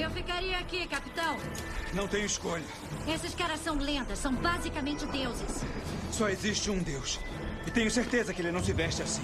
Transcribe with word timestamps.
Eu 0.00 0.10
ficaria 0.12 0.56
aqui, 0.56 0.88
capitão. 0.88 1.36
Não 1.92 2.08
tenho 2.08 2.24
escolha. 2.24 2.64
Esses 3.06 3.34
caras 3.34 3.60
são 3.60 3.76
lendas, 3.76 4.18
são 4.18 4.34
basicamente 4.34 5.04
deuses. 5.04 5.62
Só 6.10 6.30
existe 6.30 6.70
um 6.70 6.82
Deus. 6.82 7.20
E 7.66 7.70
tenho 7.70 7.90
certeza 7.90 8.32
que 8.32 8.40
ele 8.40 8.50
não 8.50 8.64
se 8.64 8.72
veste 8.72 9.02
assim. 9.02 9.20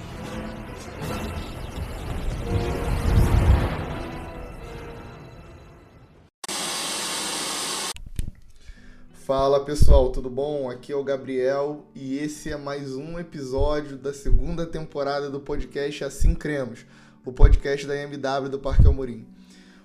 Fala 9.14 9.64
pessoal, 9.64 10.10
tudo 10.12 10.28
bom? 10.28 10.68
Aqui 10.68 10.92
é 10.92 10.96
o 10.96 11.02
Gabriel 11.02 11.86
e 11.94 12.18
esse 12.18 12.52
é 12.52 12.56
mais 12.58 12.94
um 12.94 13.18
episódio 13.18 13.96
da 13.96 14.12
segunda 14.12 14.66
temporada 14.66 15.30
do 15.30 15.40
podcast 15.40 16.04
Assim 16.04 16.34
Cremos, 16.34 16.84
o 17.24 17.32
podcast 17.32 17.86
da 17.86 17.96
MW 17.96 18.50
do 18.50 18.58
Parque 18.58 18.86
Almorim. 18.86 19.35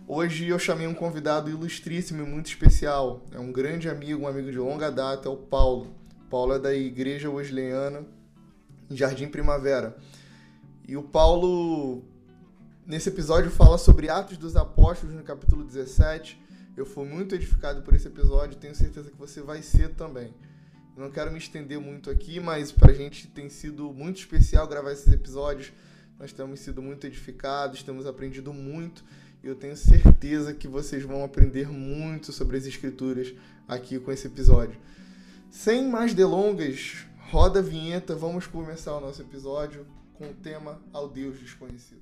Hoje 0.08 0.48
eu 0.48 0.60
chamei 0.60 0.88
um 0.88 0.94
convidado 0.94 1.50
ilustríssimo 1.50 2.22
e 2.22 2.26
muito 2.26 2.48
especial. 2.48 3.24
É 3.32 3.40
um 3.40 3.52
grande 3.52 3.90
amigo, 3.90 4.24
um 4.24 4.28
amigo 4.28 4.52
de 4.52 4.58
longa 4.58 4.92
data, 4.92 5.28
é 5.28 5.32
o 5.32 5.38
Paulo. 5.38 5.96
Paulo 6.30 6.54
é 6.54 6.60
da 6.60 6.74
Igreja 6.74 7.30
Wesleyana 7.30 8.06
em 8.90 8.96
Jardim 8.96 9.28
Primavera. 9.28 9.98
E 10.88 10.98
o 10.98 11.04
Paulo, 11.04 12.04
nesse 12.86 13.10
episódio, 13.10 13.50
fala 13.50 13.78
sobre 13.78 14.10
Atos 14.10 14.38
dos 14.38 14.56
Apóstolos, 14.56 15.16
no 15.16 15.24
capítulo 15.24 15.64
17 15.64 16.42
eu 16.76 16.86
fui 16.86 17.06
muito 17.06 17.36
edificado 17.36 17.82
por 17.82 17.94
esse 17.94 18.08
episódio, 18.08 18.58
tenho 18.58 18.74
certeza 18.74 19.10
que 19.10 19.18
você 19.18 19.42
vai 19.42 19.62
ser 19.62 19.90
também. 19.90 20.34
Não 20.96 21.12
quero 21.12 21.32
me 21.32 21.38
estender 21.38 21.80
muito 21.80 22.10
aqui, 22.10 22.40
mas 22.40 22.72
para 22.72 22.92
a 22.92 22.96
gente 22.96 23.28
tem 23.28 23.50
sido 23.50 23.92
muito 23.94 24.20
especial 24.20 24.68
gravar 24.68 24.92
esses 24.92 25.12
episódios. 25.12 25.72
Nós 26.20 26.32
temos 26.32 26.60
sido 26.60 26.82
muito 26.82 27.08
edificados, 27.08 27.84
temos 27.84 28.06
aprendido 28.06 28.54
muito 28.54 29.04
eu 29.44 29.56
tenho 29.56 29.76
certeza 29.76 30.54
que 30.54 30.68
vocês 30.68 31.04
vão 31.04 31.24
aprender 31.24 31.68
muito 31.68 32.32
sobre 32.32 32.58
as 32.58 32.66
Escrituras 32.66 33.34
aqui 33.68 34.00
com 34.00 34.12
esse 34.12 34.28
episódio. 34.28 34.78
Sem 35.50 35.88
mais 35.90 36.14
delongas, 36.14 37.06
roda 37.30 37.60
a 37.60 37.64
vinheta, 37.64 38.16
vamos 38.16 38.46
começar 38.46 38.96
o 38.96 39.02
nosso 39.02 39.22
episódio 39.22 39.86
com 40.14 40.30
o 40.30 40.34
tema 40.34 40.82
Ao 40.94 41.10
Deus 41.10 41.40
Desconhecido. 41.40 42.02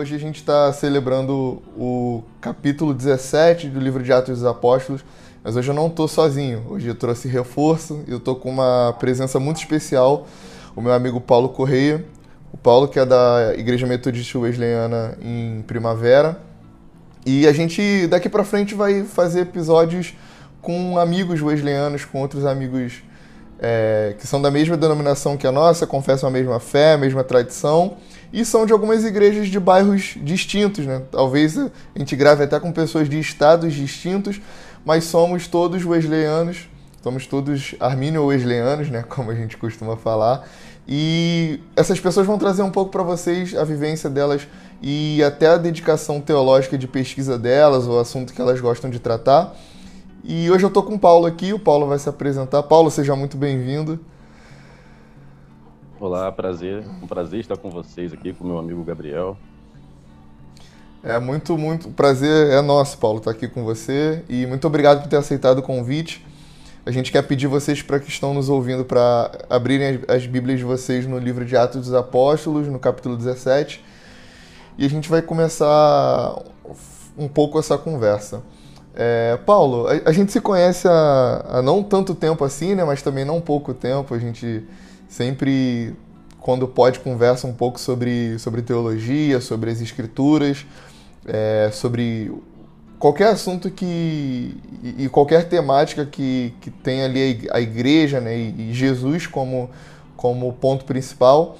Hoje 0.00 0.14
a 0.14 0.18
gente 0.18 0.36
está 0.36 0.72
celebrando 0.72 1.62
o 1.76 2.22
capítulo 2.40 2.94
17 2.94 3.68
do 3.68 3.78
livro 3.78 4.02
de 4.02 4.10
Atos 4.10 4.38
dos 4.38 4.46
Apóstolos, 4.46 5.04
mas 5.44 5.56
hoje 5.56 5.70
eu 5.70 5.74
não 5.74 5.88
estou 5.88 6.08
sozinho. 6.08 6.64
Hoje 6.70 6.88
eu 6.88 6.94
trouxe 6.94 7.28
reforço 7.28 8.02
e 8.08 8.10
eu 8.10 8.16
estou 8.16 8.34
com 8.34 8.48
uma 8.48 8.96
presença 8.98 9.38
muito 9.38 9.58
especial, 9.58 10.26
o 10.74 10.80
meu 10.80 10.94
amigo 10.94 11.20
Paulo 11.20 11.50
Correia. 11.50 12.02
O 12.50 12.56
Paulo, 12.56 12.88
que 12.88 12.98
é 12.98 13.04
da 13.04 13.52
Igreja 13.58 13.86
Metodista 13.86 14.38
Wesleyana 14.38 15.18
em 15.20 15.62
Primavera. 15.66 16.40
E 17.26 17.46
a 17.46 17.52
gente, 17.52 18.06
daqui 18.06 18.28
para 18.30 18.42
frente, 18.42 18.74
vai 18.74 19.04
fazer 19.04 19.40
episódios 19.40 20.14
com 20.62 20.98
amigos 20.98 21.42
wesleyanos, 21.42 22.06
com 22.06 22.22
outros 22.22 22.46
amigos 22.46 23.02
é, 23.58 24.16
que 24.18 24.26
são 24.26 24.40
da 24.40 24.50
mesma 24.50 24.78
denominação 24.78 25.36
que 25.36 25.46
a 25.46 25.52
nossa, 25.52 25.86
confessam 25.86 26.26
a 26.26 26.32
mesma 26.32 26.58
fé, 26.58 26.94
a 26.94 26.98
mesma 26.98 27.22
tradição 27.22 27.98
e 28.32 28.44
são 28.44 28.64
de 28.64 28.72
algumas 28.72 29.04
igrejas 29.04 29.48
de 29.48 29.58
bairros 29.58 30.14
distintos, 30.22 30.86
né? 30.86 31.02
Talvez 31.10 31.58
a 31.58 31.70
gente 31.96 32.14
grave 32.14 32.44
até 32.44 32.60
com 32.60 32.70
pessoas 32.72 33.08
de 33.08 33.18
estados 33.18 33.74
distintos, 33.74 34.40
mas 34.84 35.04
somos 35.04 35.48
todos 35.48 35.84
wesleyanos, 35.84 36.68
somos 37.02 37.26
todos 37.26 37.74
armínio-wesleyanos, 37.80 38.88
né? 38.88 39.02
Como 39.08 39.30
a 39.30 39.34
gente 39.34 39.56
costuma 39.56 39.96
falar. 39.96 40.48
E 40.86 41.60
essas 41.76 42.00
pessoas 42.00 42.26
vão 42.26 42.38
trazer 42.38 42.62
um 42.62 42.70
pouco 42.70 42.90
para 42.90 43.02
vocês 43.02 43.54
a 43.54 43.64
vivência 43.64 44.08
delas 44.08 44.46
e 44.82 45.22
até 45.22 45.48
a 45.48 45.56
dedicação 45.56 46.20
teológica 46.20 46.76
de 46.78 46.88
pesquisa 46.88 47.38
delas, 47.38 47.86
o 47.86 47.98
assunto 47.98 48.32
que 48.32 48.40
elas 48.40 48.60
gostam 48.60 48.90
de 48.90 48.98
tratar. 48.98 49.54
E 50.24 50.50
hoje 50.50 50.64
eu 50.64 50.68
estou 50.68 50.82
com 50.82 50.94
o 50.94 50.98
Paulo 50.98 51.26
aqui, 51.26 51.52
o 51.52 51.58
Paulo 51.58 51.86
vai 51.86 51.98
se 51.98 52.08
apresentar. 52.08 52.62
Paulo, 52.64 52.90
seja 52.90 53.14
muito 53.16 53.36
bem-vindo. 53.36 54.00
Olá, 56.00 56.32
prazer. 56.32 56.82
Um 57.02 57.06
prazer 57.06 57.40
estar 57.40 57.58
com 57.58 57.68
vocês 57.68 58.10
aqui, 58.10 58.32
com 58.32 58.42
meu 58.42 58.58
amigo 58.58 58.82
Gabriel. 58.82 59.36
É 61.04 61.18
muito, 61.18 61.58
muito 61.58 61.90
prazer 61.90 62.52
é 62.52 62.62
nosso, 62.62 62.96
Paulo, 62.96 63.18
estar 63.18 63.32
aqui 63.32 63.46
com 63.46 63.62
você 63.64 64.24
e 64.26 64.46
muito 64.46 64.66
obrigado 64.66 65.02
por 65.02 65.10
ter 65.10 65.16
aceitado 65.16 65.58
o 65.58 65.62
convite. 65.62 66.26
A 66.86 66.90
gente 66.90 67.12
quer 67.12 67.20
pedir 67.20 67.48
vocês 67.48 67.82
para 67.82 68.00
que 68.00 68.08
estão 68.08 68.32
nos 68.32 68.48
ouvindo 68.48 68.82
para 68.82 69.30
abrirem 69.50 70.00
as, 70.08 70.16
as 70.16 70.26
Bíblias 70.26 70.58
de 70.58 70.64
vocês 70.64 71.06
no 71.06 71.18
livro 71.18 71.44
de 71.44 71.54
Atos 71.54 71.82
dos 71.82 71.92
Apóstolos, 71.92 72.66
no 72.66 72.78
capítulo 72.78 73.14
17. 73.14 73.84
E 74.78 74.86
a 74.86 74.88
gente 74.88 75.06
vai 75.06 75.20
começar 75.20 76.34
um 77.18 77.28
pouco 77.28 77.58
essa 77.58 77.76
conversa. 77.76 78.42
É, 78.94 79.38
Paulo, 79.44 79.86
a, 79.86 80.08
a, 80.08 80.12
gente 80.12 80.32
se 80.32 80.40
conhece 80.40 80.88
há, 80.88 81.44
há, 81.46 81.62
não 81.62 81.82
tanto 81.82 82.14
tempo 82.14 82.42
assim, 82.42 82.74
né? 82.74 82.84
Mas 82.84 83.02
também 83.02 83.26
não 83.26 83.38
pouco 83.38 83.74
tempo. 83.74 84.14
A 84.14 84.18
gente 84.18 84.64
sempre, 85.10 85.92
quando 86.38 86.68
pode, 86.68 87.00
conversa 87.00 87.46
um 87.46 87.52
pouco 87.52 87.80
sobre, 87.80 88.38
sobre 88.38 88.62
teologia, 88.62 89.40
sobre 89.40 89.70
as 89.70 89.80
escrituras, 89.80 90.64
é, 91.26 91.68
sobre 91.72 92.32
qualquer 92.96 93.28
assunto 93.28 93.70
que 93.70 94.54
e, 94.96 95.08
qualquer 95.08 95.48
temática 95.48 96.06
que, 96.06 96.54
que 96.60 96.70
tem 96.70 97.02
ali 97.02 97.48
a 97.50 97.60
igreja, 97.60 98.20
né? 98.20 98.38
E, 98.38 98.70
e 98.70 98.72
Jesus 98.72 99.26
como 99.26 99.68
como 100.16 100.52
ponto 100.52 100.84
principal. 100.84 101.56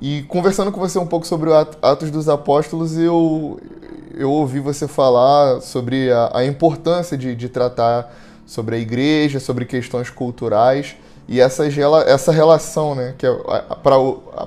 E 0.00 0.22
conversando 0.24 0.70
com 0.70 0.78
você 0.78 0.98
um 0.98 1.06
pouco 1.06 1.26
sobre 1.26 1.48
o 1.48 1.54
Atos 1.54 2.10
dos 2.10 2.28
Apóstolos, 2.28 2.96
eu, 2.98 3.58
eu 4.14 4.30
ouvi 4.30 4.60
você 4.60 4.86
falar 4.86 5.62
sobre 5.62 6.12
a, 6.12 6.30
a 6.34 6.44
importância 6.44 7.16
de, 7.16 7.34
de, 7.34 7.48
tratar 7.48 8.14
sobre 8.44 8.76
a 8.76 8.78
igreja, 8.78 9.40
sobre 9.40 9.64
questões 9.64 10.10
culturais 10.10 10.94
e 11.28 11.40
essa, 11.40 11.64
essa 12.06 12.32
relação, 12.32 12.94
né? 12.94 13.14
Que 13.18 13.26
é, 13.26 13.32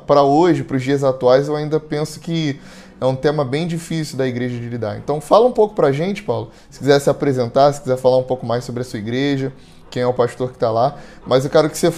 para 0.06 0.24
hoje, 0.24 0.64
para 0.64 0.78
os 0.78 0.84
dias 0.84 1.04
atuais, 1.04 1.48
eu 1.48 1.56
ainda 1.56 1.80
penso 1.80 2.20
que 2.20 2.60
é 3.02 3.06
um 3.06 3.16
tema 3.16 3.46
bem 3.46 3.68
difícil 3.68 4.18
da 4.18 4.28
igreja 4.28 4.58
de 4.58 4.68
lidar. 4.68 4.98
Então, 4.98 5.20
fala 5.22 5.46
um 5.46 5.52
pouco 5.52 5.76
para 5.76 5.88
a 5.88 5.92
gente, 5.92 6.24
Paulo. 6.24 6.52
Se 6.70 6.80
quiser 6.80 7.00
se 7.00 7.10
apresentar, 7.10 7.74
se 7.74 7.82
quiser 7.82 7.98
falar 7.98 8.18
um 8.18 8.24
pouco 8.24 8.46
mais 8.46 8.64
sobre 8.64 8.82
a 8.82 8.86
sua 8.86 9.00
igreja, 9.00 9.54
quem 9.90 10.04
é 10.04 10.08
o 10.08 10.14
pastor 10.14 10.50
que 10.50 10.56
está 10.56 10.72
lá. 10.72 10.98
Mas 11.26 11.44
eu 11.44 11.52
quero 11.52 11.70
que 11.70 11.78
você, 11.78 11.94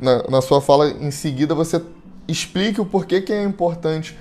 na, 0.00 0.22
na 0.28 0.40
sua 0.40 0.60
fala 0.60 0.88
em 0.88 1.10
seguida, 1.10 1.54
você 1.54 1.80
explique 2.26 2.80
o 2.80 2.86
porquê 2.86 3.20
que 3.20 3.32
é 3.32 3.42
importante 3.42 4.16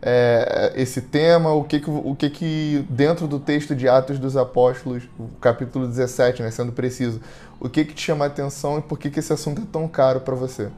é, 0.00 0.72
esse 0.76 1.02
tema, 1.02 1.52
o 1.52 1.64
que 1.64 1.80
que, 1.80 1.90
o 1.90 2.14
que 2.14 2.30
que 2.30 2.86
dentro 2.88 3.26
do 3.26 3.38
texto 3.40 3.74
de 3.74 3.88
Atos 3.88 4.18
dos 4.18 4.36
Apóstolos, 4.36 5.08
capítulo 5.40 5.86
17, 5.86 6.42
né, 6.42 6.50
sendo 6.50 6.72
preciso, 6.72 7.20
o 7.60 7.68
que 7.68 7.84
que 7.84 7.94
te 7.94 8.02
chama 8.02 8.24
a 8.24 8.28
atenção 8.28 8.78
e 8.78 8.82
por 8.82 8.98
que 8.98 9.10
que 9.10 9.18
esse 9.18 9.32
assunto 9.32 9.62
é 9.62 9.64
tão 9.70 9.88
caro 9.88 10.20
para 10.20 10.34
você? 10.34 10.70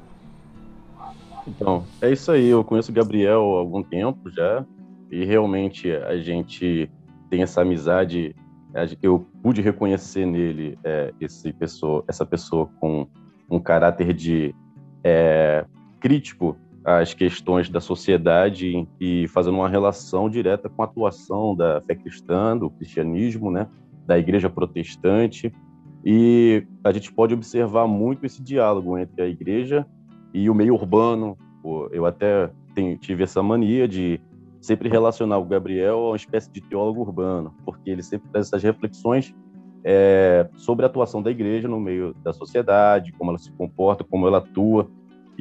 Então, 1.47 1.85
é 2.01 2.11
isso 2.11 2.31
aí, 2.33 2.49
eu 2.49 2.65
conheço 2.65 2.91
o 2.91 2.95
Gabriel 2.95 3.57
há 3.57 3.59
algum 3.59 3.83
tempo 3.83 4.31
já, 4.31 4.65
e 5.11 5.25
realmente 5.25 5.91
a 5.91 6.17
gente 6.19 6.91
tem 7.29 7.43
essa 7.43 7.61
amizade, 7.61 8.35
eu 9.03 9.27
pude 9.43 9.61
reconhecer 9.61 10.25
nele 10.25 10.79
é, 10.85 11.13
esse 11.21 11.53
pessoa, 11.53 12.05
essa 12.09 12.25
pessoa 12.25 12.71
com 12.81 13.07
um 13.51 13.59
caráter 13.59 14.15
de 14.15 14.55
é, 15.03 15.65
crítico 15.99 16.57
as 16.99 17.15
questões 17.15 17.69
da 17.69 17.81
sociedade 17.81 18.87
e 19.01 19.29
fazendo 19.29 19.57
uma 19.57 19.69
relação 19.69 20.29
direta 20.29 20.69
com 20.69 20.83
a 20.83 20.85
atuação 20.85 21.55
da 21.55 21.81
fé 21.83 21.95
cristã, 21.95 22.57
do 22.57 22.71
cristianismo, 22.71 23.51
né, 23.51 23.69
da 24.07 24.19
igreja 24.19 24.51
protestante. 24.51 25.53
E 26.05 26.67
a 26.83 26.93
gente 26.93 27.13
pode 27.13 27.35
observar 27.35 27.87
muito 27.87 28.25
esse 28.25 28.43
diálogo 28.43 28.97
entre 28.99 29.23
a 29.23 29.27
igreja 29.27 29.87
e 30.33 30.49
o 30.49 30.55
meio 30.55 30.75
urbano. 30.75 31.37
Eu 31.93 32.07
até 32.07 32.51
tive 33.01 33.25
essa 33.25 33.43
mania 33.43 33.87
de 33.87 34.21
sempre 34.61 34.89
relacionar 34.89 35.39
o 35.39 35.45
Gabriel 35.45 35.99
a 35.99 36.11
uma 36.11 36.17
espécie 36.17 36.51
de 36.51 36.61
teólogo 36.61 37.01
urbano, 37.03 37.55
porque 37.65 37.91
ele 37.91 38.03
sempre 38.03 38.29
traz 38.31 38.47
essas 38.47 38.63
reflexões 38.63 39.35
é, 39.85 40.49
sobre 40.57 40.85
a 40.85 40.89
atuação 40.89 41.23
da 41.23 41.31
igreja 41.31 41.69
no 41.69 41.81
meio 41.81 42.15
da 42.23 42.33
sociedade, 42.33 43.13
como 43.13 43.31
ela 43.31 43.39
se 43.39 43.53
comporta, 43.53 44.05
como 44.05 44.27
ela 44.27 44.39
atua 44.39 44.91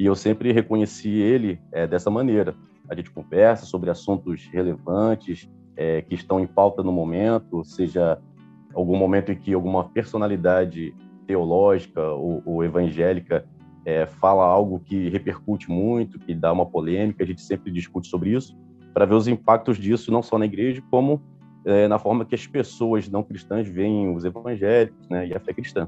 e 0.00 0.06
eu 0.06 0.16
sempre 0.16 0.50
reconheci 0.50 1.10
ele 1.10 1.60
é, 1.70 1.86
dessa 1.86 2.08
maneira. 2.08 2.56
A 2.88 2.94
gente 2.94 3.10
conversa 3.10 3.66
sobre 3.66 3.90
assuntos 3.90 4.48
relevantes 4.50 5.46
é, 5.76 6.00
que 6.00 6.14
estão 6.14 6.40
em 6.40 6.46
pauta 6.46 6.82
no 6.82 6.90
momento, 6.90 7.62
seja 7.66 8.18
algum 8.72 8.96
momento 8.96 9.30
em 9.30 9.36
que 9.36 9.52
alguma 9.52 9.90
personalidade 9.90 10.94
teológica 11.26 12.02
ou, 12.12 12.42
ou 12.46 12.64
evangélica 12.64 13.44
é, 13.84 14.06
fala 14.06 14.42
algo 14.46 14.80
que 14.80 15.10
repercute 15.10 15.70
muito, 15.70 16.18
que 16.18 16.34
dá 16.34 16.50
uma 16.50 16.64
polêmica, 16.64 17.22
a 17.22 17.26
gente 17.26 17.42
sempre 17.42 17.70
discute 17.70 18.08
sobre 18.08 18.30
isso, 18.30 18.56
para 18.94 19.04
ver 19.04 19.16
os 19.16 19.28
impactos 19.28 19.76
disso 19.76 20.10
não 20.10 20.22
só 20.22 20.38
na 20.38 20.46
igreja, 20.46 20.82
como 20.90 21.20
é, 21.62 21.86
na 21.86 21.98
forma 21.98 22.24
que 22.24 22.34
as 22.34 22.46
pessoas 22.46 23.06
não 23.06 23.22
cristãs 23.22 23.68
veem 23.68 24.14
os 24.16 24.24
evangélicos 24.24 25.06
né, 25.10 25.26
e 25.26 25.34
a 25.34 25.40
fé 25.40 25.52
cristã. 25.52 25.86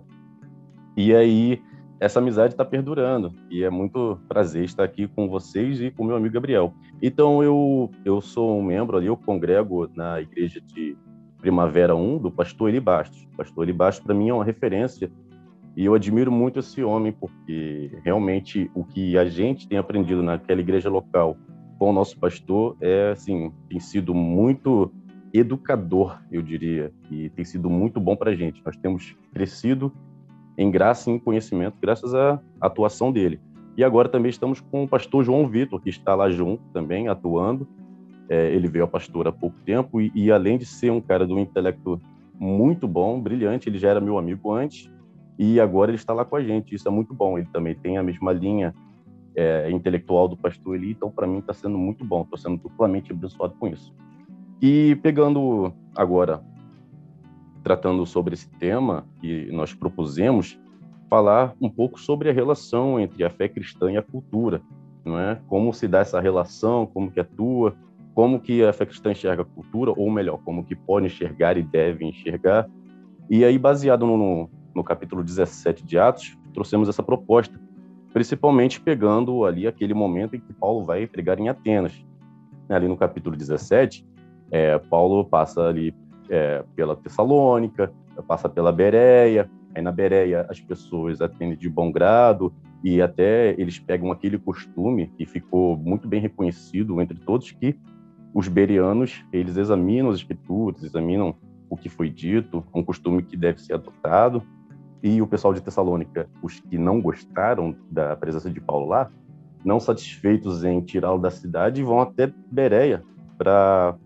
E 0.98 1.14
aí, 1.14 1.62
essa 2.02 2.18
amizade 2.18 2.54
está 2.54 2.64
perdurando 2.64 3.32
e 3.48 3.62
é 3.62 3.70
muito 3.70 4.18
prazer 4.28 4.64
estar 4.64 4.82
aqui 4.82 5.06
com 5.06 5.28
vocês 5.28 5.80
e 5.80 5.88
com 5.88 6.04
meu 6.04 6.16
amigo 6.16 6.34
Gabriel. 6.34 6.74
Então, 7.00 7.44
eu, 7.44 7.92
eu 8.04 8.20
sou 8.20 8.58
um 8.58 8.62
membro 8.62 8.96
ali, 8.96 9.06
eu 9.06 9.16
congrego 9.16 9.88
na 9.94 10.20
igreja 10.20 10.60
de 10.60 10.96
Primavera 11.38 11.94
1 11.94 12.18
do 12.18 12.28
pastor 12.28 12.70
Eli 12.70 12.80
Bastos. 12.80 13.22
O 13.32 13.36
pastor 13.36 13.62
Eli 13.62 13.72
Bastos, 13.72 14.04
para 14.04 14.16
mim, 14.16 14.30
é 14.30 14.34
uma 14.34 14.44
referência 14.44 15.12
e 15.76 15.84
eu 15.84 15.94
admiro 15.94 16.32
muito 16.32 16.58
esse 16.58 16.82
homem, 16.82 17.12
porque 17.12 17.96
realmente 18.02 18.68
o 18.74 18.82
que 18.82 19.16
a 19.16 19.24
gente 19.24 19.68
tem 19.68 19.78
aprendido 19.78 20.24
naquela 20.24 20.60
igreja 20.60 20.90
local 20.90 21.36
com 21.78 21.90
o 21.90 21.92
nosso 21.92 22.18
pastor 22.18 22.76
é, 22.80 23.12
assim, 23.12 23.52
tem 23.68 23.78
sido 23.78 24.12
muito 24.12 24.92
educador, 25.32 26.20
eu 26.32 26.42
diria, 26.42 26.92
e 27.08 27.30
tem 27.30 27.44
sido 27.44 27.70
muito 27.70 28.00
bom 28.00 28.16
para 28.16 28.32
a 28.32 28.34
gente. 28.34 28.60
Nós 28.66 28.76
temos 28.76 29.16
crescido 29.32 29.92
em 30.62 30.70
graça 30.70 31.10
e 31.10 31.14
em 31.14 31.18
conhecimento 31.18 31.76
graças 31.80 32.14
à 32.14 32.40
atuação 32.60 33.12
dele. 33.12 33.40
E 33.76 33.82
agora 33.82 34.08
também 34.08 34.30
estamos 34.30 34.60
com 34.60 34.84
o 34.84 34.88
pastor 34.88 35.24
João 35.24 35.48
Vitor, 35.48 35.80
que 35.80 35.88
está 35.88 36.14
lá 36.14 36.30
junto 36.30 36.62
também, 36.72 37.08
atuando. 37.08 37.66
É, 38.28 38.54
ele 38.54 38.68
veio 38.68 38.84
a 38.84 38.88
pastor 38.88 39.26
há 39.26 39.32
pouco 39.32 39.56
tempo 39.64 40.00
e, 40.00 40.12
e, 40.14 40.30
além 40.30 40.58
de 40.58 40.64
ser 40.64 40.90
um 40.90 41.00
cara 41.00 41.26
do 41.26 41.38
intelecto 41.38 42.00
muito 42.38 42.86
bom, 42.86 43.20
brilhante, 43.20 43.68
ele 43.68 43.78
já 43.78 43.88
era 43.90 44.00
meu 44.00 44.18
amigo 44.18 44.52
antes, 44.52 44.90
e 45.38 45.60
agora 45.60 45.90
ele 45.90 45.96
está 45.96 46.12
lá 46.12 46.24
com 46.24 46.36
a 46.36 46.42
gente. 46.42 46.74
Isso 46.74 46.86
é 46.86 46.90
muito 46.90 47.14
bom. 47.14 47.38
Ele 47.38 47.48
também 47.52 47.74
tem 47.74 47.98
a 47.98 48.02
mesma 48.02 48.32
linha 48.32 48.74
é, 49.34 49.70
intelectual 49.70 50.28
do 50.28 50.36
pastor 50.36 50.76
Eli, 50.76 50.92
então 50.92 51.10
para 51.10 51.26
mim 51.26 51.38
está 51.38 51.52
sendo 51.52 51.78
muito 51.78 52.04
bom. 52.04 52.22
Estou 52.22 52.38
sendo 52.38 52.58
duplamente 52.58 53.12
abençoado 53.12 53.54
com 53.58 53.68
isso. 53.68 53.94
E 54.60 54.96
pegando 55.02 55.72
agora, 55.96 56.42
tratando 57.62 58.04
sobre 58.04 58.34
esse 58.34 58.48
tema 58.50 59.06
que 59.20 59.50
nós 59.52 59.72
propusemos, 59.72 60.58
falar 61.08 61.54
um 61.60 61.68
pouco 61.68 62.00
sobre 62.00 62.30
a 62.30 62.32
relação 62.32 62.98
entre 62.98 63.22
a 63.24 63.30
fé 63.30 63.48
cristã 63.48 63.92
e 63.92 63.96
a 63.96 64.02
cultura, 64.02 64.62
não 65.04 65.18
é? 65.18 65.38
Como 65.46 65.72
se 65.72 65.86
dá 65.86 66.00
essa 66.00 66.20
relação, 66.20 66.86
como 66.86 67.10
que 67.10 67.20
atua, 67.20 67.74
como 68.14 68.40
que 68.40 68.62
a 68.64 68.72
fé 68.72 68.86
cristã 68.86 69.12
enxerga 69.12 69.42
a 69.42 69.44
cultura, 69.44 69.92
ou 69.96 70.10
melhor, 70.10 70.38
como 70.44 70.64
que 70.64 70.74
pode 70.74 71.06
enxergar 71.06 71.56
e 71.56 71.62
deve 71.62 72.04
enxergar. 72.04 72.68
E 73.30 73.44
aí, 73.44 73.58
baseado 73.58 74.06
no, 74.06 74.50
no 74.74 74.84
capítulo 74.84 75.22
17 75.22 75.84
de 75.84 75.98
Atos, 75.98 76.36
trouxemos 76.52 76.88
essa 76.88 77.02
proposta, 77.02 77.58
principalmente 78.12 78.80
pegando 78.80 79.44
ali 79.44 79.66
aquele 79.66 79.94
momento 79.94 80.36
em 80.36 80.40
que 80.40 80.52
Paulo 80.52 80.84
vai 80.84 81.06
pregar 81.06 81.38
em 81.38 81.48
Atenas. 81.48 82.04
Ali 82.68 82.88
no 82.88 82.96
capítulo 82.96 83.36
17, 83.36 84.06
é, 84.50 84.78
Paulo 84.78 85.24
passa 85.24 85.62
ali 85.62 85.94
é, 86.32 86.64
pela 86.74 86.96
Tessalônica, 86.96 87.92
passa 88.26 88.48
pela 88.48 88.72
Bereia, 88.72 89.50
aí 89.74 89.82
na 89.82 89.92
Bereia 89.92 90.46
as 90.48 90.58
pessoas 90.58 91.20
atendem 91.20 91.58
de 91.58 91.68
bom 91.68 91.92
grado 91.92 92.50
e 92.82 93.02
até 93.02 93.54
eles 93.60 93.78
pegam 93.78 94.10
aquele 94.10 94.38
costume 94.38 95.12
que 95.18 95.26
ficou 95.26 95.76
muito 95.76 96.08
bem 96.08 96.22
reconhecido 96.22 97.00
entre 97.02 97.18
todos 97.20 97.50
que 97.52 97.78
os 98.34 98.48
bereanos 98.48 99.22
eles 99.30 99.58
examinam 99.58 100.08
as 100.08 100.16
escrituras, 100.16 100.82
examinam 100.82 101.34
o 101.68 101.76
que 101.76 101.90
foi 101.90 102.08
dito, 102.08 102.64
um 102.74 102.82
costume 102.82 103.22
que 103.22 103.36
deve 103.36 103.60
ser 103.60 103.74
adotado. 103.74 104.42
E 105.02 105.20
o 105.20 105.26
pessoal 105.26 105.52
de 105.52 105.60
Tessalônica, 105.60 106.28
os 106.42 106.60
que 106.60 106.78
não 106.78 107.00
gostaram 107.00 107.76
da 107.90 108.16
presença 108.16 108.48
de 108.48 108.60
Paulo 108.60 108.86
lá, 108.86 109.10
não 109.64 109.78
satisfeitos 109.78 110.64
em 110.64 110.80
tirá-lo 110.80 111.20
da 111.20 111.30
cidade, 111.30 111.82
vão 111.82 112.00
até 112.00 112.32
Bereia 112.50 113.02
para 113.36 113.96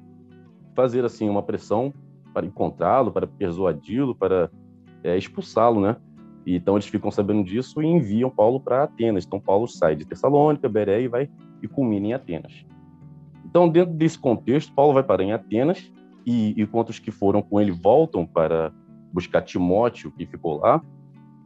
fazer 0.74 1.04
assim 1.04 1.28
uma 1.28 1.42
pressão 1.42 1.92
para 2.36 2.44
encontrá-lo, 2.44 3.10
para 3.10 3.26
persuadi-lo, 3.26 4.14
para 4.14 4.50
é, 5.02 5.16
expulsá-lo, 5.16 5.80
né? 5.80 5.96
E, 6.44 6.56
então 6.56 6.74
eles 6.74 6.84
ficam 6.84 7.10
sabendo 7.10 7.42
disso 7.42 7.80
e 7.80 7.86
enviam 7.86 8.28
Paulo 8.28 8.60
para 8.60 8.82
Atenas. 8.82 9.24
Então 9.24 9.40
Paulo 9.40 9.66
sai 9.66 9.96
de 9.96 10.04
Tessalônica, 10.04 10.68
Bereia 10.68 11.02
e 11.02 11.08
vai 11.08 11.30
e 11.62 11.66
culmina 11.66 12.08
em 12.08 12.12
Atenas. 12.12 12.66
Então 13.42 13.66
dentro 13.66 13.94
desse 13.94 14.18
contexto, 14.18 14.74
Paulo 14.74 14.92
vai 14.92 15.02
parar 15.02 15.22
em 15.22 15.32
Atenas 15.32 15.90
e, 16.26 16.52
e 16.60 16.66
quantos 16.66 16.98
que 16.98 17.10
foram 17.10 17.40
com 17.40 17.58
ele 17.58 17.70
voltam 17.72 18.26
para 18.26 18.70
buscar 19.14 19.40
Timóteo, 19.40 20.12
que 20.12 20.26
ficou 20.26 20.58
lá, 20.58 20.82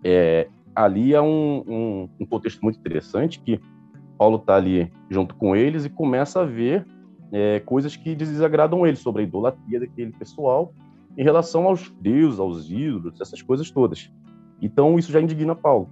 é, 0.03 0.49
ali 0.75 1.15
é 1.15 1.23
um, 1.23 1.63
um, 1.69 2.09
um, 2.19 2.27
contexto 2.27 2.61
muito 2.63 2.81
interessante 2.81 3.39
que 3.39 3.61
Paulo 4.19 4.39
está 4.39 4.57
ali 4.57 4.91
junto 5.09 5.37
com 5.37 5.55
eles 5.55 5.85
e 5.85 5.89
começa 5.89 6.41
a 6.41 6.45
ver 6.45 6.85
é, 7.33 7.61
coisas 7.61 7.97
que 7.97 8.15
desagradam 8.15 8.87
ele 8.87 8.97
sobre 8.97 9.23
a 9.23 9.25
idolatria 9.25 9.81
daquele 9.81 10.13
pessoal 10.13 10.73
em 11.17 11.23
relação 11.23 11.67
aos 11.67 11.91
deuses, 12.01 12.39
aos 12.39 12.71
ídolos, 12.71 13.21
essas 13.21 13.43
coisas 13.43 13.71
todas. 13.71 14.11
Então 14.61 14.99
isso 14.99 15.13
já 15.13 15.21
indigna 15.21 15.55
Paulo. 15.55 15.89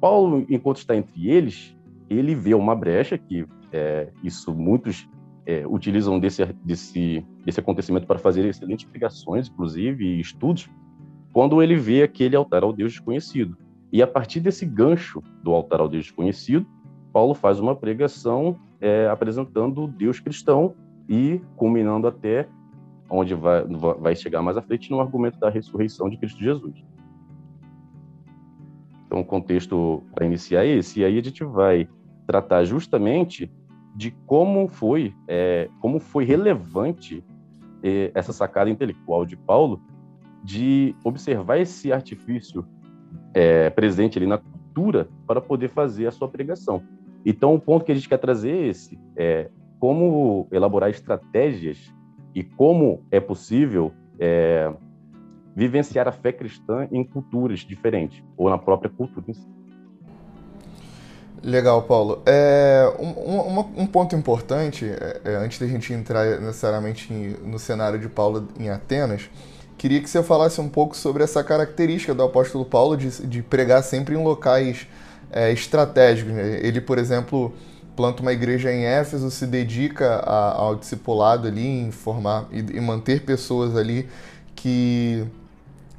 Paulo, 0.00 0.46
enquanto 0.48 0.78
está 0.78 0.96
entre 0.96 1.28
eles, 1.28 1.76
ele 2.08 2.34
vê 2.34 2.54
uma 2.54 2.74
brecha 2.74 3.18
que 3.18 3.46
é, 3.72 4.08
isso 4.22 4.54
muitos 4.54 5.08
é, 5.44 5.66
utilizam 5.66 6.18
desse, 6.20 6.44
desse, 6.64 7.24
desse 7.44 7.60
acontecimento 7.60 8.06
para 8.06 8.18
fazer 8.18 8.44
excelentes 8.44 8.84
pregações, 8.84 9.48
inclusive, 9.48 10.04
e 10.04 10.20
estudos, 10.20 10.68
quando 11.32 11.62
ele 11.62 11.74
vê 11.74 12.02
aquele 12.02 12.36
altar 12.36 12.62
ao 12.62 12.72
Deus 12.72 12.92
desconhecido. 12.92 13.56
E 13.90 14.02
a 14.02 14.06
partir 14.06 14.40
desse 14.40 14.66
gancho 14.66 15.22
do 15.42 15.52
altar 15.52 15.80
ao 15.80 15.88
Deus 15.88 16.04
desconhecido, 16.04 16.66
Paulo 17.12 17.34
faz 17.34 17.58
uma 17.58 17.74
pregação 17.74 18.56
é, 18.80 19.08
apresentando 19.08 19.86
Deus 19.86 20.20
cristão 20.20 20.74
e 21.08 21.40
culminando 21.56 22.06
até 22.06 22.48
onde 23.10 23.34
vai, 23.34 23.64
vai 23.98 24.14
chegar 24.14 24.42
mais 24.42 24.56
à 24.56 24.62
frente 24.62 24.90
no 24.90 25.00
argumento 25.00 25.38
da 25.38 25.48
ressurreição 25.48 26.10
de 26.10 26.18
Cristo 26.18 26.42
Jesus. 26.42 26.74
Então, 29.06 29.20
o 29.20 29.24
contexto 29.24 30.02
para 30.14 30.26
iniciar 30.26 30.66
é 30.66 30.68
esse. 30.68 31.00
E 31.00 31.04
aí 31.04 31.18
a 31.18 31.22
gente 31.22 31.42
vai 31.42 31.88
tratar 32.26 32.64
justamente 32.64 33.50
de 33.96 34.10
como 34.26 34.68
foi, 34.68 35.14
é, 35.26 35.70
como 35.80 35.98
foi 35.98 36.24
relevante 36.24 37.24
é, 37.82 38.10
essa 38.14 38.32
sacada 38.32 38.68
intelectual 38.68 39.24
de 39.24 39.36
Paulo 39.36 39.80
de 40.44 40.94
observar 41.02 41.58
esse 41.58 41.90
artifício 41.90 42.64
é, 43.32 43.70
presente 43.70 44.18
ali 44.18 44.26
na 44.26 44.38
cultura 44.38 45.08
para 45.26 45.40
poder 45.40 45.68
fazer 45.68 46.06
a 46.06 46.10
sua 46.10 46.28
pregação. 46.28 46.82
Então, 47.28 47.54
o 47.54 47.60
ponto 47.60 47.84
que 47.84 47.92
a 47.92 47.94
gente 47.94 48.08
quer 48.08 48.16
trazer 48.16 48.50
é 48.50 48.66
esse: 48.68 48.98
é 49.14 49.50
como 49.78 50.48
elaborar 50.50 50.88
estratégias 50.88 51.92
e 52.34 52.42
como 52.42 53.04
é 53.10 53.20
possível 53.20 53.92
é, 54.18 54.72
vivenciar 55.54 56.08
a 56.08 56.12
fé 56.12 56.32
cristã 56.32 56.88
em 56.90 57.04
culturas 57.04 57.60
diferentes 57.60 58.24
ou 58.34 58.48
na 58.48 58.56
própria 58.56 58.90
cultura 58.90 59.26
em 59.28 59.34
si. 59.34 59.46
Legal, 61.42 61.82
Paulo. 61.82 62.22
É, 62.24 62.90
um, 62.98 63.58
um, 63.58 63.82
um 63.82 63.86
ponto 63.86 64.16
importante, 64.16 64.86
é, 64.86 65.20
é, 65.22 65.34
antes 65.36 65.58
da 65.58 65.66
gente 65.66 65.92
entrar 65.92 66.40
necessariamente 66.40 67.12
no 67.44 67.58
cenário 67.58 67.98
de 67.98 68.08
Paulo 68.08 68.48
em 68.58 68.70
Atenas, 68.70 69.28
queria 69.76 70.00
que 70.00 70.08
você 70.08 70.22
falasse 70.22 70.62
um 70.62 70.68
pouco 70.68 70.96
sobre 70.96 71.24
essa 71.24 71.44
característica 71.44 72.14
do 72.14 72.22
apóstolo 72.22 72.64
Paulo 72.64 72.96
de, 72.96 73.26
de 73.26 73.42
pregar 73.42 73.82
sempre 73.82 74.14
em 74.14 74.24
locais 74.24 74.88
é, 75.30 75.52
estratégicos. 75.52 76.32
Né? 76.32 76.60
Ele, 76.62 76.80
por 76.80 76.98
exemplo, 76.98 77.52
planta 77.96 78.22
uma 78.22 78.32
igreja 78.32 78.72
em 78.72 78.84
Éfeso, 78.84 79.30
se 79.30 79.46
dedica 79.46 80.16
a, 80.16 80.52
ao 80.52 80.76
discipulado 80.76 81.48
ali, 81.48 81.66
em 81.66 81.90
formar 81.90 82.46
e, 82.52 82.58
e 82.58 82.80
manter 82.80 83.22
pessoas 83.22 83.76
ali 83.76 84.08
que, 84.54 85.24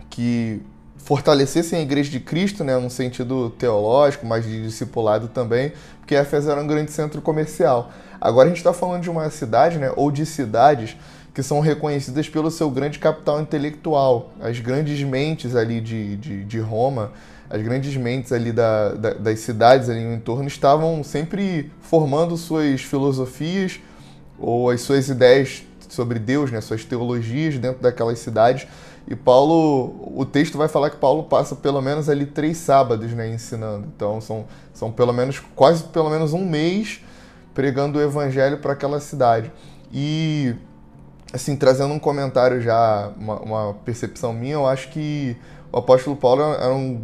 que 0.09 0.62
fortalecessem 0.98 1.79
a 1.79 1.81
igreja 1.81 2.09
de 2.09 2.19
Cristo, 2.19 2.63
né, 2.63 2.77
num 2.77 2.89
sentido 2.89 3.50
teológico, 3.51 4.25
mas 4.25 4.45
de 4.45 4.62
discipulado 4.62 5.27
também, 5.27 5.74
porque 6.00 6.15
Éfeso 6.15 6.51
era 6.51 6.62
um 6.62 6.67
grande 6.67 6.91
centro 6.91 7.21
comercial. 7.21 7.91
Agora 8.21 8.48
a 8.48 8.50
gente 8.50 8.57
está 8.59 8.74
falando 8.74 9.01
de 9.01 9.09
uma 9.09 9.29
cidade, 9.29 9.77
né, 9.77 9.91
ou 9.95 10.12
de 10.12 10.25
cidades 10.25 10.95
que 11.33 11.43
são 11.43 11.59
reconhecidas 11.59 12.27
pelo 12.27 12.51
seu 12.51 12.69
grande 12.69 13.00
capital 13.00 13.41
intelectual. 13.41 14.31
As 14.41 14.59
grandes 14.59 15.01
mentes 15.03 15.55
ali 15.55 15.79
de, 15.79 16.17
de, 16.17 16.43
de 16.43 16.59
Roma, 16.59 17.12
as 17.50 17.62
grandes 17.62 17.96
mentes 17.96 18.32
ali 18.32 18.51
da, 18.51 18.89
da, 18.89 19.13
das 19.13 19.39
cidades 19.39 19.89
ali 19.89 20.03
no 20.03 20.13
entorno 20.13 20.48
estavam 20.48 21.03
sempre 21.03 21.72
formando 21.82 22.38
suas 22.38 22.82
filosofias 22.82 23.79
ou 24.38 24.70
as 24.70 24.82
suas 24.82 25.10
ideias 25.10 25.63
sobre 25.89 26.20
Deus, 26.20 26.51
né, 26.51 26.62
suas 26.62 26.86
teologias 26.86 27.58
dentro 27.58 27.82
daquelas 27.82 28.20
cidades. 28.20 28.68
E 29.08 29.15
Paulo, 29.15 30.13
o 30.15 30.24
texto 30.24 30.58
vai 30.58 30.68
falar 30.68 30.91
que 30.91 30.98
Paulo 30.98 31.24
passa 31.24 31.56
pelo 31.56 31.82
menos 31.82 32.08
ali 32.08 32.27
três 32.27 32.58
sábados, 32.58 33.12
né, 33.13 33.27
ensinando. 33.27 33.88
Então 33.96 34.22
são, 34.22 34.46
são 34.74 34.91
pelo 34.91 35.12
menos 35.12 35.41
quase 35.56 35.84
pelo 35.86 36.10
menos 36.10 36.34
um 36.34 36.46
mês 36.46 37.01
pregando 37.56 37.98
o 37.98 38.01
evangelho 38.01 38.60
para 38.60 38.74
aquela 38.74 39.00
cidade. 39.00 39.51
E 39.91 40.53
assim, 41.34 41.56
trazendo 41.56 41.94
um 41.94 42.00
comentário 42.00 42.62
já, 42.62 43.12
uma, 43.18 43.39
uma, 43.39 43.74
percepção 43.86 44.34
minha, 44.34 44.53
eu 44.53 44.68
acho 44.68 44.89
que 44.89 45.36
o 45.71 45.77
apóstolo 45.77 46.15
Paulo 46.15 46.41
era 46.41 46.73
um 46.73 46.99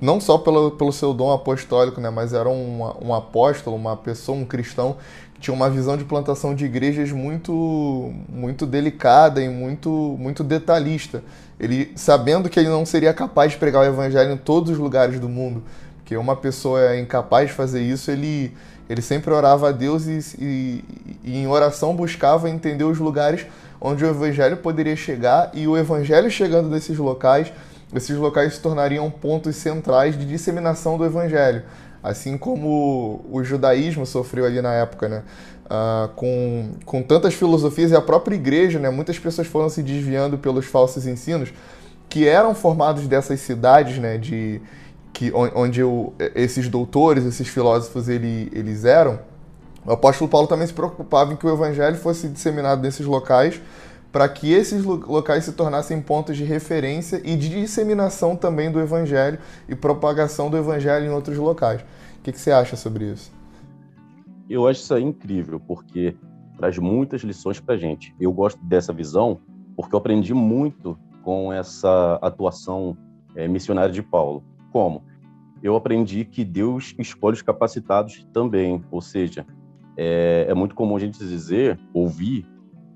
não 0.00 0.20
só 0.20 0.38
pelo, 0.38 0.72
pelo 0.72 0.92
seu 0.92 1.12
dom 1.12 1.32
apostólico, 1.32 2.00
né, 2.00 2.10
mas 2.10 2.32
era 2.32 2.48
um, 2.48 2.82
um 3.02 3.14
apóstolo, 3.14 3.76
uma 3.76 3.96
pessoa, 3.96 4.36
um 4.36 4.44
cristão 4.44 4.96
tinha 5.40 5.54
uma 5.54 5.70
visão 5.70 5.96
de 5.96 6.04
plantação 6.04 6.54
de 6.54 6.66
igrejas 6.66 7.10
muito 7.10 8.12
muito 8.28 8.66
delicada 8.66 9.42
e 9.42 9.48
muito 9.48 9.88
muito 10.18 10.44
detalhista. 10.44 11.24
Ele 11.58 11.90
sabendo 11.96 12.48
que 12.48 12.60
ele 12.60 12.68
não 12.68 12.84
seria 12.84 13.12
capaz 13.14 13.52
de 13.52 13.58
pregar 13.58 13.82
o 13.82 13.86
evangelho 13.86 14.32
em 14.32 14.36
todos 14.36 14.70
os 14.70 14.78
lugares 14.78 15.18
do 15.18 15.28
mundo, 15.28 15.62
porque 15.96 16.16
uma 16.16 16.36
pessoa 16.36 16.80
é 16.92 17.00
incapaz 17.00 17.48
de 17.48 17.54
fazer 17.54 17.80
isso, 17.80 18.10
ele 18.10 18.52
ele 18.88 19.00
sempre 19.00 19.32
orava 19.32 19.68
a 19.68 19.72
Deus 19.72 20.06
e, 20.06 20.18
e, 20.38 20.84
e 21.22 21.36
em 21.38 21.46
oração 21.46 21.94
buscava 21.94 22.50
entender 22.50 22.84
os 22.84 22.98
lugares 22.98 23.46
onde 23.80 24.04
o 24.04 24.08
evangelho 24.08 24.56
poderia 24.56 24.96
chegar 24.96 25.50
e 25.54 25.66
o 25.66 25.76
evangelho 25.76 26.30
chegando 26.30 26.68
nesses 26.68 26.98
locais, 26.98 27.52
esses 27.94 28.16
locais 28.16 28.54
se 28.54 28.60
tornariam 28.60 29.10
pontos 29.10 29.56
centrais 29.56 30.18
de 30.18 30.24
disseminação 30.24 30.96
do 30.96 31.04
evangelho 31.04 31.62
assim 32.02 32.38
como 32.38 33.24
o 33.30 33.42
judaísmo 33.44 34.06
sofreu 34.06 34.44
ali 34.44 34.60
na 34.60 34.72
época, 34.72 35.08
né? 35.08 35.22
Uh, 35.66 36.08
com, 36.16 36.70
com 36.84 37.02
tantas 37.02 37.34
filosofias 37.34 37.92
e 37.92 37.94
a 37.94 38.00
própria 38.00 38.34
igreja, 38.34 38.78
né? 38.78 38.90
Muitas 38.90 39.18
pessoas 39.18 39.46
foram 39.46 39.68
se 39.68 39.82
desviando 39.82 40.36
pelos 40.38 40.66
falsos 40.66 41.06
ensinos 41.06 41.52
que 42.08 42.26
eram 42.26 42.54
formados 42.54 43.06
dessas 43.06 43.40
cidades, 43.40 43.98
né? 43.98 44.18
De 44.18 44.60
que 45.12 45.32
onde 45.32 45.80
esses 46.34 46.68
doutores, 46.68 47.24
esses 47.24 47.46
filósofos, 47.46 48.08
ele, 48.08 48.50
eles 48.52 48.84
eram. 48.84 49.20
O 49.84 49.92
apóstolo 49.92 50.28
Paulo 50.28 50.46
também 50.46 50.66
se 50.66 50.72
preocupava 50.72 51.32
em 51.32 51.36
que 51.36 51.46
o 51.46 51.52
evangelho 51.52 51.96
fosse 51.96 52.28
disseminado 52.28 52.82
nesses 52.82 53.06
locais 53.06 53.60
para 54.12 54.28
que 54.28 54.52
esses 54.52 54.84
locais 54.84 55.44
se 55.44 55.52
tornassem 55.52 56.00
pontos 56.00 56.36
de 56.36 56.44
referência 56.44 57.20
e 57.24 57.36
de 57.36 57.48
disseminação 57.48 58.34
também 58.34 58.70
do 58.70 58.80
Evangelho 58.80 59.38
e 59.68 59.74
propagação 59.74 60.50
do 60.50 60.56
Evangelho 60.56 61.06
em 61.06 61.10
outros 61.10 61.38
locais. 61.38 61.80
O 61.80 62.22
que, 62.22 62.32
que 62.32 62.40
você 62.40 62.50
acha 62.50 62.76
sobre 62.76 63.04
isso? 63.12 63.32
Eu 64.48 64.66
acho 64.66 64.80
isso 64.80 64.98
incrível, 64.98 65.60
porque 65.60 66.16
traz 66.56 66.76
muitas 66.76 67.22
lições 67.22 67.60
para 67.60 67.76
gente. 67.76 68.14
Eu 68.20 68.32
gosto 68.32 68.62
dessa 68.64 68.92
visão 68.92 69.40
porque 69.76 69.94
eu 69.94 69.98
aprendi 69.98 70.34
muito 70.34 70.98
com 71.22 71.52
essa 71.52 72.18
atuação 72.20 72.96
é, 73.36 73.46
missionária 73.46 73.92
de 73.92 74.02
Paulo. 74.02 74.42
Como? 74.72 75.04
Eu 75.62 75.76
aprendi 75.76 76.24
que 76.24 76.44
Deus 76.44 76.94
escolhe 76.98 77.34
os 77.34 77.42
capacitados 77.42 78.26
também, 78.32 78.82
ou 78.90 79.00
seja, 79.00 79.46
é, 79.96 80.46
é 80.48 80.54
muito 80.54 80.74
comum 80.74 80.96
a 80.96 81.00
gente 81.00 81.18
dizer, 81.18 81.78
ouvir 81.92 82.46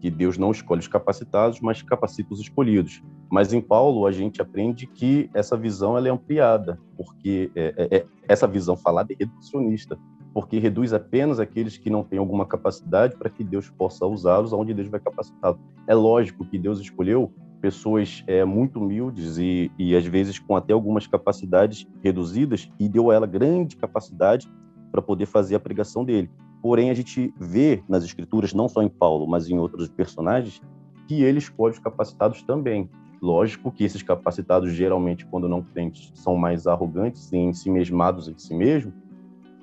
que 0.04 0.10
Deus 0.10 0.36
não 0.36 0.50
escolhe 0.50 0.80
os 0.80 0.86
capacitados, 0.86 1.62
mas 1.62 1.80
capacita 1.80 2.34
os 2.34 2.38
escolhidos. 2.38 3.02
Mas 3.32 3.54
em 3.54 3.60
Paulo 3.62 4.06
a 4.06 4.12
gente 4.12 4.42
aprende 4.42 4.86
que 4.86 5.30
essa 5.32 5.56
visão 5.56 5.96
ela 5.96 6.06
é 6.06 6.10
ampliada, 6.10 6.78
porque 6.94 7.50
é, 7.56 7.74
é, 7.74 7.96
é, 7.96 8.06
essa 8.28 8.46
visão 8.46 8.76
falada 8.76 9.14
é 9.14 9.16
reducionista, 9.18 9.98
porque 10.34 10.58
reduz 10.58 10.92
apenas 10.92 11.40
aqueles 11.40 11.78
que 11.78 11.88
não 11.88 12.04
têm 12.04 12.18
alguma 12.18 12.44
capacidade 12.44 13.16
para 13.16 13.30
que 13.30 13.42
Deus 13.42 13.70
possa 13.70 14.04
usá-los 14.04 14.52
aonde 14.52 14.74
Deus 14.74 14.88
vai 14.88 15.00
capacitá-los. 15.00 15.58
É 15.86 15.94
lógico 15.94 16.44
que 16.44 16.58
Deus 16.58 16.80
escolheu 16.80 17.32
pessoas 17.62 18.22
é, 18.26 18.44
muito 18.44 18.80
humildes 18.80 19.38
e, 19.38 19.72
e 19.78 19.96
às 19.96 20.04
vezes 20.04 20.38
com 20.38 20.54
até 20.54 20.74
algumas 20.74 21.06
capacidades 21.06 21.86
reduzidas 22.02 22.70
e 22.78 22.90
deu 22.90 23.10
a 23.10 23.14
ela 23.14 23.26
grande 23.26 23.74
capacidade 23.74 24.52
para 24.92 25.00
poder 25.00 25.24
fazer 25.24 25.54
a 25.54 25.60
pregação 25.60 26.04
dele. 26.04 26.30
Porém, 26.64 26.88
a 26.88 26.94
gente 26.94 27.30
vê 27.38 27.84
nas 27.86 28.04
escrituras, 28.04 28.54
não 28.54 28.68
só 28.68 28.82
em 28.82 28.88
Paulo, 28.88 29.26
mas 29.26 29.50
em 29.50 29.58
outros 29.58 29.86
personagens, 29.86 30.62
que 31.06 31.22
ele 31.22 31.36
escolhe 31.36 31.74
os 31.74 31.78
capacitados 31.78 32.42
também. 32.42 32.88
Lógico 33.20 33.70
que 33.70 33.84
esses 33.84 34.02
capacitados, 34.02 34.72
geralmente, 34.72 35.26
quando 35.26 35.46
não 35.46 35.60
crentes, 35.60 36.10
são 36.14 36.36
mais 36.36 36.66
arrogantes 36.66 37.30
e 37.30 37.52
si 37.52 37.70
mesmados 37.70 38.28
em 38.28 38.38
si 38.38 38.54
mesmo. 38.54 38.94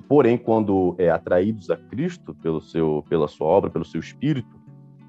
Porém, 0.07 0.37
quando 0.37 0.93
é, 0.99 1.09
atraídos 1.09 1.71
a 1.71 1.75
Cristo 1.75 2.35
pelo 2.35 2.61
seu, 2.61 3.03
pela 3.09 3.27
sua 3.27 3.47
obra, 3.47 3.71
pelo 3.71 3.83
seu 3.83 3.99
espírito, 3.99 4.61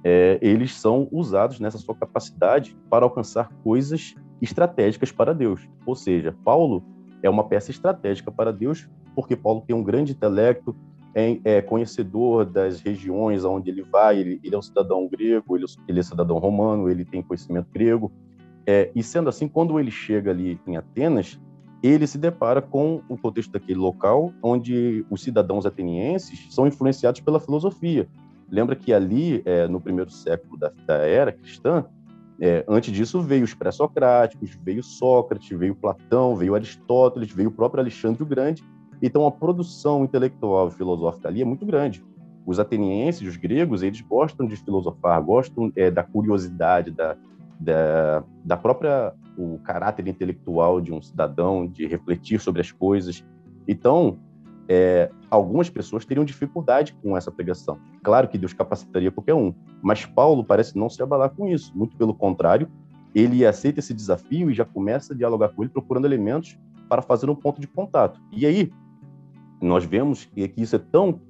é, 0.02 0.38
eles 0.40 0.74
são 0.74 1.06
usados 1.12 1.60
nessa 1.60 1.76
sua 1.76 1.94
capacidade 1.94 2.74
para 2.88 3.04
alcançar 3.04 3.52
coisas 3.62 4.14
estratégicas 4.40 5.12
para 5.12 5.34
Deus. 5.34 5.68
Ou 5.84 5.94
seja, 5.94 6.34
Paulo 6.42 6.82
é 7.22 7.28
uma 7.28 7.44
peça 7.44 7.70
estratégica 7.70 8.32
para 8.32 8.50
Deus, 8.50 8.88
porque 9.14 9.36
Paulo 9.36 9.60
tem 9.66 9.76
um 9.76 9.84
grande 9.84 10.12
intelecto, 10.12 10.74
é, 11.14 11.38
é, 11.44 11.62
conhecedor 11.62 12.44
das 12.44 12.80
regiões 12.80 13.44
aonde 13.44 13.70
ele 13.70 13.82
vai, 13.82 14.18
ele, 14.18 14.40
ele 14.42 14.54
é 14.54 14.58
um 14.58 14.62
cidadão 14.62 15.06
grego, 15.08 15.56
ele, 15.56 15.66
ele, 15.86 16.00
é 16.00 16.02
cidadão 16.02 16.38
romano, 16.38 16.88
ele 16.88 17.04
tem 17.04 17.22
conhecimento 17.22 17.68
grego. 17.72 18.10
É, 18.66 18.90
e 18.94 19.02
sendo 19.02 19.28
assim, 19.28 19.48
quando 19.48 19.78
ele 19.78 19.90
chega 19.90 20.30
ali 20.30 20.58
em 20.66 20.76
Atenas, 20.76 21.38
ele 21.82 22.06
se 22.06 22.16
depara 22.16 22.62
com 22.62 23.02
o 23.08 23.16
contexto 23.16 23.50
daquele 23.50 23.78
local, 23.78 24.32
onde 24.42 25.04
os 25.10 25.22
cidadãos 25.22 25.66
atenienses 25.66 26.46
são 26.50 26.66
influenciados 26.66 27.20
pela 27.20 27.40
filosofia. 27.40 28.08
Lembra 28.48 28.76
que 28.76 28.92
ali, 28.92 29.42
é, 29.44 29.66
no 29.66 29.80
primeiro 29.80 30.10
século 30.10 30.56
da, 30.56 30.72
da 30.86 30.98
era 30.98 31.32
cristã, 31.32 31.84
é, 32.40 32.64
antes 32.68 32.92
disso 32.92 33.20
veio 33.20 33.44
os 33.44 33.54
pré-socráticos, 33.54 34.56
veio 34.62 34.82
Sócrates, 34.82 35.56
veio 35.58 35.74
Platão, 35.74 36.36
veio 36.36 36.54
Aristóteles, 36.54 37.30
veio 37.32 37.48
o 37.48 37.52
próprio 37.52 37.80
Alexandre 37.80 38.22
o 38.22 38.26
Grande, 38.26 38.64
então, 39.02 39.26
a 39.26 39.30
produção 39.30 40.04
intelectual 40.04 40.68
e 40.68 40.70
filosófica 40.70 41.28
ali 41.28 41.42
é 41.42 41.44
muito 41.44 41.66
grande. 41.66 42.04
Os 42.46 42.60
atenienses, 42.60 43.28
os 43.28 43.36
gregos, 43.36 43.82
eles 43.82 44.00
gostam 44.00 44.46
de 44.46 44.56
filosofar, 44.56 45.22
gostam 45.22 45.72
é, 45.74 45.90
da 45.90 46.02
curiosidade, 46.02 46.90
da, 46.90 47.16
da, 47.58 48.24
da 48.44 48.56
própria 48.56 49.12
o 49.36 49.58
caráter 49.58 50.06
intelectual 50.06 50.80
de 50.80 50.92
um 50.92 51.00
cidadão, 51.00 51.66
de 51.66 51.86
refletir 51.86 52.38
sobre 52.40 52.60
as 52.60 52.70
coisas. 52.70 53.24
Então, 53.66 54.18
é, 54.68 55.10
algumas 55.30 55.68
pessoas 55.68 56.04
teriam 56.04 56.24
dificuldade 56.24 56.94
com 57.02 57.16
essa 57.16 57.30
pregação. 57.30 57.78
Claro 58.02 58.28
que 58.28 58.38
Deus 58.38 58.52
capacitaria 58.52 59.10
qualquer 59.10 59.34
um, 59.34 59.54
mas 59.82 60.04
Paulo 60.04 60.44
parece 60.44 60.76
não 60.76 60.88
se 60.88 61.02
abalar 61.02 61.30
com 61.30 61.48
isso. 61.48 61.76
Muito 61.76 61.96
pelo 61.96 62.14
contrário, 62.14 62.68
ele 63.14 63.44
aceita 63.44 63.80
esse 63.80 63.92
desafio 63.92 64.50
e 64.50 64.54
já 64.54 64.64
começa 64.64 65.12
a 65.12 65.16
dialogar 65.16 65.50
com 65.50 65.62
ele, 65.62 65.72
procurando 65.72 66.06
elementos 66.06 66.58
para 66.88 67.02
fazer 67.02 67.28
um 67.30 67.34
ponto 67.34 67.60
de 67.60 67.66
contato. 67.66 68.20
E 68.30 68.46
aí, 68.46 68.70
nós 69.64 69.84
vemos 69.84 70.24
que 70.24 70.52
isso 70.56 70.76
é 70.76 70.78
tão 70.78 71.20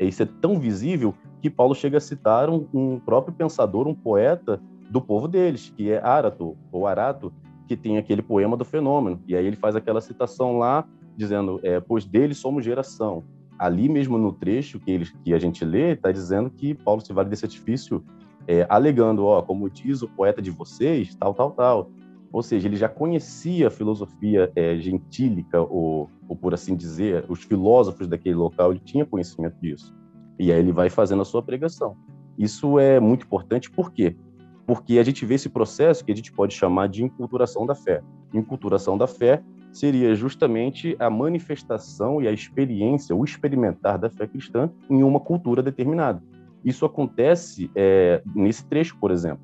isso 0.00 0.22
é 0.22 0.26
tão 0.26 0.58
visível 0.58 1.14
que 1.40 1.50
Paulo 1.50 1.74
chega 1.74 1.98
a 1.98 2.00
citar 2.00 2.48
um, 2.48 2.66
um 2.72 2.98
próprio 2.98 3.34
pensador, 3.34 3.86
um 3.86 3.94
poeta 3.94 4.60
do 4.90 5.00
povo 5.00 5.28
deles, 5.28 5.72
que 5.76 5.90
é 5.90 6.00
Arato 6.02 6.56
ou 6.70 6.86
Arato, 6.86 7.32
que 7.66 7.76
tem 7.76 7.98
aquele 7.98 8.22
poema 8.22 8.56
do 8.56 8.64
fenômeno. 8.64 9.20
E 9.26 9.36
aí 9.36 9.46
ele 9.46 9.56
faz 9.56 9.76
aquela 9.76 10.00
citação 10.00 10.58
lá 10.58 10.84
dizendo, 11.16 11.60
é, 11.62 11.80
pois 11.80 12.04
deles 12.04 12.38
somos 12.38 12.64
geração. 12.64 13.22
Ali 13.58 13.88
mesmo 13.88 14.18
no 14.18 14.32
trecho 14.32 14.80
que, 14.80 14.90
ele, 14.90 15.06
que 15.24 15.34
a 15.34 15.38
gente 15.38 15.64
lê, 15.64 15.92
está 15.92 16.10
dizendo 16.10 16.50
que 16.50 16.74
Paulo 16.74 17.00
se 17.00 17.12
vale 17.12 17.28
desse 17.28 17.44
artifício, 17.44 18.04
é, 18.46 18.66
alegando, 18.68 19.24
ó, 19.24 19.40
como 19.42 19.70
diz 19.70 20.02
o 20.02 20.08
poeta 20.08 20.42
de 20.42 20.50
vocês, 20.50 21.14
tal, 21.14 21.32
tal, 21.32 21.50
tal. 21.52 21.90
Ou 22.32 22.42
seja, 22.42 22.66
ele 22.66 22.76
já 22.76 22.88
conhecia 22.88 23.66
a 23.66 23.70
filosofia 23.70 24.50
é, 24.56 24.76
gentílica, 24.78 25.60
ou, 25.60 26.10
ou, 26.26 26.34
por 26.34 26.54
assim 26.54 26.74
dizer, 26.74 27.26
os 27.28 27.42
filósofos 27.42 28.08
daquele 28.08 28.34
local, 28.34 28.72
ele 28.72 28.80
tinha 28.80 29.04
conhecimento 29.04 29.56
disso. 29.60 29.94
E 30.38 30.50
aí 30.50 30.58
ele 30.58 30.72
vai 30.72 30.88
fazendo 30.88 31.22
a 31.22 31.26
sua 31.26 31.42
pregação. 31.42 31.94
Isso 32.38 32.78
é 32.78 32.98
muito 32.98 33.26
importante, 33.26 33.70
por 33.70 33.92
quê? 33.92 34.16
Porque 34.66 34.98
a 34.98 35.02
gente 35.02 35.26
vê 35.26 35.34
esse 35.34 35.50
processo 35.50 36.04
que 36.04 36.12
a 36.12 36.16
gente 36.16 36.32
pode 36.32 36.54
chamar 36.54 36.88
de 36.88 37.04
inculturação 37.04 37.66
da 37.66 37.74
fé. 37.74 38.02
Inculturação 38.32 38.96
da 38.96 39.06
fé 39.06 39.42
seria 39.70 40.14
justamente 40.14 40.96
a 40.98 41.10
manifestação 41.10 42.22
e 42.22 42.28
a 42.28 42.32
experiência, 42.32 43.14
o 43.14 43.24
experimentar 43.24 43.98
da 43.98 44.08
fé 44.08 44.26
cristã 44.26 44.70
em 44.88 45.02
uma 45.02 45.20
cultura 45.20 45.62
determinada. 45.62 46.22
Isso 46.64 46.86
acontece 46.86 47.70
é, 47.74 48.22
nesse 48.34 48.66
trecho, 48.66 48.96
por 48.98 49.10
exemplo. 49.10 49.42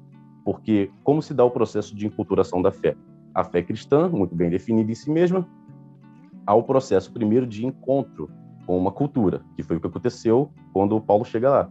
Porque 0.49 0.90
como 1.05 1.21
se 1.21 1.35
dá 1.35 1.45
o 1.45 1.50
processo 1.50 1.95
de 1.95 2.07
enculturação 2.07 2.62
da 2.62 2.73
fé? 2.73 2.97
A 3.35 3.45
fé 3.45 3.61
cristã, 3.61 4.09
muito 4.09 4.35
bem 4.35 4.49
definida 4.49 4.90
em 4.90 4.95
si 4.95 5.11
mesma, 5.11 5.47
há 6.47 6.55
o 6.55 6.62
processo 6.62 7.12
primeiro 7.12 7.47
de 7.47 7.67
encontro 7.67 8.31
com 8.64 8.78
uma 8.78 8.90
cultura, 8.90 9.43
que 9.55 9.62
foi 9.62 9.76
o 9.76 9.81
que 9.81 9.87
aconteceu 9.87 10.50
quando 10.73 10.99
Paulo 11.02 11.23
chega 11.23 11.50
lá. 11.50 11.71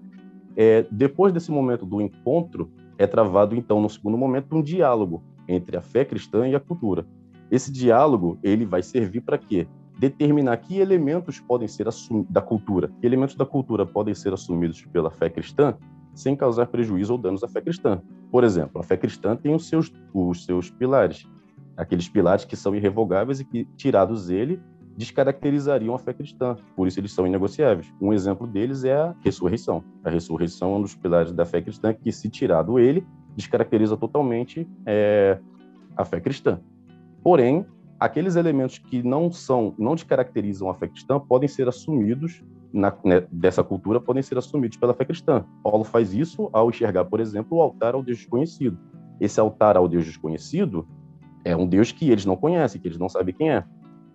É, 0.55 0.85
depois 0.91 1.33
desse 1.33 1.49
momento 1.49 1.87
do 1.87 1.99
encontro, 1.99 2.71
é 2.99 3.07
travado 3.07 3.55
então 3.55 3.81
no 3.81 3.89
segundo 3.89 4.15
momento 4.15 4.55
um 4.55 4.61
diálogo 4.61 5.23
entre 5.47 5.75
a 5.75 5.81
fé 5.81 6.05
cristã 6.05 6.47
e 6.47 6.53
a 6.53 6.59
cultura. 6.59 7.03
Esse 7.49 7.71
diálogo 7.71 8.37
ele 8.43 8.63
vai 8.63 8.83
servir 8.83 9.21
para 9.21 9.39
quê? 9.39 9.67
Determinar 9.97 10.55
que 10.57 10.77
elementos 10.77 11.39
podem 11.39 11.67
ser 11.67 11.87
da 12.29 12.41
cultura, 12.43 12.91
que 13.01 13.07
elementos 13.07 13.33
da 13.33 13.43
cultura 13.43 13.87
podem 13.87 14.13
ser 14.13 14.33
assumidos 14.33 14.85
pela 14.85 15.09
fé 15.09 15.31
cristã 15.31 15.75
sem 16.17 16.35
causar 16.35 16.67
prejuízo 16.67 17.13
ou 17.13 17.19
danos 17.19 17.43
à 17.43 17.47
fé 17.47 17.61
cristã. 17.61 18.01
Por 18.31 18.43
exemplo, 18.43 18.81
a 18.81 18.83
fé 18.83 18.97
cristã 18.97 19.35
tem 19.35 19.53
os 19.53 19.69
seus, 19.69 19.93
os 20.13 20.43
seus 20.45 20.69
pilares, 20.69 21.27
aqueles 21.77 22.09
pilares 22.09 22.43
que 22.43 22.55
são 22.55 22.75
irrevogáveis 22.75 23.39
e 23.39 23.45
que, 23.45 23.65
tirados 23.77 24.29
ele, 24.29 24.59
descaracterizariam 24.97 25.93
a 25.93 25.99
fé 25.99 26.11
cristã, 26.11 26.55
por 26.75 26.87
isso 26.87 26.99
eles 26.99 27.11
são 27.11 27.27
inegociáveis. 27.27 27.93
Um 28.01 28.11
exemplo 28.11 28.47
deles 28.47 28.83
é 28.83 28.95
a 28.95 29.15
ressurreição. 29.23 29.83
A 30.03 30.09
ressurreição 30.09 30.73
é 30.73 30.77
um 30.77 30.81
dos 30.81 30.95
pilares 30.95 31.31
da 31.31 31.45
fé 31.45 31.61
cristã 31.61 31.93
que, 31.93 32.11
se 32.11 32.27
tirado 32.29 32.79
ele, 32.79 33.05
descaracteriza 33.35 33.95
totalmente 33.95 34.67
é, 34.87 35.39
a 35.95 36.03
fé 36.03 36.19
cristã. 36.19 36.59
Porém, 37.23 37.63
aqueles 37.99 38.35
elementos 38.35 38.79
que 38.79 39.03
não 39.03 39.31
são, 39.31 39.75
não 39.77 39.93
descaracterizam 39.93 40.67
a 40.67 40.73
fé 40.73 40.87
cristã 40.87 41.19
podem 41.19 41.47
ser 41.47 41.67
assumidos 41.67 42.43
na, 42.77 42.93
né, 43.03 43.25
dessa 43.31 43.63
cultura 43.63 43.99
podem 43.99 44.21
ser 44.21 44.37
assumidos 44.37 44.77
pela 44.77 44.93
fé 44.93 45.03
cristã. 45.03 45.43
Paulo 45.63 45.83
faz 45.83 46.13
isso 46.13 46.49
ao 46.53 46.69
enxergar, 46.69 47.05
por 47.05 47.19
exemplo, 47.19 47.57
o 47.57 47.61
altar 47.61 47.95
ao 47.95 48.03
Deus 48.03 48.19
desconhecido. 48.19 48.77
Esse 49.19 49.39
altar 49.39 49.75
ao 49.75 49.87
Deus 49.87 50.05
desconhecido 50.05 50.87
é 51.43 51.55
um 51.55 51.65
Deus 51.65 51.91
que 51.91 52.09
eles 52.09 52.25
não 52.25 52.35
conhecem, 52.35 52.79
que 52.79 52.87
eles 52.87 52.97
não 52.97 53.09
sabem 53.09 53.33
quem 53.33 53.51
é. 53.51 53.63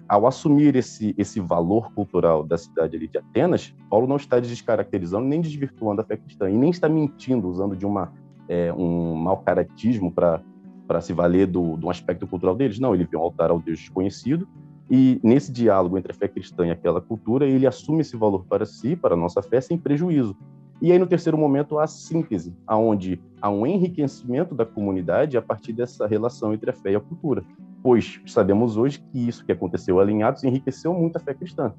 Ao 0.09 0.26
assumir 0.26 0.76
esse, 0.76 1.14
esse 1.16 1.40
valor 1.40 1.92
cultural 1.92 2.45
da 2.45 2.59
cidade 2.59 2.99
de 2.99 3.19
Atenas, 3.19 3.75
Paulo 3.88 4.07
não 4.07 4.16
está 4.16 4.38
descaracterizando 4.38 5.26
nem 5.26 5.40
desvirtuando 5.40 6.00
a 6.00 6.04
fé 6.04 6.16
cristã 6.16 6.50
e 6.50 6.57
nem 6.57 6.71
está 6.71 6.88
mentindo, 6.88 7.49
usando 7.49 7.76
de 7.76 7.87
uma, 7.87 8.12
é, 8.49 8.73
um 8.73 9.14
mau 9.14 9.38
caratismo 9.38 10.12
para 10.12 11.00
se 11.00 11.12
valer 11.12 11.47
do, 11.47 11.76
do 11.76 11.88
aspecto 11.88 12.26
cultural 12.26 12.54
deles. 12.54 12.78
Não, 12.78 12.95
ele 12.95 13.04
vê 13.04 13.16
um 13.16 13.21
altar 13.21 13.50
ao 13.50 13.59
Deus 13.59 13.78
desconhecido 13.78 14.47
e 14.95 15.19
nesse 15.23 15.51
diálogo 15.51 15.97
entre 15.97 16.13
a 16.13 16.15
fé 16.15 16.29
cristã 16.29 16.67
e 16.67 16.71
aquela 16.71 17.01
cultura, 17.01 17.47
ele 17.47 17.67
assume 17.67 18.03
esse 18.03 18.15
valor 18.15 18.45
para 18.45 18.67
si, 18.67 18.95
para 18.95 19.15
a 19.15 19.17
nossa 19.17 19.41
fé, 19.41 19.59
sem 19.59 19.79
prejuízo. 19.79 20.37
E 20.83 20.93
aí, 20.93 20.99
no 20.99 21.07
terceiro 21.07 21.39
momento, 21.39 21.79
há 21.79 21.85
a 21.85 21.87
síntese, 21.87 22.55
aonde 22.67 23.19
há 23.41 23.49
um 23.49 23.67
enriquecimento 23.67 24.55
da 24.55 24.67
comunidade 24.67 25.39
a 25.39 25.41
partir 25.41 25.73
dessa 25.73 26.07
relação 26.07 26.53
entre 26.53 26.69
a 26.69 26.75
fé 26.75 26.93
e 26.93 26.95
a 26.95 27.01
cultura. 27.01 27.43
Pois 27.83 28.21
sabemos 28.27 28.77
hoje 28.77 29.03
que 29.11 29.27
isso 29.27 29.47
que 29.47 29.53
aconteceu 29.53 29.99
alinhados 29.99 30.45
enriqueceu 30.45 30.93
muito 30.93 31.17
a 31.17 31.21
fé 31.21 31.33
cristã. 31.33 31.73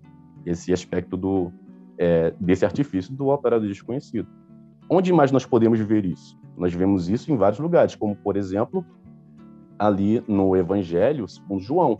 Esse 0.44 0.74
aspecto 0.74 1.16
do, 1.16 1.52
é, 2.00 2.34
desse 2.40 2.66
artifício 2.66 3.14
do 3.14 3.30
altar 3.30 3.60
do 3.60 3.68
desconhecido. 3.68 4.28
Onde 4.90 5.14
mais 5.14 5.32
nós 5.32 5.46
podemos 5.46 5.80
ver 5.80 6.04
isso? 6.04 6.36
Nós 6.58 6.74
vemos 6.74 7.10
isso 7.10 7.32
em 7.32 7.38
vários 7.38 7.60
lugares, 7.60 7.94
como, 7.94 8.16
por 8.16 8.36
exemplo, 8.36 8.84
ali 9.78 10.24
no 10.28 10.56
Evangelho 10.56 11.28
segundo 11.28 11.62
João, 11.62 12.00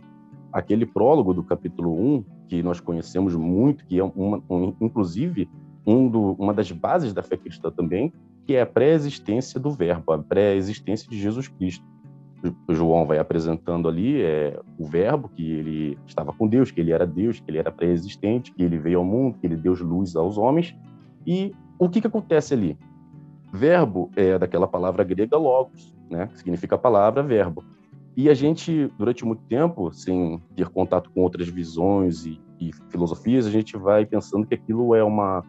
aquele 0.54 0.86
prólogo 0.86 1.34
do 1.34 1.42
capítulo 1.42 1.92
1, 1.92 2.24
que 2.48 2.62
nós 2.62 2.78
conhecemos 2.78 3.34
muito, 3.34 3.84
que 3.84 3.98
é 3.98 4.04
uma, 4.04 4.40
um, 4.48 4.72
inclusive 4.80 5.50
um 5.84 6.08
do, 6.08 6.32
uma 6.34 6.54
das 6.54 6.70
bases 6.70 7.12
da 7.12 7.24
fé 7.24 7.36
cristã 7.36 7.72
também, 7.72 8.12
que 8.46 8.54
é 8.54 8.62
a 8.62 8.66
pré-existência 8.66 9.58
do 9.58 9.72
Verbo, 9.72 10.12
a 10.12 10.18
pré-existência 10.18 11.10
de 11.10 11.20
Jesus 11.20 11.48
Cristo. 11.48 11.84
O 12.68 12.74
João 12.74 13.04
vai 13.04 13.18
apresentando 13.18 13.88
ali 13.88 14.22
é, 14.22 14.60
o 14.78 14.86
Verbo, 14.86 15.28
que 15.28 15.50
ele 15.50 15.98
estava 16.06 16.32
com 16.32 16.46
Deus, 16.46 16.70
que 16.70 16.80
ele 16.80 16.92
era 16.92 17.06
Deus, 17.06 17.40
que 17.40 17.50
ele 17.50 17.58
era 17.58 17.72
pré-existente, 17.72 18.52
que 18.52 18.62
ele 18.62 18.78
veio 18.78 18.98
ao 18.98 19.04
mundo, 19.04 19.38
que 19.40 19.46
ele 19.46 19.56
deu 19.56 19.74
luz 19.74 20.14
aos 20.14 20.38
homens. 20.38 20.76
E 21.26 21.52
o 21.78 21.88
que, 21.88 22.00
que 22.00 22.06
acontece 22.06 22.54
ali? 22.54 22.78
Verbo 23.52 24.10
é 24.14 24.38
daquela 24.38 24.68
palavra 24.68 25.02
grega 25.02 25.36
logos, 25.36 25.92
né? 26.08 26.28
que 26.28 26.38
significa 26.38 26.78
palavra, 26.78 27.22
verbo. 27.22 27.64
E 28.16 28.30
a 28.30 28.34
gente, 28.34 28.90
durante 28.96 29.24
muito 29.24 29.42
tempo, 29.44 29.92
sem 29.92 30.40
ter 30.54 30.68
contato 30.68 31.10
com 31.10 31.22
outras 31.22 31.48
visões 31.48 32.24
e, 32.24 32.40
e 32.60 32.70
filosofias, 32.88 33.44
a 33.46 33.50
gente 33.50 33.76
vai 33.76 34.06
pensando 34.06 34.46
que 34.46 34.54
aquilo 34.54 34.94
é 34.94 35.02
uma, 35.02 35.44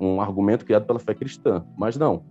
um 0.00 0.20
argumento 0.20 0.64
criado 0.64 0.86
pela 0.86 0.98
fé 0.98 1.14
cristã. 1.14 1.64
Mas 1.76 1.96
não. 1.96 2.24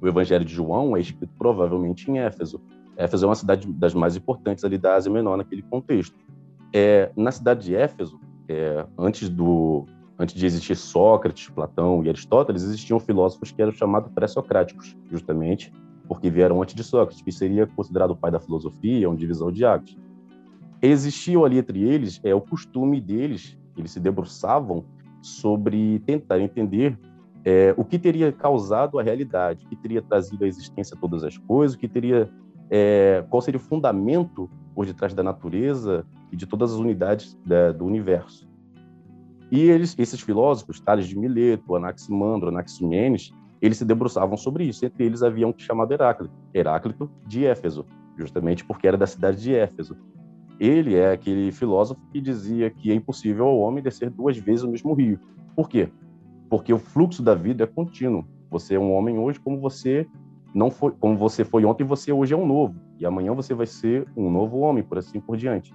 O 0.00 0.08
Evangelho 0.08 0.44
de 0.44 0.52
João 0.52 0.96
é 0.96 1.00
escrito 1.00 1.32
provavelmente 1.38 2.10
em 2.10 2.18
Éfeso. 2.18 2.60
Éfeso 2.96 3.26
é 3.26 3.28
uma 3.28 3.34
cidade 3.34 3.70
das 3.72 3.94
mais 3.94 4.16
importantes 4.16 4.64
ali 4.64 4.76
da 4.76 4.96
Ásia 4.96 5.12
Menor 5.12 5.36
naquele 5.36 5.62
contexto. 5.62 6.16
É, 6.74 7.12
na 7.16 7.30
cidade 7.30 7.66
de 7.66 7.76
Éfeso, 7.76 8.18
é, 8.48 8.84
antes 8.98 9.28
do 9.28 9.86
antes 10.18 10.34
de 10.34 10.44
existir 10.44 10.76
Sócrates, 10.76 11.48
Platão 11.48 12.04
e 12.04 12.08
Aristóteles, 12.10 12.62
existiam 12.62 13.00
filósofos 13.00 13.50
que 13.52 13.62
eram 13.62 13.72
chamados 13.72 14.12
pré-socráticos, 14.12 14.94
justamente 15.10 15.72
porque 16.10 16.28
vieram 16.28 16.60
antes 16.60 16.74
de 16.74 16.82
Sócrates, 16.82 17.22
que 17.22 17.30
seria 17.30 17.68
considerado 17.68 18.10
o 18.10 18.16
pai 18.16 18.32
da 18.32 18.40
filosofia, 18.40 19.08
um 19.08 19.14
divisor 19.14 19.52
de 19.52 19.64
águas. 19.64 19.96
Existia 20.82 21.38
ali 21.38 21.58
entre 21.58 21.88
eles 21.88 22.20
é 22.24 22.34
o 22.34 22.40
costume 22.40 23.00
deles, 23.00 23.56
eles 23.76 23.92
se 23.92 24.00
debruçavam 24.00 24.84
sobre 25.22 26.00
tentar 26.00 26.40
entender 26.40 26.98
é, 27.44 27.72
o 27.76 27.84
que 27.84 27.96
teria 27.96 28.32
causado 28.32 28.98
a 28.98 29.04
realidade, 29.04 29.64
o 29.64 29.68
que 29.68 29.76
teria 29.76 30.02
trazido 30.02 30.44
à 30.44 30.48
existência 30.48 30.96
todas 31.00 31.22
as 31.22 31.38
coisas, 31.38 31.76
o 31.76 31.78
que 31.78 31.86
teria, 31.86 32.28
é, 32.68 33.24
qual 33.30 33.40
seria 33.40 33.60
o 33.60 33.62
fundamento 33.62 34.50
por 34.74 34.86
detrás 34.86 35.14
da 35.14 35.22
natureza 35.22 36.04
e 36.32 36.36
de 36.36 36.44
todas 36.44 36.72
as 36.72 36.78
unidades 36.80 37.38
da, 37.46 37.70
do 37.70 37.84
universo. 37.84 38.50
E 39.48 39.60
eles, 39.60 39.94
esses 39.96 40.20
filósofos, 40.20 40.80
Tales 40.80 41.06
de 41.06 41.16
Mileto, 41.16 41.76
Anaximandro, 41.76 42.48
Anaximenes, 42.48 43.32
eles 43.60 43.78
se 43.78 43.84
debruçavam 43.84 44.36
sobre 44.36 44.64
isso. 44.64 44.84
Entre 44.84 45.04
eles 45.04 45.22
havia 45.22 45.46
um 45.46 45.54
chamado 45.56 45.92
Heráclito, 45.92 46.34
Heráclito 46.54 47.10
de 47.26 47.44
Éfeso, 47.44 47.84
justamente 48.16 48.64
porque 48.64 48.86
era 48.86 48.96
da 48.96 49.06
cidade 49.06 49.40
de 49.42 49.54
Éfeso. 49.54 49.96
Ele 50.58 50.94
é 50.94 51.12
aquele 51.12 51.50
filósofo 51.52 52.00
que 52.12 52.20
dizia 52.20 52.70
que 52.70 52.90
é 52.90 52.94
impossível 52.94 53.46
ao 53.46 53.58
homem 53.58 53.82
descer 53.82 54.10
duas 54.10 54.36
vezes 54.36 54.62
o 54.62 54.70
mesmo 54.70 54.92
rio. 54.94 55.18
Por 55.54 55.68
quê? 55.68 55.88
Porque 56.48 56.72
o 56.72 56.78
fluxo 56.78 57.22
da 57.22 57.34
vida 57.34 57.64
é 57.64 57.66
contínuo. 57.66 58.24
Você 58.50 58.74
é 58.74 58.78
um 58.78 58.92
homem 58.92 59.18
hoje 59.18 59.40
como 59.40 59.58
você 59.58 60.06
não 60.52 60.70
foi, 60.70 60.92
como 60.92 61.16
você 61.16 61.44
foi 61.44 61.64
ontem, 61.64 61.84
você 61.84 62.12
hoje 62.12 62.34
é 62.34 62.36
um 62.36 62.46
novo. 62.46 62.74
E 62.98 63.06
amanhã 63.06 63.32
você 63.32 63.54
vai 63.54 63.66
ser 63.66 64.06
um 64.16 64.30
novo 64.30 64.58
homem, 64.58 64.82
por 64.82 64.98
assim 64.98 65.20
por 65.20 65.36
diante. 65.36 65.72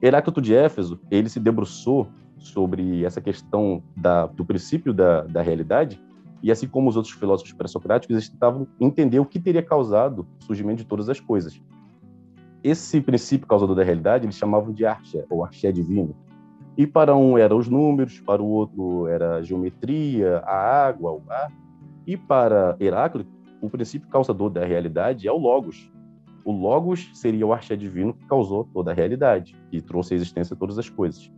Heráclito 0.00 0.40
de 0.40 0.54
Éfeso, 0.54 1.00
ele 1.10 1.28
se 1.28 1.40
debruçou 1.40 2.08
sobre 2.38 3.04
essa 3.04 3.20
questão 3.20 3.82
da, 3.96 4.26
do 4.26 4.44
princípio 4.44 4.92
da, 4.92 5.22
da 5.22 5.42
realidade 5.42 6.00
e 6.42 6.50
assim 6.50 6.66
como 6.66 6.88
os 6.88 6.96
outros 6.96 7.14
filósofos 7.14 7.52
pré-socráticos, 7.52 8.14
eles 8.14 8.28
tentavam 8.28 8.66
entender 8.80 9.20
o 9.20 9.24
que 9.24 9.38
teria 9.38 9.62
causado 9.62 10.26
o 10.40 10.44
surgimento 10.44 10.78
de 10.78 10.84
todas 10.84 11.08
as 11.08 11.20
coisas. 11.20 11.60
Esse 12.64 13.00
princípio 13.00 13.46
causador 13.46 13.76
da 13.76 13.84
realidade 13.84 14.24
eles 14.24 14.36
chamavam 14.36 14.72
de 14.72 14.84
arché, 14.84 15.24
ou 15.30 15.44
arché 15.44 15.70
divino. 15.70 16.14
E 16.76 16.86
para 16.86 17.14
um 17.14 17.36
eram 17.36 17.58
os 17.58 17.68
números, 17.68 18.20
para 18.20 18.42
o 18.42 18.46
outro 18.46 19.06
era 19.06 19.36
a 19.36 19.42
geometria, 19.42 20.38
a 20.38 20.86
água, 20.86 21.12
o 21.12 21.22
ar. 21.28 21.52
E 22.06 22.16
para 22.16 22.76
Heráclito, 22.80 23.30
o 23.60 23.70
princípio 23.70 24.08
causador 24.08 24.50
da 24.50 24.64
realidade 24.64 25.28
é 25.28 25.32
o 25.32 25.36
logos. 25.36 25.90
O 26.44 26.50
logos 26.50 27.10
seria 27.14 27.46
o 27.46 27.52
arché 27.52 27.76
divino 27.76 28.14
que 28.14 28.26
causou 28.26 28.64
toda 28.64 28.90
a 28.90 28.94
realidade, 28.94 29.56
que 29.70 29.80
trouxe 29.80 30.14
à 30.14 30.16
existência 30.16 30.56
todas 30.56 30.78
as 30.78 30.88
coisas. 30.88 31.30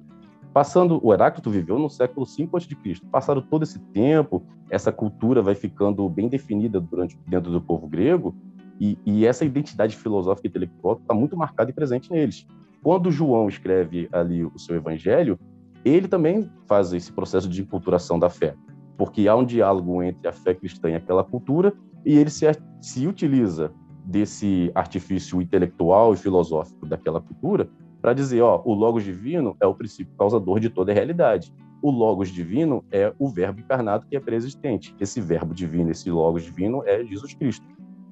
Passando, 0.54 1.00
o 1.02 1.12
Heráclito 1.12 1.50
viveu 1.50 1.80
no 1.80 1.90
século 1.90 2.24
V 2.24 2.48
a.C. 2.54 3.00
Passado 3.10 3.42
todo 3.42 3.64
esse 3.64 3.80
tempo, 3.92 4.40
essa 4.70 4.92
cultura 4.92 5.42
vai 5.42 5.56
ficando 5.56 6.08
bem 6.08 6.28
definida 6.28 6.80
durante, 6.80 7.18
dentro 7.26 7.50
do 7.50 7.60
povo 7.60 7.88
grego, 7.88 8.32
e, 8.80 8.96
e 9.04 9.26
essa 9.26 9.44
identidade 9.44 9.96
filosófica 9.96 10.46
e 10.46 10.50
intelectual 10.50 10.94
está 10.94 11.12
muito 11.12 11.36
marcada 11.36 11.72
e 11.72 11.74
presente 11.74 12.08
neles. 12.08 12.46
Quando 12.84 13.10
João 13.10 13.48
escreve 13.48 14.08
ali 14.12 14.44
o 14.44 14.56
seu 14.56 14.76
evangelho, 14.76 15.40
ele 15.84 16.06
também 16.06 16.48
faz 16.68 16.92
esse 16.92 17.12
processo 17.12 17.48
de 17.48 17.60
enculturação 17.60 18.16
da 18.16 18.30
fé, 18.30 18.54
porque 18.96 19.26
há 19.26 19.34
um 19.34 19.44
diálogo 19.44 20.04
entre 20.04 20.28
a 20.28 20.32
fé 20.32 20.54
cristã 20.54 20.88
e 20.88 20.94
aquela 20.94 21.24
cultura, 21.24 21.72
e 22.06 22.16
ele 22.16 22.30
se, 22.30 22.46
se 22.80 23.08
utiliza 23.08 23.72
desse 24.04 24.70
artifício 24.72 25.42
intelectual 25.42 26.14
e 26.14 26.16
filosófico 26.16 26.86
daquela 26.86 27.20
cultura 27.20 27.68
para 28.04 28.12
dizer, 28.12 28.42
ó, 28.42 28.60
o 28.66 28.74
logos 28.74 29.02
divino 29.02 29.56
é 29.58 29.66
o 29.66 29.74
princípio 29.74 30.12
causador 30.18 30.60
de 30.60 30.68
toda 30.68 30.92
a 30.92 30.94
realidade. 30.94 31.50
O 31.80 31.90
logos 31.90 32.28
divino 32.28 32.84
é 32.92 33.10
o 33.18 33.30
verbo 33.30 33.60
encarnado 33.60 34.04
que 34.06 34.14
é 34.14 34.20
preexistente. 34.20 34.94
Esse 35.00 35.22
verbo 35.22 35.54
divino, 35.54 35.90
esse 35.90 36.10
logos 36.10 36.42
divino 36.42 36.82
é 36.84 37.02
Jesus 37.02 37.32
Cristo. 37.32 37.64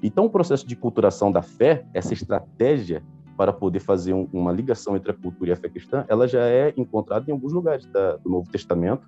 Então, 0.02 0.24
o 0.24 0.30
processo 0.30 0.66
de 0.66 0.74
culturação 0.74 1.30
da 1.30 1.42
fé, 1.42 1.84
essa 1.92 2.14
estratégia 2.14 3.02
para 3.36 3.52
poder 3.52 3.80
fazer 3.80 4.14
um, 4.14 4.26
uma 4.32 4.50
ligação 4.50 4.96
entre 4.96 5.10
a 5.10 5.14
cultura 5.14 5.50
e 5.50 5.52
a 5.52 5.56
fé 5.56 5.68
cristã, 5.68 6.06
ela 6.08 6.26
já 6.26 6.40
é 6.40 6.72
encontrada 6.74 7.30
em 7.30 7.32
alguns 7.34 7.52
lugares 7.52 7.84
da, 7.84 8.16
do 8.16 8.30
Novo 8.30 8.50
Testamento. 8.50 9.06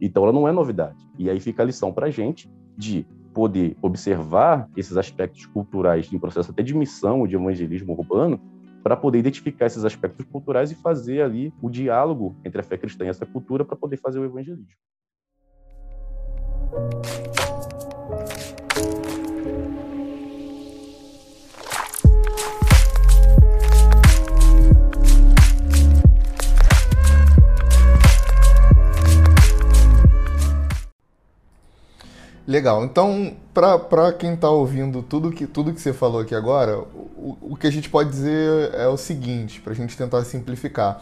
Então, 0.00 0.22
ela 0.22 0.32
não 0.32 0.48
é 0.48 0.52
novidade. 0.52 0.96
E 1.18 1.28
aí 1.28 1.40
fica 1.40 1.62
a 1.62 1.66
lição 1.66 1.92
para 1.92 2.06
a 2.06 2.10
gente 2.10 2.50
de 2.74 3.06
poder 3.34 3.76
observar 3.82 4.66
esses 4.78 4.96
aspectos 4.96 5.44
culturais 5.44 6.10
em 6.10 6.18
processo 6.18 6.52
até 6.52 6.62
de 6.62 6.74
missão, 6.74 7.26
de 7.26 7.36
evangelismo 7.36 7.92
urbano, 7.92 8.40
para 8.82 8.96
poder 8.96 9.18
identificar 9.18 9.66
esses 9.66 9.84
aspectos 9.84 10.26
culturais 10.26 10.70
e 10.70 10.74
fazer 10.74 11.22
ali 11.22 11.52
o 11.62 11.70
diálogo 11.70 12.36
entre 12.44 12.60
a 12.60 12.64
fé 12.64 12.76
cristã 12.76 13.04
e 13.04 13.08
essa 13.08 13.24
cultura 13.24 13.64
para 13.64 13.76
poder 13.76 13.96
fazer 13.96 14.18
o 14.18 14.24
evangelismo. 14.24 14.76
Legal. 32.46 32.84
Então, 32.84 33.36
para 33.54 34.12
quem 34.12 34.34
está 34.34 34.50
ouvindo 34.50 35.02
tudo 35.02 35.30
que, 35.30 35.46
tudo 35.46 35.72
que 35.72 35.80
você 35.80 35.92
falou 35.92 36.20
aqui 36.20 36.34
agora, 36.34 36.78
o, 36.78 37.38
o 37.40 37.56
que 37.56 37.66
a 37.66 37.70
gente 37.70 37.88
pode 37.88 38.10
dizer 38.10 38.74
é 38.74 38.88
o 38.88 38.96
seguinte, 38.96 39.60
para 39.60 39.72
a 39.72 39.76
gente 39.76 39.96
tentar 39.96 40.24
simplificar. 40.24 41.00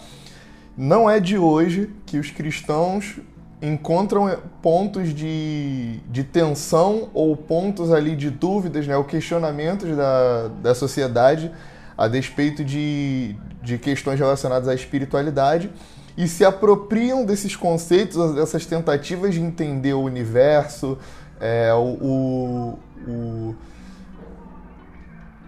Não 0.76 1.08
é 1.08 1.18
de 1.18 1.38
hoje 1.38 1.90
que 2.04 2.18
os 2.18 2.30
cristãos 2.30 3.18
encontram 3.62 4.38
pontos 4.62 5.14
de, 5.14 6.00
de 6.10 6.24
tensão 6.24 7.10
ou 7.12 7.36
pontos 7.36 7.92
ali 7.92 8.16
de 8.16 8.30
dúvidas, 8.30 8.86
né, 8.86 8.96
ou 8.96 9.04
questionamentos 9.04 9.94
da, 9.96 10.48
da 10.62 10.74
sociedade 10.74 11.50
a 11.96 12.08
despeito 12.08 12.64
de, 12.64 13.36
de 13.62 13.76
questões 13.76 14.18
relacionadas 14.18 14.68
à 14.68 14.74
espiritualidade 14.74 15.70
e 16.16 16.26
se 16.26 16.44
apropriam 16.44 17.24
desses 17.24 17.54
conceitos, 17.54 18.34
dessas 18.34 18.64
tentativas 18.64 19.34
de 19.34 19.40
entender 19.40 19.92
o 19.92 20.00
universo, 20.00 20.98
é, 21.40 21.72
o, 21.74 22.78
o, 23.08 23.54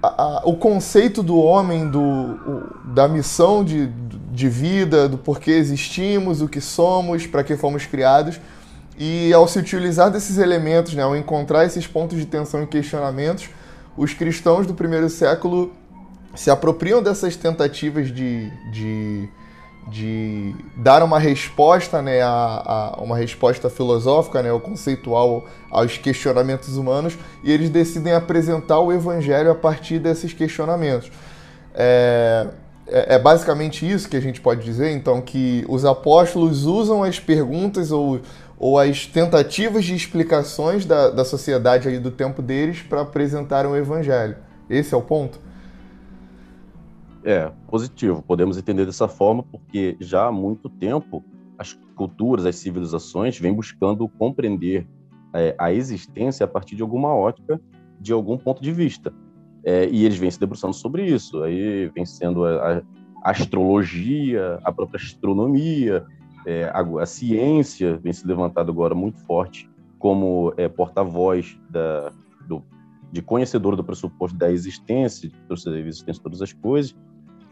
a, 0.02 0.42
o 0.44 0.56
conceito 0.56 1.22
do 1.22 1.38
homem, 1.38 1.88
do, 1.88 2.00
o, 2.00 2.92
da 2.92 3.06
missão 3.06 3.62
de, 3.62 3.86
de 4.32 4.48
vida, 4.48 5.08
do 5.08 5.18
porquê 5.18 5.52
existimos, 5.52 6.40
o 6.40 6.48
que 6.48 6.60
somos, 6.60 7.26
para 7.26 7.44
que 7.44 7.56
fomos 7.56 7.86
criados. 7.86 8.40
E 8.98 9.32
ao 9.32 9.46
se 9.46 9.58
utilizar 9.58 10.10
desses 10.10 10.38
elementos, 10.38 10.94
né, 10.94 11.02
ao 11.02 11.16
encontrar 11.16 11.64
esses 11.64 11.86
pontos 11.86 12.18
de 12.18 12.26
tensão 12.26 12.62
e 12.62 12.66
questionamentos, 12.66 13.48
os 13.96 14.14
cristãos 14.14 14.66
do 14.66 14.74
primeiro 14.74 15.08
século 15.08 15.72
se 16.34 16.50
apropriam 16.50 17.02
dessas 17.02 17.36
tentativas 17.36 18.08
de, 18.08 18.50
de, 18.70 19.28
de 19.88 20.54
dar 20.76 21.02
uma 21.02 21.18
resposta, 21.18 22.00
né, 22.00 22.22
a, 22.22 22.28
a, 22.28 23.02
uma 23.02 23.16
resposta 23.16 23.68
filosófica, 23.68 24.42
né, 24.42 24.52
ou 24.52 24.60
conceitual 24.60 25.46
aos 25.70 25.98
questionamentos 25.98 26.76
humanos, 26.76 27.18
e 27.42 27.50
eles 27.50 27.68
decidem 27.68 28.12
apresentar 28.12 28.78
o 28.78 28.92
evangelho 28.92 29.50
a 29.50 29.54
partir 29.54 29.98
desses 29.98 30.32
questionamentos. 30.32 31.10
É, 31.74 32.46
é, 32.86 33.14
é 33.14 33.18
basicamente 33.18 33.90
isso 33.90 34.08
que 34.08 34.16
a 34.16 34.20
gente 34.20 34.40
pode 34.40 34.62
dizer, 34.62 34.90
então, 34.92 35.20
que 35.20 35.64
os 35.68 35.84
apóstolos 35.84 36.64
usam 36.64 37.02
as 37.02 37.18
perguntas 37.18 37.90
ou, 37.90 38.20
ou 38.58 38.78
as 38.78 39.06
tentativas 39.06 39.84
de 39.84 39.94
explicações 39.94 40.84
da, 40.84 41.10
da 41.10 41.24
sociedade 41.24 41.88
ali 41.88 41.98
do 41.98 42.10
tempo 42.10 42.40
deles 42.40 42.82
para 42.82 43.00
apresentar 43.00 43.66
o 43.66 43.76
evangelho. 43.76 44.36
Esse 44.70 44.94
é 44.94 44.96
o 44.96 45.02
ponto? 45.02 45.38
É, 47.24 47.52
positivo. 47.68 48.22
Podemos 48.22 48.58
entender 48.58 48.84
dessa 48.84 49.06
forma 49.06 49.42
porque 49.44 49.96
já 50.00 50.26
há 50.26 50.32
muito 50.32 50.68
tempo 50.68 51.24
as 51.56 51.72
culturas, 51.94 52.44
as 52.44 52.56
civilizações 52.56 53.38
vêm 53.38 53.54
buscando 53.54 54.08
compreender 54.08 54.86
é, 55.32 55.54
a 55.58 55.72
existência 55.72 56.44
a 56.44 56.48
partir 56.48 56.74
de 56.74 56.82
alguma 56.82 57.14
ótica, 57.14 57.60
de 58.00 58.12
algum 58.12 58.36
ponto 58.36 58.60
de 58.60 58.72
vista. 58.72 59.12
É, 59.64 59.88
e 59.88 60.04
eles 60.04 60.18
vêm 60.18 60.30
se 60.30 60.40
debruçando 60.40 60.74
sobre 60.74 61.06
isso. 61.06 61.42
Aí 61.42 61.88
vem 61.94 62.04
sendo 62.04 62.44
a, 62.44 62.82
a 63.22 63.30
astrologia, 63.30 64.58
a 64.64 64.72
própria 64.72 64.98
astronomia, 64.98 66.04
é, 66.44 66.64
a, 66.64 66.80
a, 66.80 67.06
ciência 67.06 67.96
vem 67.98 68.12
se 68.12 68.26
levantando 68.26 68.72
agora 68.72 68.94
muito 68.94 69.20
forte 69.20 69.70
como 69.98 70.52
é, 70.56 70.68
porta-voz 70.68 71.56
da, 71.70 72.12
do, 72.48 72.64
de 73.12 73.22
conhecedor 73.22 73.76
do 73.76 73.84
pressuposto 73.84 74.36
da 74.36 74.50
existência, 74.50 75.28
de 75.28 75.36
a 75.36 75.78
existência 75.78 76.14
de 76.14 76.20
todas 76.20 76.42
as 76.42 76.52
coisas, 76.52 76.96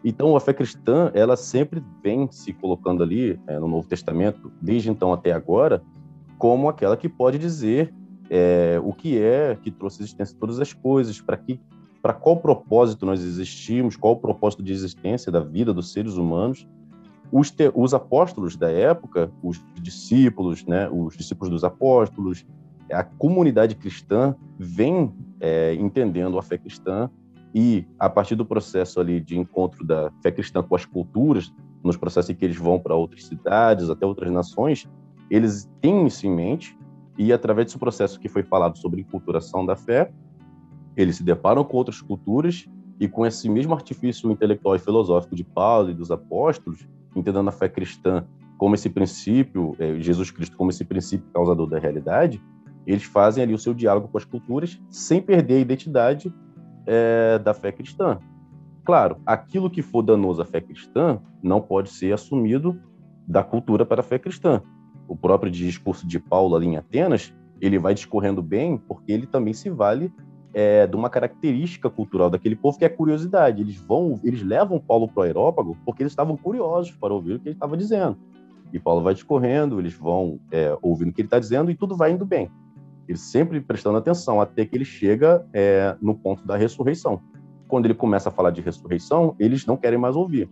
então, 0.05 0.35
a 0.35 0.41
fé 0.41 0.55
cristã, 0.55 1.11
ela 1.15 1.37
sempre 1.37 1.83
vem 2.03 2.31
se 2.31 2.53
colocando 2.53 3.03
ali 3.03 3.39
é, 3.47 3.59
no 3.59 3.69
Novo 3.69 3.87
Testamento, 3.87 4.51
desde 4.61 4.91
então 4.91 5.13
até 5.13 5.33
agora, 5.33 5.83
como 6.39 6.69
aquela 6.69 6.97
que 6.97 7.09
pode 7.09 7.39
dizer 7.39 7.93
é, 8.31 8.81
o 8.83 8.95
que 8.95 9.19
é 9.19 9.59
que 9.61 9.71
trouxe 9.71 10.03
existência 10.03 10.33
de 10.33 10.41
todas 10.41 10.59
as 10.59 10.73
coisas, 10.73 11.21
para 11.21 11.37
que, 11.37 11.61
para 12.01 12.15
qual 12.15 12.39
propósito 12.39 13.05
nós 13.05 13.23
existimos, 13.23 13.95
qual 13.95 14.15
o 14.15 14.17
propósito 14.17 14.63
de 14.63 14.73
existência 14.73 15.31
da 15.31 15.41
vida 15.41 15.75
dos 15.75 15.93
seres 15.93 16.15
humanos. 16.15 16.67
Os, 17.31 17.51
te, 17.51 17.71
os 17.75 17.93
apóstolos 17.93 18.57
da 18.57 18.71
época, 18.71 19.31
os 19.43 19.63
discípulos, 19.81 20.65
né, 20.65 20.89
os 20.89 21.17
discípulos 21.17 21.51
dos 21.51 21.63
apóstolos, 21.63 22.45
a 22.91 23.05
comunidade 23.05 23.75
cristã 23.77 24.35
vem 24.59 25.13
é, 25.39 25.75
entendendo 25.75 26.39
a 26.39 26.43
fé 26.43 26.59
cristã 26.59 27.11
e 27.55 27.85
a 27.99 28.09
partir 28.09 28.35
do 28.35 28.45
processo 28.45 29.01
ali 29.01 29.21
de 29.21 29.39
encontro 29.39 29.85
da 29.85 30.11
fé 30.23 30.31
cristã 30.31 30.63
com 30.63 30.75
as 30.75 30.85
culturas, 30.85 31.53
nos 31.83 31.97
processos 31.97 32.31
em 32.31 32.35
que 32.35 32.45
eles 32.45 32.57
vão 32.57 32.79
para 32.79 32.95
outras 32.95 33.25
cidades, 33.25 33.91
até 33.91 34.07
outras 34.07 34.31
nações, 34.31 34.89
eles 35.31 35.69
têm 35.81 36.07
isso 36.07 36.27
em 36.27 36.31
mente. 36.31 36.79
E 37.19 37.33
através 37.33 37.67
desse 37.67 37.79
processo 37.79 38.19
que 38.21 38.29
foi 38.29 38.43
falado 38.43 38.79
sobre 38.79 39.01
enculturação 39.01 39.67
da 39.67 39.77
fé, 39.77 40.13
eles 40.97 41.17
se 41.17 41.23
deparam 41.23 41.65
com 41.65 41.77
outras 41.77 42.01
culturas 42.01 42.69
e 42.99 43.09
com 43.09 43.27
esse 43.27 43.49
mesmo 43.49 43.75
artifício 43.75 44.31
intelectual 44.31 44.77
e 44.77 44.79
filosófico 44.79 45.35
de 45.35 45.45
Paulo 45.45 45.91
e 45.91 45.95
dos 45.95 46.11
apóstolos, 46.11 46.87
entendendo 47.17 47.49
a 47.49 47.53
fé 47.53 47.69
cristã 47.69 48.25
como 48.59 48.75
esse 48.75 48.91
princípio, 48.91 49.75
é, 49.79 49.99
Jesus 49.99 50.31
Cristo 50.31 50.57
como 50.57 50.71
esse 50.71 50.85
princípio 50.85 51.27
causador 51.33 51.67
da 51.67 51.79
realidade, 51.79 52.43
eles 52.87 53.05
fazem 53.05 53.43
ali 53.43 53.55
o 53.55 53.59
seu 53.59 53.73
diálogo 53.73 54.09
com 54.09 54.19
as 54.19 54.25
culturas 54.25 54.81
sem 54.89 55.21
perder 55.21 55.55
a 55.55 55.61
identidade 55.61 56.33
é, 56.91 57.39
da 57.39 57.55
fé 57.55 57.71
cristã. 57.71 58.19
Claro, 58.85 59.19
aquilo 59.25 59.71
que 59.71 59.81
for 59.81 60.03
danoso 60.03 60.43
à 60.43 60.45
fé 60.45 60.61
cristã 60.61 61.21
não 61.41 61.61
pode 61.61 61.91
ser 61.91 62.13
assumido 62.13 62.77
da 63.29 63.45
cultura 63.45 63.87
para 63.87 64.01
a 64.01 64.03
fé 64.03 64.19
cristã. 64.19 64.61
O 65.07 65.15
próprio 65.15 65.53
discurso 65.53 66.05
de 66.05 66.19
Paulo 66.19 66.57
ali 66.57 66.67
em 66.67 66.77
Atenas, 66.77 67.33
ele 67.61 67.79
vai 67.79 67.95
discorrendo 67.95 68.43
bem 68.43 68.77
porque 68.77 69.13
ele 69.13 69.27
também 69.27 69.53
se 69.53 69.71
vale 69.71 70.13
é, 70.53 70.85
de 70.85 70.97
uma 70.97 71.09
característica 71.09 71.89
cultural 71.89 72.29
daquele 72.29 72.57
povo 72.57 72.77
que 72.77 72.85
é 72.85 72.89
a 72.89 72.97
curiosidade. 72.97 73.63
Eles 73.63 73.77
vão, 73.77 74.19
eles 74.25 74.43
levam 74.43 74.81
Paulo 74.81 75.07
para 75.07 75.21
o 75.21 75.23
aerópago 75.23 75.77
porque 75.85 76.03
eles 76.03 76.13
estavam 76.13 76.37
curiosos 76.37 76.91
para 76.91 77.15
ouvir 77.15 77.35
o 77.35 77.39
que 77.39 77.49
ele 77.51 77.55
estava 77.55 77.77
dizendo. 77.77 78.19
E 78.73 78.81
Paulo 78.81 79.03
vai 79.03 79.15
discorrendo, 79.15 79.79
eles 79.79 79.95
vão 79.95 80.41
é, 80.51 80.77
ouvindo 80.83 81.11
o 81.11 81.13
que 81.13 81.21
ele 81.21 81.27
está 81.27 81.39
dizendo 81.39 81.71
e 81.71 81.77
tudo 81.77 81.97
vai 81.97 82.11
indo 82.11 82.27
bem. 82.27 82.51
Ele 83.11 83.19
sempre 83.19 83.61
prestando 83.61 83.99
atenção 83.99 84.41
até 84.41 84.65
que 84.65 84.77
ele 84.77 84.85
chega 84.85 85.45
é, 85.53 85.97
no 86.01 86.15
ponto 86.15 86.47
da 86.47 86.57
ressurreição. 86.57 87.21
Quando 87.67 87.87
ele 87.87 87.95
começa 87.95 88.29
a 88.29 88.33
falar 88.33 88.53
de 88.53 88.61
ressurreição, 88.61 89.35
eles 89.37 89.67
não 89.67 89.77
querem 89.77 89.99
mais 89.99 90.15
ouvir. 90.15 90.49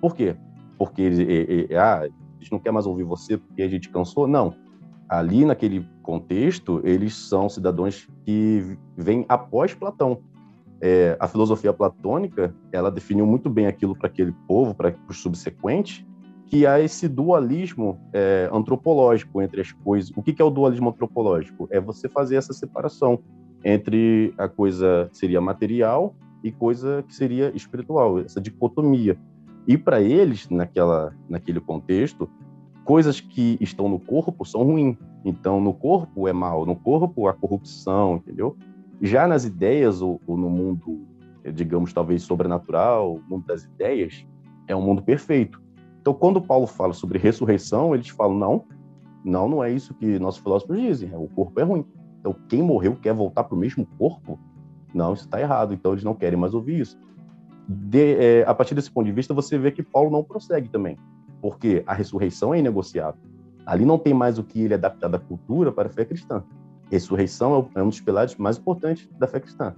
Por 0.00 0.16
quê? 0.16 0.34
Porque 0.76 1.02
eles, 1.02 1.20
é, 1.20 1.72
é, 1.72 1.78
ah, 1.78 2.08
não 2.50 2.58
quer 2.58 2.72
mais 2.72 2.84
ouvir 2.84 3.04
você 3.04 3.38
porque 3.38 3.62
a 3.62 3.68
gente 3.68 3.88
cansou? 3.90 4.26
Não. 4.26 4.56
Ali, 5.08 5.44
naquele 5.44 5.88
contexto, 6.02 6.80
eles 6.82 7.14
são 7.14 7.48
cidadãos 7.48 8.08
que 8.24 8.76
vêm 8.96 9.24
após 9.28 9.72
Platão. 9.72 10.20
É, 10.80 11.16
a 11.20 11.28
filosofia 11.28 11.72
platônica, 11.72 12.52
ela 12.72 12.90
definiu 12.90 13.24
muito 13.24 13.48
bem 13.48 13.68
aquilo 13.68 13.96
para 13.96 14.08
aquele 14.08 14.32
povo, 14.48 14.74
para 14.74 14.92
os 15.08 15.22
subsequentes, 15.22 16.04
que 16.50 16.66
há 16.66 16.80
esse 16.80 17.06
dualismo 17.06 17.96
é, 18.12 18.50
antropológico 18.52 19.40
entre 19.40 19.60
as 19.60 19.70
coisas. 19.70 20.10
O 20.16 20.22
que, 20.22 20.32
que 20.32 20.42
é 20.42 20.44
o 20.44 20.50
dualismo 20.50 20.90
antropológico? 20.90 21.68
É 21.70 21.80
você 21.80 22.08
fazer 22.08 22.34
essa 22.34 22.52
separação 22.52 23.20
entre 23.64 24.34
a 24.36 24.48
coisa 24.48 25.08
que 25.12 25.16
seria 25.16 25.40
material 25.40 26.12
e 26.42 26.50
coisa 26.50 27.04
que 27.06 27.14
seria 27.14 27.52
espiritual, 27.54 28.18
essa 28.18 28.40
dicotomia. 28.40 29.16
E 29.64 29.78
para 29.78 30.00
eles, 30.00 30.48
naquela, 30.48 31.14
naquele 31.28 31.60
contexto, 31.60 32.28
coisas 32.84 33.20
que 33.20 33.56
estão 33.60 33.88
no 33.88 34.00
corpo 34.00 34.44
são 34.44 34.64
ruins. 34.64 34.96
Então, 35.24 35.60
no 35.60 35.72
corpo 35.72 36.26
é 36.26 36.32
mal, 36.32 36.66
no 36.66 36.74
corpo 36.74 37.28
a 37.28 37.32
corrupção, 37.32 38.16
entendeu? 38.16 38.56
Já 39.00 39.28
nas 39.28 39.44
ideias, 39.44 40.02
ou, 40.02 40.20
ou 40.26 40.36
no 40.36 40.50
mundo, 40.50 41.06
digamos, 41.54 41.92
talvez 41.92 42.24
sobrenatural, 42.24 43.14
o 43.14 43.22
mundo 43.30 43.46
das 43.46 43.62
ideias, 43.62 44.26
é 44.66 44.74
um 44.74 44.82
mundo 44.82 45.00
perfeito. 45.00 45.62
Então, 46.00 46.14
quando 46.14 46.40
Paulo 46.40 46.66
fala 46.66 46.92
sobre 46.92 47.18
ressurreição, 47.18 47.94
eles 47.94 48.08
falam: 48.08 48.36
não, 48.36 48.64
não, 49.24 49.48
não 49.48 49.64
é 49.64 49.70
isso 49.70 49.94
que 49.94 50.18
nossos 50.18 50.40
filósofos 50.42 50.80
dizem, 50.80 51.10
o 51.14 51.28
corpo 51.28 51.60
é 51.60 51.62
ruim. 51.62 51.84
Então, 52.18 52.34
quem 52.48 52.62
morreu 52.62 52.96
quer 52.96 53.14
voltar 53.14 53.44
para 53.44 53.54
o 53.54 53.58
mesmo 53.58 53.86
corpo? 53.98 54.38
Não, 54.94 55.12
isso 55.12 55.24
está 55.24 55.40
errado. 55.40 55.72
Então, 55.72 55.92
eles 55.92 56.04
não 56.04 56.14
querem 56.14 56.38
mais 56.38 56.54
ouvir 56.54 56.80
isso. 56.80 56.98
De, 57.68 58.14
é, 58.14 58.44
a 58.46 58.54
partir 58.54 58.74
desse 58.74 58.90
ponto 58.90 59.06
de 59.06 59.12
vista, 59.12 59.32
você 59.32 59.56
vê 59.56 59.70
que 59.70 59.82
Paulo 59.82 60.10
não 60.10 60.24
prossegue 60.24 60.68
também, 60.68 60.98
porque 61.40 61.82
a 61.86 61.94
ressurreição 61.94 62.52
é 62.52 62.58
inegociável. 62.58 63.20
Ali 63.64 63.84
não 63.84 63.98
tem 63.98 64.12
mais 64.12 64.38
o 64.38 64.42
que 64.42 64.60
ele 64.60 64.74
adaptar 64.74 65.08
da 65.08 65.18
cultura 65.18 65.70
para 65.70 65.88
a 65.88 65.90
fé 65.90 66.04
cristã. 66.04 66.42
Ressurreição 66.90 67.70
é 67.74 67.82
um 67.82 67.88
dos 67.88 68.00
pilares 68.00 68.34
mais 68.36 68.58
importantes 68.58 69.08
da 69.18 69.28
fé 69.28 69.38
cristã. 69.38 69.74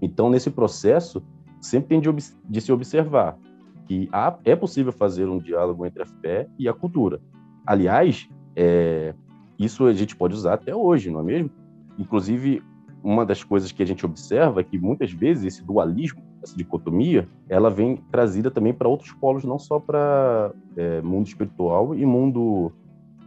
Então, 0.00 0.30
nesse 0.30 0.50
processo, 0.50 1.22
sempre 1.60 1.90
tem 1.90 2.00
de, 2.00 2.32
de 2.48 2.60
se 2.60 2.72
observar 2.72 3.36
que 3.86 4.08
há, 4.12 4.36
é 4.44 4.54
possível 4.54 4.92
fazer 4.92 5.28
um 5.28 5.38
diálogo 5.38 5.84
entre 5.86 6.02
a 6.02 6.06
fé 6.06 6.48
e 6.58 6.68
a 6.68 6.72
cultura. 6.72 7.20
Aliás, 7.66 8.28
é, 8.56 9.14
isso 9.58 9.86
a 9.86 9.92
gente 9.92 10.16
pode 10.16 10.34
usar 10.34 10.54
até 10.54 10.74
hoje, 10.74 11.10
não 11.10 11.20
é 11.20 11.22
mesmo? 11.22 11.50
Inclusive, 11.98 12.62
uma 13.02 13.26
das 13.26 13.42
coisas 13.42 13.72
que 13.72 13.82
a 13.82 13.86
gente 13.86 14.06
observa 14.06 14.60
é 14.60 14.64
que 14.64 14.78
muitas 14.78 15.12
vezes 15.12 15.44
esse 15.44 15.64
dualismo, 15.64 16.22
essa 16.42 16.56
dicotomia, 16.56 17.28
ela 17.48 17.70
vem 17.70 17.96
trazida 18.10 18.50
também 18.50 18.72
para 18.72 18.88
outros 18.88 19.12
polos, 19.12 19.44
não 19.44 19.58
só 19.58 19.78
para 19.78 20.52
é, 20.76 21.00
mundo 21.02 21.26
espiritual 21.26 21.94
e 21.94 22.06
mundo 22.06 22.72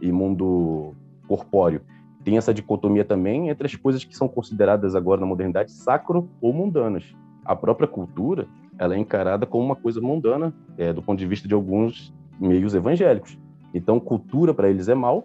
e 0.00 0.10
mundo 0.10 0.94
corpóreo. 1.28 1.80
Tem 2.24 2.36
essa 2.36 2.52
dicotomia 2.52 3.04
também 3.04 3.48
entre 3.48 3.66
as 3.66 3.74
coisas 3.74 4.04
que 4.04 4.16
são 4.16 4.28
consideradas 4.28 4.94
agora 4.94 5.20
na 5.20 5.26
modernidade 5.26 5.72
sacro 5.72 6.28
ou 6.40 6.52
mundanas. 6.52 7.14
A 7.44 7.54
própria 7.54 7.86
cultura 7.86 8.48
ela 8.78 8.94
é 8.94 8.98
encarada 8.98 9.46
como 9.46 9.64
uma 9.64 9.76
coisa 9.76 10.00
mundana 10.00 10.52
é, 10.76 10.92
do 10.92 11.02
ponto 11.02 11.18
de 11.18 11.26
vista 11.26 11.48
de 11.48 11.54
alguns 11.54 12.14
meios 12.38 12.74
evangélicos. 12.74 13.38
Então, 13.72 13.98
cultura 13.98 14.52
para 14.54 14.68
eles 14.68 14.88
é 14.88 14.94
mal 14.94 15.24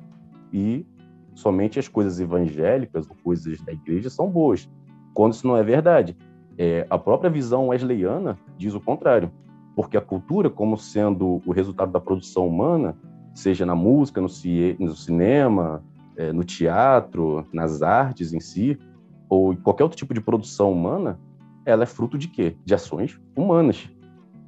e 0.51 0.85
somente 1.33 1.79
as 1.79 1.87
coisas 1.87 2.19
evangélicas 2.19 3.09
ou 3.09 3.15
coisas 3.23 3.61
da 3.61 3.71
igreja 3.71 4.09
são 4.09 4.29
boas, 4.29 4.69
quando 5.13 5.33
isso 5.33 5.47
não 5.47 5.57
é 5.57 5.63
verdade. 5.63 6.15
É, 6.57 6.85
a 6.89 6.97
própria 6.97 7.29
visão 7.29 7.67
wesleyana 7.67 8.37
diz 8.57 8.73
o 8.73 8.79
contrário. 8.79 9.31
porque 9.73 9.95
a 9.95 10.01
cultura, 10.01 10.49
como 10.49 10.77
sendo 10.77 11.41
o 11.45 11.51
resultado 11.51 11.91
da 11.93 11.99
produção 11.99 12.45
humana, 12.45 12.95
seja 13.33 13.65
na 13.65 13.73
música, 13.73 14.19
no, 14.19 14.27
ci 14.27 14.75
no 14.77 14.93
cinema, 14.93 15.81
é, 16.17 16.33
no 16.33 16.43
teatro, 16.43 17.47
nas 17.53 17.81
artes 17.81 18.33
em 18.33 18.39
si, 18.39 18.77
ou 19.29 19.53
em 19.53 19.55
qualquer 19.55 19.83
outro 19.83 19.97
tipo 19.97 20.13
de 20.13 20.19
produção 20.19 20.71
humana, 20.73 21.17
ela 21.65 21.83
é 21.83 21.85
fruto 21.85 22.17
de 22.17 22.27
quê? 22.27 22.55
De 22.65 22.73
ações 22.73 23.19
humanas. 23.35 23.89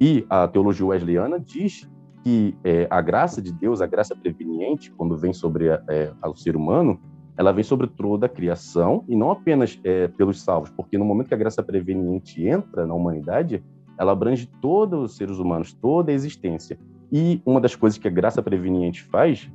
E 0.00 0.26
a 0.28 0.48
teologia 0.48 0.86
wesleyana 0.86 1.38
diz 1.38 1.88
que 2.22 2.56
é, 2.64 2.86
a 2.90 3.00
graça 3.00 3.40
de 3.40 3.52
Deus, 3.52 3.80
a 3.80 3.86
graça 3.86 4.16
preveniente, 4.16 4.90
quando 4.92 5.16
vem 5.16 5.32
sobre 5.32 5.68
é, 5.68 6.12
o 6.24 6.34
ser 6.34 6.56
humano, 6.56 6.98
ela 7.36 7.52
vem 7.52 7.64
sobre 7.64 7.86
toda 7.86 8.26
a 8.26 8.28
criação 8.28 9.04
e 9.08 9.16
não 9.16 9.30
apenas 9.30 9.78
é, 9.84 10.08
pelos 10.08 10.40
salvos, 10.40 10.70
porque 10.70 10.96
no 10.96 11.04
momento 11.04 11.28
que 11.28 11.34
a 11.34 11.38
graça 11.38 11.62
preveniente 11.62 12.46
entra 12.46 12.86
na 12.86 12.94
humanidade, 12.94 13.62
ela 13.98 14.12
abrange 14.12 14.46
todos 14.60 15.10
os 15.10 15.16
seres 15.16 15.38
humanos, 15.38 15.72
toda 15.72 16.10
a 16.10 16.14
existência. 16.14 16.78
E 17.12 17.40
uma 17.44 17.60
das 17.60 17.76
coisas 17.76 17.98
que 17.98 18.08
a 18.08 18.10
graça 18.10 18.42
preveniente 18.42 19.02
faz, 19.02 19.50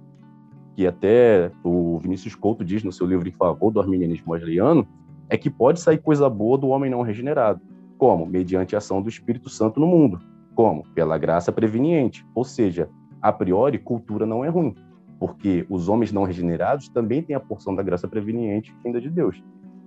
que 0.75 0.85
até 0.85 1.51
o 1.63 1.99
Vinícius 1.99 2.35
Couto 2.35 2.63
diz 2.63 2.83
no 2.83 2.91
seu 2.91 3.05
livro 3.05 3.27
em 3.27 3.33
favor 3.33 3.71
do 3.71 3.79
arminianismo 3.79 4.31
wesleyano, 4.31 4.87
é 5.29 5.37
que 5.37 5.49
pode 5.49 5.79
sair 5.79 5.99
coisa 5.99 6.29
boa 6.29 6.57
do 6.57 6.69
homem 6.69 6.89
não 6.89 7.01
regenerado. 7.01 7.61
Como? 7.97 8.25
Mediante 8.25 8.75
a 8.75 8.79
ação 8.79 9.01
do 9.01 9.09
Espírito 9.09 9.49
Santo 9.49 9.79
no 9.79 9.87
mundo. 9.87 10.19
Como? 10.55 10.83
Pela 10.95 11.17
graça 11.17 11.51
preveniente. 11.51 12.25
Ou 12.33 12.43
seja, 12.43 12.89
a 13.21 13.31
priori, 13.31 13.77
cultura 13.77 14.25
não 14.25 14.43
é 14.43 14.49
ruim 14.49 14.75
porque 15.19 15.65
os 15.69 15.89
homens 15.89 16.11
não 16.13 16.23
regenerados 16.23 16.87
também 16.87 17.21
têm 17.21 17.35
a 17.35 17.39
porção 17.39 17.75
da 17.75 17.83
graça 17.83 18.07
preveniente 18.07 18.73
vinda 18.83 19.01
de 19.01 19.09
Deus. 19.09 19.43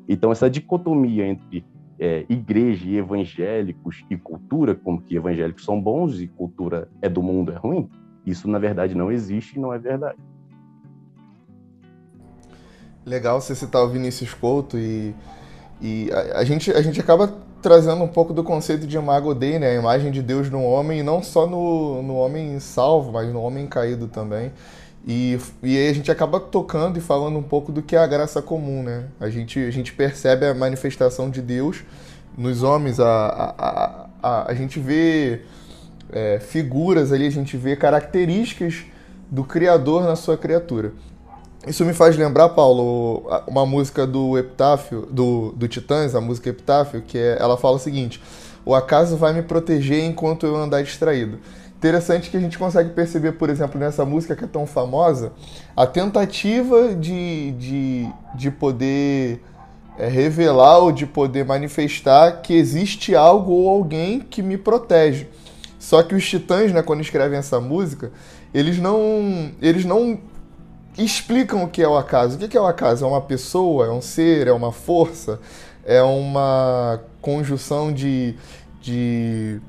Então, 0.07 0.31
essa 0.31 0.51
dicotomia 0.51 1.27
entre 1.27 1.65
é, 1.99 2.27
igreja 2.29 2.87
e 2.87 2.97
evangélicos 2.99 4.05
e 4.11 4.17
cultura, 4.17 4.75
como 4.75 5.01
que 5.01 5.17
evangélicos 5.17 5.65
são 5.65 5.81
bons 5.81 6.21
e 6.21 6.29
cultura 6.29 6.89
é 7.01 7.09
do 7.09 7.23
mundo, 7.23 7.53
é 7.53 7.57
ruim, 7.57 7.89
isso 8.27 8.47
na 8.47 8.59
verdade 8.59 8.95
não 8.95 9.11
existe 9.11 9.57
e 9.57 9.61
não 9.61 9.73
é 9.73 9.79
verdade. 9.79 10.19
Legal 13.05 13.41
você 13.41 13.55
citar 13.55 13.83
o 13.83 13.89
Vinícius 13.89 14.33
Couto 14.33 14.79
e, 14.79 15.15
e 15.81 16.11
a, 16.13 16.39
a, 16.39 16.45
gente, 16.45 16.71
a 16.71 16.81
gente 16.81 17.01
acaba 17.01 17.33
trazendo 17.61 18.03
um 18.03 18.09
pouco 18.09 18.33
do 18.33 18.45
conceito 18.45 18.87
de 18.87 18.97
Imago 18.97 19.35
Dei, 19.35 19.59
né? 19.59 19.71
A 19.71 19.75
imagem 19.75 20.11
de 20.11 20.23
Deus 20.23 20.51
no 20.51 20.63
homem, 20.63 21.01
e 21.01 21.03
não 21.03 21.23
só 21.23 21.47
no, 21.47 22.03
no 22.03 22.15
homem 22.15 22.59
salvo, 22.61 23.13
mas 23.13 23.33
no 23.33 23.41
homem 23.41 23.67
caído 23.67 24.09
também. 24.09 24.53
E, 25.07 25.39
e 25.63 25.77
aí 25.77 25.89
a 25.89 25.93
gente 25.93 26.11
acaba 26.11 26.39
tocando 26.39 26.97
e 26.97 27.01
falando 27.01 27.37
um 27.39 27.43
pouco 27.43 27.73
do 27.73 27.83
que 27.83 27.97
é 27.97 27.99
a 27.99 28.07
graça 28.07 28.41
comum, 28.41 28.83
né? 28.83 29.07
A 29.19 29.29
gente, 29.29 29.59
a 29.59 29.71
gente 29.71 29.93
percebe 29.93 30.47
a 30.47 30.55
manifestação 30.55 31.29
de 31.29 31.43
Deus 31.43 31.83
nos 32.37 32.63
homens, 32.63 32.99
a, 32.99 33.07
a, 33.07 34.07
a, 34.23 34.51
a 34.51 34.55
gente 34.55 34.79
vê 34.79 35.43
é, 36.11 36.39
figuras 36.39 37.13
ali, 37.13 37.27
a 37.27 37.31
gente 37.31 37.57
vê 37.57 37.77
características 37.77 38.85
do 39.31 39.45
Criador 39.45 40.05
na 40.05 40.17
sua 40.17 40.37
criatura. 40.37 40.93
Isso 41.67 41.85
me 41.85 41.93
faz 41.93 42.17
lembrar, 42.17 42.49
Paulo, 42.51 43.25
uma 43.47 43.65
música 43.65 44.05
do 44.05 44.37
Epitáfio, 44.37 45.07
do, 45.09 45.53
do 45.53 45.69
Titãs, 45.69 46.13
a 46.15 46.21
música 46.21 46.51
Epitáfio, 46.51 47.03
que 47.03 47.17
é, 47.17 47.37
ela 47.39 47.57
fala 47.57 47.77
o 47.77 47.79
seguinte: 47.79 48.21
O 48.65 48.75
acaso 48.75 49.17
vai 49.17 49.33
me 49.33 49.43
proteger 49.43 50.03
enquanto 50.05 50.45
eu 50.45 50.57
andar 50.57 50.83
distraído. 50.83 51.39
Interessante 51.77 52.31
que 52.31 52.37
a 52.37 52.41
gente 52.41 52.59
consegue 52.59 52.91
perceber, 52.91 53.33
por 53.33 53.49
exemplo, 53.49 53.79
nessa 53.79 54.05
música 54.05 54.35
que 54.35 54.45
é 54.45 54.47
tão 54.47 54.67
famosa, 54.67 55.33
a 55.77 55.87
tentativa 55.87 56.95
de, 56.95 57.53
de, 57.53 58.09
de 58.35 58.51
poder 58.51 59.41
é, 59.97 60.09
revelar 60.09 60.79
ou 60.79 60.91
de 60.91 61.07
poder 61.07 61.45
manifestar 61.45 62.43
que 62.43 62.55
existe 62.55 63.15
algo 63.15 63.53
ou 63.53 63.69
alguém 63.69 64.19
que 64.19 64.43
me 64.43 64.59
protege. 64.59 65.29
Só 65.79 66.03
que 66.03 66.15
os 66.15 66.29
titãs, 66.29 66.73
né, 66.73 66.83
quando 66.83 67.01
escrevem 67.01 67.39
essa 67.39 67.61
música, 67.61 68.13
eles 68.53 68.79
não, 68.79 69.53
eles 69.61 69.85
não 69.85 70.19
explicam 70.97 71.65
o 71.65 71.69
que 71.69 71.83
é 71.83 71.89
o 71.89 71.97
acaso. 71.97 72.37
O 72.37 72.49
que 72.49 72.57
é 72.57 72.61
o 72.61 72.67
acaso? 72.67 73.05
É 73.05 73.09
uma 73.09 73.21
pessoa? 73.21 73.87
É 73.87 73.91
um 73.91 74.01
ser? 74.03 74.47
É 74.47 74.53
uma 74.53 74.73
força? 74.73 75.41
É 75.85 76.03
uma 76.03 77.01
conjunção 77.21 77.93
de, 77.93 78.37
de 78.81 79.61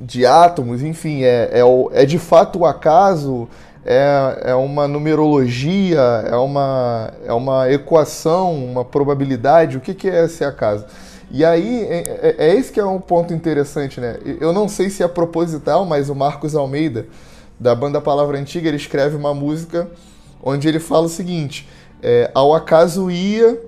de 0.00 0.24
átomos, 0.24 0.82
enfim, 0.82 1.22
é, 1.22 1.50
é, 1.52 2.02
é 2.02 2.06
de 2.06 2.18
fato 2.18 2.60
o 2.60 2.66
acaso, 2.66 3.48
é, 3.84 4.50
é 4.50 4.54
uma 4.54 4.86
numerologia, 4.86 6.00
é 6.26 6.36
uma, 6.36 7.12
é 7.24 7.32
uma 7.32 7.70
equação, 7.70 8.54
uma 8.54 8.84
probabilidade, 8.84 9.76
o 9.76 9.80
que, 9.80 9.94
que 9.94 10.08
é 10.08 10.24
esse 10.24 10.44
acaso? 10.44 10.84
E 11.30 11.44
aí, 11.44 11.84
é, 11.84 12.36
é, 12.38 12.46
é 12.46 12.54
esse 12.54 12.72
que 12.72 12.80
é 12.80 12.84
um 12.84 13.00
ponto 13.00 13.34
interessante, 13.34 14.00
né? 14.00 14.16
Eu 14.40 14.52
não 14.52 14.66
sei 14.68 14.88
se 14.88 15.02
é 15.02 15.08
proposital, 15.08 15.84
mas 15.84 16.08
o 16.08 16.14
Marcos 16.14 16.54
Almeida, 16.54 17.06
da 17.60 17.74
banda 17.74 18.00
Palavra 18.00 18.38
Antiga, 18.38 18.68
ele 18.68 18.76
escreve 18.76 19.16
uma 19.16 19.34
música 19.34 19.88
onde 20.42 20.68
ele 20.68 20.78
fala 20.78 21.06
o 21.06 21.08
seguinte: 21.08 21.68
é, 22.02 22.30
Ao 22.34 22.54
acaso 22.54 23.10
ia 23.10 23.60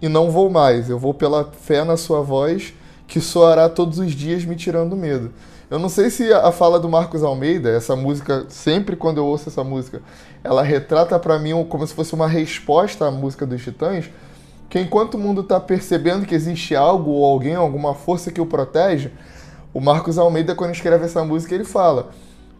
e 0.00 0.08
não 0.08 0.30
vou 0.30 0.48
mais, 0.48 0.88
eu 0.88 0.98
vou 0.98 1.12
pela 1.12 1.44
fé 1.44 1.84
na 1.84 1.96
sua 1.96 2.22
voz, 2.22 2.72
que 3.06 3.20
soará 3.20 3.68
todos 3.68 3.98
os 3.98 4.12
dias 4.12 4.44
me 4.44 4.54
tirando 4.54 4.96
medo. 4.96 5.32
Eu 5.70 5.78
não 5.78 5.90
sei 5.90 6.08
se 6.08 6.32
a 6.32 6.50
fala 6.50 6.80
do 6.80 6.88
Marcos 6.88 7.22
Almeida, 7.22 7.68
essa 7.68 7.94
música, 7.94 8.46
sempre 8.48 8.96
quando 8.96 9.18
eu 9.18 9.26
ouço 9.26 9.50
essa 9.50 9.62
música, 9.62 10.00
ela 10.42 10.62
retrata 10.62 11.18
para 11.18 11.38
mim 11.38 11.62
como 11.68 11.86
se 11.86 11.92
fosse 11.92 12.14
uma 12.14 12.26
resposta 12.26 13.06
à 13.06 13.10
música 13.10 13.44
dos 13.44 13.62
Titãs, 13.62 14.08
que 14.70 14.80
enquanto 14.80 15.14
o 15.14 15.18
mundo 15.18 15.42
está 15.42 15.60
percebendo 15.60 16.24
que 16.24 16.34
existe 16.34 16.74
algo 16.74 17.10
ou 17.10 17.24
alguém, 17.24 17.54
alguma 17.54 17.94
força 17.94 18.30
que 18.30 18.40
o 18.40 18.46
protege, 18.46 19.10
o 19.74 19.80
Marcos 19.80 20.16
Almeida, 20.16 20.54
quando 20.54 20.72
escreve 20.74 21.04
essa 21.04 21.22
música, 21.22 21.54
ele 21.54 21.64
fala: 21.64 22.10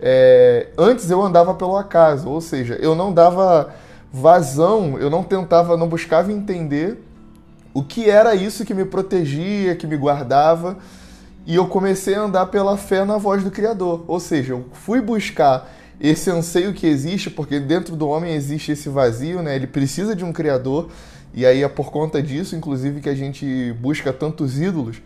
é, 0.01 0.69
Antes 0.77 1.11
eu 1.11 1.23
andava 1.23 1.55
pelo 1.55 1.77
acaso, 1.77 2.29
ou 2.29 2.41
seja, 2.41 2.75
eu 2.75 2.95
não 2.95 3.13
dava 3.13 3.75
vazão, 4.13 4.99
eu 4.99 5.11
não 5.11 5.23
tentava, 5.23 5.77
não 5.77 5.89
buscava 5.89 6.33
entender 6.33 6.99
o 7.75 7.83
que 7.83 8.09
era 8.09 8.35
isso 8.35 8.65
que 8.65 8.75
me 8.75 8.85
protegia, 8.85 9.77
que 9.77 9.87
me 9.87 9.97
guardava 9.97 10.79
e 11.49 11.55
eu 11.55 11.67
comecei 11.67 12.15
a 12.15 12.21
andar 12.21 12.47
pela 12.47 12.77
fé 12.77 13.07
na 13.07 13.17
voz 13.17 13.43
do 13.43 13.51
Criador. 13.51 14.05
Ou 14.07 14.21
seja, 14.21 14.53
eu 14.53 14.67
fui 14.73 15.01
buscar 15.01 15.67
esse 15.99 16.31
anseio 16.31 16.75
que 16.75 16.87
existe, 16.87 17.31
porque 17.31 17.59
dentro 17.59 17.97
do 17.97 18.07
homem 18.07 18.35
existe 18.35 18.73
esse 18.73 18.91
vazio, 18.91 19.43
né? 19.43 19.57
Ele 19.57 19.67
precisa 19.67 20.15
de 20.15 20.25
um 20.25 20.31
Criador, 20.31 20.91
e 21.33 21.47
aí 21.47 21.63
é 21.63 21.69
por 21.69 21.91
conta 21.91 22.23
disso, 22.23 22.55
inclusive, 22.55 23.01
que 23.01 23.09
a 23.09 23.15
gente 23.15 23.73
busca 23.81 24.13
tantos 24.13 24.61
ídolos, 24.61 25.01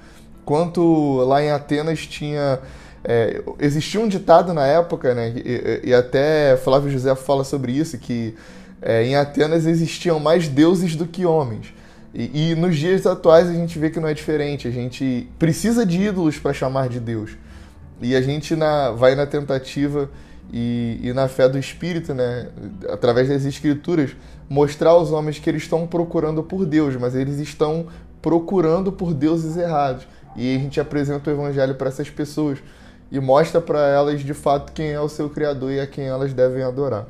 quanto 0.44 1.18
lá 1.18 1.40
em 1.40 1.50
Atenas 1.52 2.00
tinha. 2.07 2.59
É, 3.04 3.42
existia 3.58 4.00
um 4.00 4.06
ditado 4.06 4.54
na 4.54 4.66
época, 4.66 5.14
né? 5.14 5.32
E, 5.34 5.88
e, 5.88 5.94
até 5.94 6.56
Flávio 6.56 6.90
José 6.90 7.14
fala 7.16 7.42
sobre 7.42 7.72
isso, 7.72 7.98
que 7.98 8.34
é, 8.80 9.04
em 9.04 9.16
Atenas 9.16 9.66
existiam 9.66 10.20
mais 10.20 10.46
deuses 10.48 10.94
do 10.94 11.06
que 11.06 11.26
homens. 11.26 11.74
E, 12.14 12.52
e, 12.52 12.54
nos 12.54 12.76
dias 12.76 13.06
atuais 13.06 13.48
a 13.48 13.52
gente 13.52 13.78
vê 13.78 13.90
que 13.90 13.98
não 13.98 14.08
é 14.08 14.14
diferente. 14.14 14.68
A 14.68 14.70
gente 14.70 15.28
precisa 15.38 15.84
de 15.84 16.00
ídolos 16.00 16.38
para 16.38 16.52
chamar 16.52 16.88
de 16.88 17.00
Deus. 17.00 17.32
E 18.00 18.14
a 18.14 18.20
gente 18.20 18.54
na, 18.54 18.90
vai 18.90 19.14
na 19.14 19.26
tentativa 19.26 20.08
e, 20.52 21.00
e, 21.02 21.12
na 21.12 21.26
fé 21.26 21.48
do 21.48 21.58
Espírito, 21.58 22.14
né, 22.14 22.48
através 22.88 23.28
das 23.28 23.44
Escrituras, 23.44 24.10
mostrar 24.48 24.90
aos 24.90 25.10
homens 25.10 25.38
que 25.38 25.48
eles 25.48 25.62
estão 25.62 25.86
procurando 25.86 26.42
por 26.42 26.66
Deus, 26.66 26.94
mas 26.96 27.14
eles 27.14 27.38
estão 27.38 27.86
procurando 28.20 28.92
por 28.92 29.12
deuses 29.12 29.56
errados. 29.56 30.06
E 30.36 30.54
a 30.54 30.58
gente 30.58 30.78
apresenta 30.78 31.30
o 31.30 31.32
Evangelho 31.32 31.74
para 31.74 31.88
essas 31.88 32.08
pessoas 32.08 32.58
e 33.12 33.20
mostra 33.20 33.61
para 33.61 33.87
elas 33.87 34.22
de 34.22 34.35
fato 34.35 34.72
quem 34.72 34.90
é 34.90 35.01
o 35.01 35.09
seu 35.09 35.31
Criador 35.31 35.70
e 35.70 35.79
a 35.79 35.87
quem 35.87 36.07
elas 36.07 36.35
devem 36.35 36.64
adorar. 36.64 37.07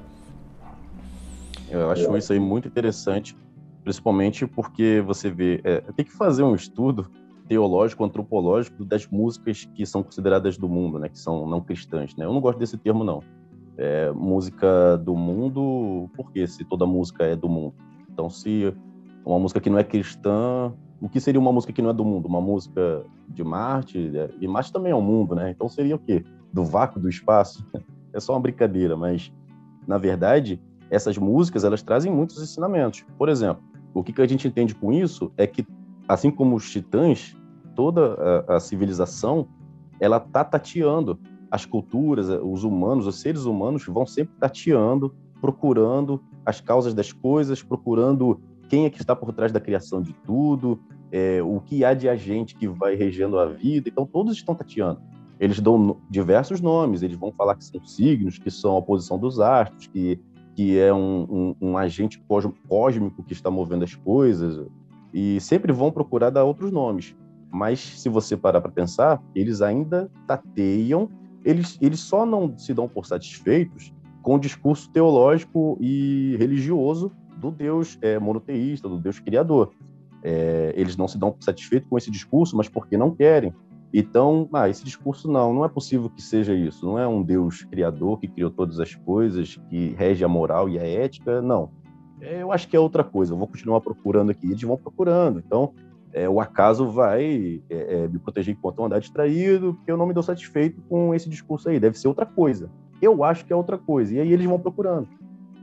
Eu 1.70 1.90
acho 1.90 2.14
isso 2.18 2.34
aí 2.34 2.38
muito 2.38 2.68
interessante 2.68 3.34
principalmente 3.82 4.46
porque 4.46 5.02
você 5.04 5.30
vê, 5.30 5.60
é, 5.64 5.80
tem 5.92 6.04
que 6.04 6.12
fazer 6.12 6.42
um 6.42 6.54
estudo 6.54 7.10
teológico, 7.48 8.04
antropológico 8.04 8.84
das 8.84 9.06
músicas 9.06 9.68
que 9.74 9.84
são 9.84 10.02
consideradas 10.02 10.56
do 10.56 10.68
mundo, 10.68 10.98
né, 10.98 11.08
que 11.08 11.18
são 11.18 11.46
não 11.46 11.60
cristãs, 11.60 12.14
né? 12.16 12.24
Eu 12.24 12.32
não 12.32 12.40
gosto 12.40 12.58
desse 12.58 12.78
termo 12.78 13.04
não. 13.04 13.20
É, 13.76 14.10
música 14.12 14.96
do 14.98 15.16
mundo, 15.16 16.08
porque 16.14 16.46
se 16.46 16.64
toda 16.64 16.86
música 16.86 17.24
é 17.24 17.34
do 17.34 17.48
mundo. 17.48 17.74
Então, 18.10 18.30
se 18.30 18.72
uma 19.24 19.38
música 19.38 19.60
que 19.60 19.70
não 19.70 19.78
é 19.78 19.84
cristã, 19.84 20.72
o 21.02 21.08
que 21.08 21.20
seria 21.20 21.40
uma 21.40 21.52
música 21.52 21.72
que 21.72 21.82
não 21.82 21.90
é 21.90 21.92
do 21.92 22.04
mundo? 22.04 22.26
Uma 22.26 22.40
música 22.40 23.04
de 23.28 23.42
Marte, 23.42 24.12
e 24.40 24.46
Marte 24.46 24.72
também 24.72 24.92
é 24.92 24.94
um 24.94 25.02
mundo, 25.02 25.34
né? 25.34 25.50
Então 25.50 25.68
seria 25.68 25.96
o 25.96 25.98
quê? 25.98 26.24
Do 26.52 26.64
vácuo 26.64 27.00
do 27.00 27.08
espaço? 27.08 27.66
É 28.14 28.20
só 28.20 28.34
uma 28.34 28.40
brincadeira, 28.40 28.94
mas 28.94 29.32
na 29.88 29.96
verdade, 29.96 30.60
essas 30.90 31.16
músicas, 31.16 31.64
elas 31.64 31.82
trazem 31.82 32.12
muitos 32.12 32.42
ensinamentos. 32.42 33.06
Por 33.16 33.30
exemplo, 33.30 33.62
o 33.94 34.04
que, 34.04 34.12
que 34.12 34.20
a 34.20 34.26
gente 34.26 34.46
entende 34.46 34.74
com 34.74 34.92
isso 34.92 35.32
é 35.38 35.46
que, 35.46 35.66
assim 36.06 36.30
como 36.30 36.54
os 36.54 36.70
titãs, 36.70 37.34
toda 37.74 38.44
a, 38.46 38.56
a 38.56 38.60
civilização 38.60 39.48
ela 39.98 40.18
está 40.18 40.44
tateando 40.44 41.18
as 41.50 41.64
culturas, 41.64 42.28
os 42.28 42.64
humanos, 42.64 43.06
os 43.06 43.18
seres 43.18 43.46
humanos 43.46 43.86
vão 43.86 44.04
sempre 44.04 44.34
tateando, 44.38 45.14
procurando 45.40 46.20
as 46.44 46.60
causas 46.60 46.92
das 46.92 47.12
coisas, 47.12 47.62
procurando 47.62 48.40
quem 48.72 48.86
é 48.86 48.90
que 48.90 49.02
está 49.02 49.14
por 49.14 49.34
trás 49.34 49.52
da 49.52 49.60
criação 49.60 50.00
de 50.00 50.14
tudo, 50.24 50.80
é, 51.10 51.42
o 51.42 51.60
que 51.60 51.84
há 51.84 51.92
de 51.92 52.08
agente 52.08 52.54
que 52.54 52.66
vai 52.66 52.94
regendo 52.94 53.38
a 53.38 53.44
vida. 53.44 53.90
Então, 53.90 54.06
todos 54.06 54.34
estão 54.34 54.54
tateando. 54.54 54.98
Eles 55.38 55.60
dão, 55.60 56.00
diversos 56.08 56.58
nomes. 56.58 57.02
Eles 57.02 57.18
vão 57.18 57.30
falar 57.32 57.54
que 57.54 57.66
são 57.66 57.84
signos, 57.84 58.38
que 58.38 58.50
são 58.50 58.72
a 58.72 58.78
oposição 58.78 59.18
dos 59.18 59.38
astros, 59.38 59.88
que, 59.88 60.18
que 60.54 60.78
é 60.78 60.90
um, 60.90 61.54
um, 61.60 61.68
um 61.68 61.76
agente 61.76 62.18
cósmico 62.66 63.22
que 63.22 63.34
está 63.34 63.50
movendo 63.50 63.84
as 63.84 63.94
coisas, 63.94 64.66
e 65.12 65.38
sempre 65.38 65.70
vão 65.70 65.92
procurar 65.92 66.30
dar 66.30 66.44
outros 66.44 66.72
nomes. 66.72 67.14
Mas 67.50 67.78
se 67.78 68.08
você 68.08 68.38
parar 68.38 68.62
para 68.62 68.72
pensar, 68.72 69.22
eles 69.34 69.60
ainda 69.60 70.10
tateiam, 70.26 71.10
eles, 71.44 71.76
eles 71.78 72.00
só 72.00 72.24
não 72.24 72.56
se 72.56 72.72
dão 72.72 72.88
por 72.88 73.04
satisfeitos 73.04 73.92
com 74.22 74.36
o 74.36 74.40
discurso 74.40 74.90
teológico 74.90 75.76
e 75.78 76.36
religioso 76.38 77.12
do 77.42 77.50
Deus 77.50 77.98
é, 78.00 78.18
monoteísta, 78.18 78.88
do 78.88 78.98
Deus 78.98 79.18
criador. 79.18 79.72
É, 80.22 80.72
eles 80.76 80.96
não 80.96 81.08
se 81.08 81.18
dão 81.18 81.34
satisfeitos 81.40 81.90
com 81.90 81.98
esse 81.98 82.10
discurso, 82.10 82.56
mas 82.56 82.68
porque 82.68 82.96
não 82.96 83.10
querem. 83.10 83.52
Então, 83.92 84.48
ah, 84.52 84.68
esse 84.68 84.84
discurso 84.84 85.30
não, 85.30 85.52
não 85.52 85.64
é 85.64 85.68
possível 85.68 86.08
que 86.08 86.22
seja 86.22 86.54
isso. 86.54 86.86
Não 86.86 86.98
é 86.98 87.06
um 87.06 87.22
Deus 87.22 87.64
criador 87.64 88.18
que 88.18 88.28
criou 88.28 88.50
todas 88.50 88.78
as 88.78 88.94
coisas, 88.94 89.60
que 89.68 89.90
rege 89.98 90.24
a 90.24 90.28
moral 90.28 90.68
e 90.68 90.78
a 90.78 90.86
ética. 90.86 91.42
Não. 91.42 91.70
É, 92.20 92.40
eu 92.40 92.52
acho 92.52 92.68
que 92.68 92.76
é 92.76 92.80
outra 92.80 93.02
coisa. 93.02 93.34
Eu 93.34 93.36
vou 93.36 93.48
continuar 93.48 93.80
procurando 93.80 94.30
aqui. 94.30 94.46
Eles 94.46 94.62
vão 94.62 94.78
procurando. 94.78 95.42
Então, 95.44 95.74
é, 96.12 96.28
o 96.28 96.40
acaso 96.40 96.88
vai 96.88 97.60
é, 97.68 98.04
é, 98.04 98.08
me 98.08 98.18
proteger 98.18 98.54
enquanto 98.54 98.78
eu 98.78 98.84
andar 98.84 99.00
distraído, 99.00 99.74
porque 99.74 99.90
eu 99.90 99.96
não 99.96 100.06
me 100.06 100.14
dou 100.14 100.22
satisfeito 100.22 100.80
com 100.88 101.12
esse 101.12 101.28
discurso 101.28 101.68
aí. 101.68 101.80
Deve 101.80 101.98
ser 101.98 102.08
outra 102.08 102.24
coisa. 102.24 102.70
Eu 103.02 103.24
acho 103.24 103.44
que 103.44 103.52
é 103.52 103.56
outra 103.56 103.76
coisa. 103.76 104.14
E 104.14 104.20
aí 104.20 104.32
eles 104.32 104.46
vão 104.46 104.58
procurando. 104.58 105.08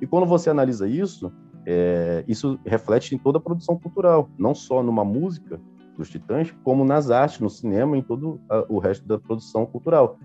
E 0.01 0.05
quando 0.05 0.25
você 0.25 0.49
analisa 0.49 0.87
isso, 0.87 1.31
é, 1.71 2.23
isso 2.27 2.59
reflete 2.65 3.13
em 3.13 3.17
toda 3.19 3.37
a 3.37 3.41
produção 3.41 3.77
cultural, 3.77 4.27
não 4.39 4.55
só 4.55 4.81
numa 4.81 5.05
música 5.05 5.61
dos 5.95 6.09
Titãs, 6.09 6.51
como 6.63 6.83
nas 6.83 7.11
artes, 7.11 7.39
no 7.39 7.49
cinema, 7.49 7.95
em 7.95 8.01
todo 8.01 8.41
a, 8.49 8.65
o 8.67 8.79
resto 8.79 9.07
da 9.07 9.19
produção 9.19 9.67
cultural. 9.67 10.17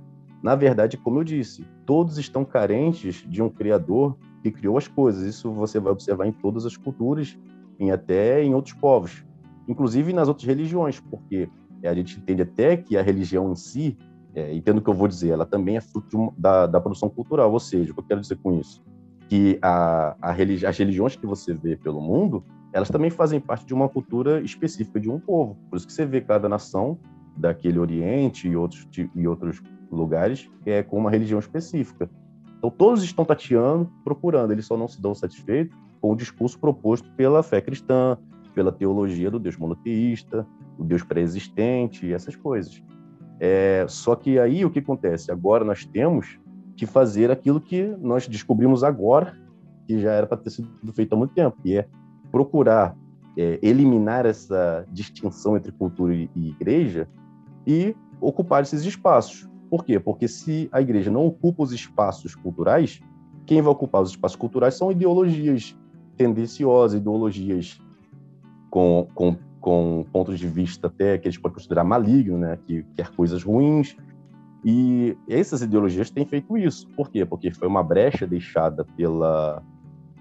Na 0.42 0.54
verdade, 0.54 0.96
como 0.96 1.18
eu 1.18 1.24
disse, 1.24 1.66
todos 1.85 2.16
estão 2.16 2.46
carentes 2.46 3.22
de 3.28 3.42
um 3.42 3.50
criador 3.50 4.16
que 4.42 4.50
criou 4.50 4.78
as 4.78 4.88
coisas. 4.88 5.22
Isso 5.22 5.52
você 5.52 5.78
vai 5.78 5.92
observar 5.92 6.26
em 6.26 6.33
todas 6.33 6.64
as 6.64 6.78
culturas, 6.78 7.38
em 7.78 7.90
até 7.90 8.42
em 8.42 8.54
outros 8.54 8.74
povos, 8.74 9.22
inclusive 9.68 10.14
nas 10.14 10.28
outras 10.28 10.46
religiões, 10.46 10.98
porque 10.98 11.46
a 11.85 11.92
gente 11.92 12.18
entende 12.18 12.40
até 12.40 12.74
que 12.74 12.96
a 12.96 13.02
religião 13.02 13.52
em 13.52 13.54
si, 13.54 13.98
é, 14.35 14.54
entendo 14.54 14.78
o 14.78 14.80
que 14.80 14.88
eu 14.88 14.94
vou 14.94 15.09
dizer, 15.09 15.28
ela 15.28 15.44
também 15.44 15.76
é 15.76 15.80
fruto 15.83 16.16
uma, 16.16 16.33
da, 16.38 16.66
da 16.66 16.80
produção 16.80 17.11
cultural. 17.11 17.52
Ou 17.52 17.61
seja, 17.61 17.92
o 17.92 17.94
que 17.94 18.00
eu 18.00 18.04
quero 18.04 18.22
dizer 18.22 18.38
com 18.38 18.59
isso? 18.59 18.83
Que 19.28 19.58
a, 19.62 20.16
a 20.20 20.32
religi 20.32 20.66
as 20.66 20.76
religiões 20.76 21.16
que 21.16 21.26
você 21.26 21.54
vê 21.54 21.76
pelo 21.76 22.00
mundo, 22.00 22.44
elas 22.72 22.88
também 22.88 23.10
fazem 23.10 23.40
parte 23.40 23.66
de 23.66 23.74
uma 23.74 23.88
cultura 23.88 24.40
específica 24.40 25.00
de 25.00 25.10
um 25.10 25.18
povo. 25.18 25.56
Por 25.70 25.76
isso 25.76 25.87
que 25.87 25.92
você 25.92 26.04
vê 26.04 26.20
cada 26.20 26.48
nação 26.48 26.98
daquele 27.37 27.78
Oriente 27.78 28.48
e 28.48 28.56
outros, 28.56 28.87
e 29.14 29.26
outros 29.26 29.62
lugares 29.90 30.50
é 30.66 30.82
com 30.82 30.98
uma 30.98 31.10
religião 31.10 31.38
específica. 31.38 32.10
Então 32.58 32.70
todos 32.70 33.02
estão 33.02 33.24
tateando, 33.24 33.90
procurando, 34.02 34.52
eles 34.52 34.66
só 34.66 34.76
não 34.76 34.88
se 34.88 35.00
dão 35.00 35.14
satisfeitos 35.14 35.76
com 36.00 36.12
o 36.12 36.16
discurso 36.16 36.58
proposto 36.58 37.10
pela 37.12 37.42
fé 37.42 37.60
cristã, 37.60 38.18
pela 38.54 38.70
teologia 38.72 39.30
do 39.30 39.38
Deus 39.38 39.56
monoteísta, 39.56 40.46
o 40.78 40.84
Deus 40.84 41.02
pré-existente, 41.02 42.12
essas 42.12 42.37
coisas. 42.37 42.82
É, 43.40 43.84
só 43.88 44.14
que 44.14 44.38
aí 44.38 44.64
o 44.64 44.70
que 44.70 44.78
acontece? 44.78 45.30
Agora 45.30 45.64
nós 45.64 45.84
temos 45.84 46.38
de 46.74 46.87
fazer 46.87 47.30
aquilo 47.30 47.60
que 47.60 47.87
nós 48.00 48.26
descobrimos 48.26 48.82
agora, 48.82 49.37
que 49.87 50.00
já 50.00 50.12
era 50.12 50.26
para 50.26 50.38
ter 50.38 50.50
sido 50.50 50.92
feito 50.92 51.12
há 51.12 51.16
muito 51.16 51.34
tempo, 51.34 51.56
que 51.62 51.76
é 51.76 51.88
procurar 52.30 52.96
é, 53.37 53.58
eliminar 53.62 54.26
essa 54.26 54.87
distinção 54.90 55.56
entre 55.56 55.72
cultura 55.72 56.14
e, 56.14 56.30
e 56.34 56.48
igreja 56.50 57.08
e 57.66 57.94
ocupar 58.20 58.62
esses 58.62 58.84
espaços. 58.84 59.48
Por 59.70 59.84
quê? 59.84 59.98
Porque 59.98 60.28
se 60.28 60.68
a 60.72 60.80
igreja 60.80 61.10
não 61.10 61.26
ocupa 61.26 61.62
os 61.62 61.72
espaços 61.72 62.34
culturais, 62.34 63.00
quem 63.46 63.60
vai 63.60 63.72
ocupar 63.72 64.02
os 64.02 64.10
espaços 64.10 64.37
culturais 64.37 64.74
são 64.74 64.90
ideologias 64.90 65.76
tendenciosas, 66.16 67.00
ideologias 67.00 67.80
com, 68.70 69.08
com, 69.14 69.37
com 69.60 70.04
pontos 70.12 70.38
de 70.38 70.46
vista 70.46 70.87
até 70.87 71.18
que 71.18 71.28
a 71.28 71.30
gente 71.30 71.40
pode 71.40 71.54
considerar 71.54 71.84
maligno, 71.84 72.38
né? 72.38 72.58
que 72.66 72.84
quer 72.94 73.10
coisas 73.10 73.42
ruins, 73.42 73.96
e 74.64 75.16
essas 75.29 75.61
ideologias 75.61 76.11
têm 76.11 76.24
feito 76.24 76.57
isso. 76.57 76.88
Por 76.96 77.11
quê? 77.11 77.24
Porque 77.27 77.53
foi 77.53 77.68
uma 77.68 77.83
brecha 77.83 78.27
deixada 78.27 78.85
pela, 78.96 79.62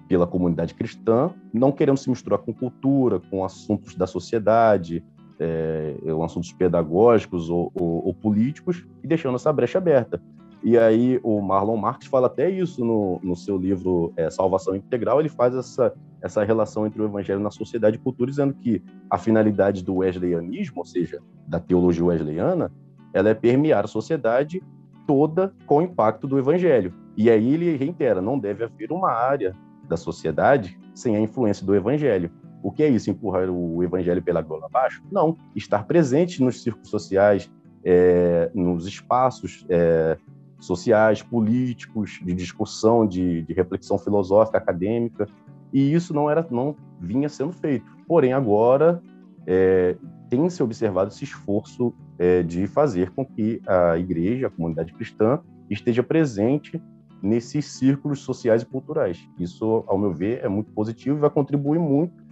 pela 0.10 0.28
comunidade 0.28 0.74
cristã, 0.74 1.32
não 1.54 1.72
querendo 1.72 1.98
se 1.98 2.10
misturar 2.10 2.40
com 2.40 2.54
cultura, 2.54 3.22
com 3.32 3.46
assuntos 3.46 3.96
da 3.96 4.06
sociedade, 4.06 5.02
é, 5.40 5.96
assuntos 6.24 6.52
pedagógicos 6.52 7.50
ou, 7.50 7.72
ou, 7.74 8.06
ou, 8.06 8.14
políticos, 8.14 8.86
e 9.02 9.08
deixando 9.08 9.36
essa 9.36 9.52
brecha 9.54 9.78
aberta. 9.78 10.22
E 10.62 10.78
aí 10.78 11.20
o 11.24 11.42
Marlon 11.42 11.78
Marx 11.78 12.06
fala 12.06 12.28
até 12.28 12.50
isso 12.50 12.84
no, 12.84 13.20
no 13.24 13.36
seu 13.36 13.58
livro 13.58 14.14
é, 14.16 14.30
Salvação 14.30 14.76
Integral, 14.76 15.20
ele 15.20 15.28
faz 15.28 15.56
essa, 15.56 15.94
essa 16.22 16.44
relação 16.44 16.86
entre 16.86 17.02
o 17.02 17.06
evangelho 17.06 17.40
na 17.40 17.52
sociedade 17.52 17.98
e 17.98 18.00
cultura, 18.00 18.30
dizendo 18.30 18.54
que 18.54 18.82
a 19.10 19.18
finalidade 19.18 19.84
do 19.84 19.96
wesleyanismo, 19.96 20.80
ou 20.80 20.86
seja, 20.86 21.22
da 21.48 21.60
teologia 21.60 22.06
wesleyana, 22.06 22.72
ela 23.14 23.30
é 23.30 23.34
permear 23.34 23.86
a 23.86 23.88
sociedade 23.88 24.62
toda 25.06 25.54
com 25.66 25.78
o 25.78 25.82
impacto 25.82 26.28
do 26.28 26.40
evangelho. 26.40 26.94
E 27.16 27.30
aí 27.30 27.54
ele 27.54 27.76
reitera, 27.76 28.22
não 28.22 28.40
deve 28.40 28.64
haver 28.64 28.92
uma 28.92 29.12
área 29.12 29.56
da 29.88 29.98
sociedade 29.98 30.78
sem 30.96 31.16
a 31.16 31.20
influência 31.20 31.66
do 31.66 31.76
evangelho. 31.76 32.32
O 32.64 32.72
que 32.72 32.82
é 32.82 32.88
isso, 32.88 33.10
empurrar 33.10 33.50
o 33.50 33.84
evangelho 33.84 34.22
pela 34.22 34.42
gola 34.42 34.66
abaixo? 34.66 35.04
Não, 35.12 35.38
estar 35.56 35.86
presente 35.86 36.42
nos 36.42 36.64
círculos 36.64 36.90
sociais, 36.90 37.52
é, 37.84 38.50
nos 38.56 38.88
espaços 38.88 39.66
é, 39.70 40.18
sociais, 40.60 41.22
políticos, 41.22 42.22
de 42.24 42.34
discussão, 42.34 43.06
de, 43.06 43.42
de, 43.42 43.54
reflexão 43.54 43.98
filosófica, 44.00 44.58
acadêmica, 44.58 45.28
e 45.74 45.94
isso 45.94 46.14
não 46.14 46.30
era, 46.30 46.48
não 46.50 46.76
vinha 47.02 47.28
sendo 47.28 47.52
feito. 47.52 47.86
Porém, 48.08 48.32
agora 48.32 49.02
é, 49.46 49.98
tem 50.30 50.50
se 50.50 50.64
observado 50.64 51.10
esse 51.10 51.26
esforço 51.26 51.94
é, 52.24 52.42
de 52.42 52.68
fazer 52.68 53.10
com 53.10 53.26
que 53.26 53.62
a 53.68 53.98
igreja, 53.98 54.48
a 54.48 54.50
comunidade 54.50 54.94
cristã, 54.94 55.42
esteja 55.70 56.02
presente 56.02 56.82
nesses 57.22 57.66
círculos 57.66 58.20
sociais 58.20 58.62
e 58.62 58.66
culturais. 58.66 59.28
Isso, 59.38 59.84
ao 59.88 59.98
meu 59.98 60.14
ver, 60.14 60.40
é 60.42 60.48
muito 60.48 60.72
positivo 60.72 61.18
e 61.18 61.20
vai 61.20 61.30
contribuir 61.30 61.80
muito 61.80 62.24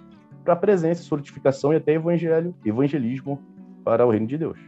para 0.46 0.54
a 0.54 0.56
presença, 0.56 1.04
solidificação 1.04 1.74
e 1.74 1.76
até 1.76 1.94
evangelho, 1.94 2.56
evangelismo 2.66 3.38
para 3.84 4.06
o 4.06 4.12
reino 4.12 4.28
de 4.28 4.38
Deus. 4.38 4.60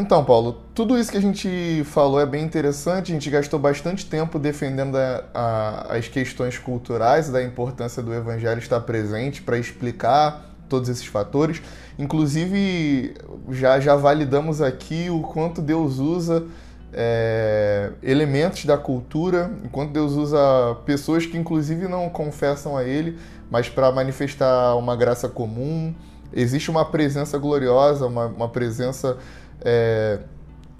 Então, 0.00 0.24
Paulo, 0.24 0.62
tudo 0.74 0.98
isso 0.98 1.12
que 1.12 1.18
a 1.18 1.20
gente 1.20 1.82
falou 1.84 2.18
é 2.18 2.24
bem 2.24 2.42
interessante. 2.42 3.12
A 3.12 3.14
gente 3.14 3.28
gastou 3.28 3.60
bastante 3.60 4.06
tempo 4.06 4.38
defendendo 4.38 4.96
a, 4.96 5.24
a, 5.34 5.96
as 5.96 6.08
questões 6.08 6.56
culturais 6.58 7.28
da 7.28 7.42
importância 7.42 8.02
do 8.02 8.14
evangelho 8.14 8.58
estar 8.58 8.80
presente 8.80 9.42
para 9.42 9.58
explicar 9.58 10.46
todos 10.70 10.88
esses 10.88 11.04
fatores. 11.04 11.60
Inclusive, 11.98 13.14
já, 13.50 13.78
já 13.78 13.94
validamos 13.94 14.62
aqui 14.62 15.10
o 15.10 15.20
quanto 15.20 15.60
Deus 15.60 15.98
usa 15.98 16.46
é, 16.94 17.90
elementos 18.02 18.64
da 18.64 18.78
cultura, 18.78 19.50
enquanto 19.62 19.92
Deus 19.92 20.12
usa 20.12 20.38
pessoas 20.86 21.26
que, 21.26 21.36
inclusive, 21.36 21.86
não 21.88 22.08
confessam 22.08 22.74
a 22.74 22.84
Ele, 22.84 23.18
mas 23.50 23.68
para 23.68 23.92
manifestar 23.92 24.74
uma 24.76 24.96
graça 24.96 25.28
comum. 25.28 25.94
Existe 26.32 26.70
uma 26.70 26.84
presença 26.84 27.36
gloriosa, 27.36 28.06
uma, 28.06 28.26
uma 28.26 28.48
presença 28.48 29.18
é, 29.62 30.20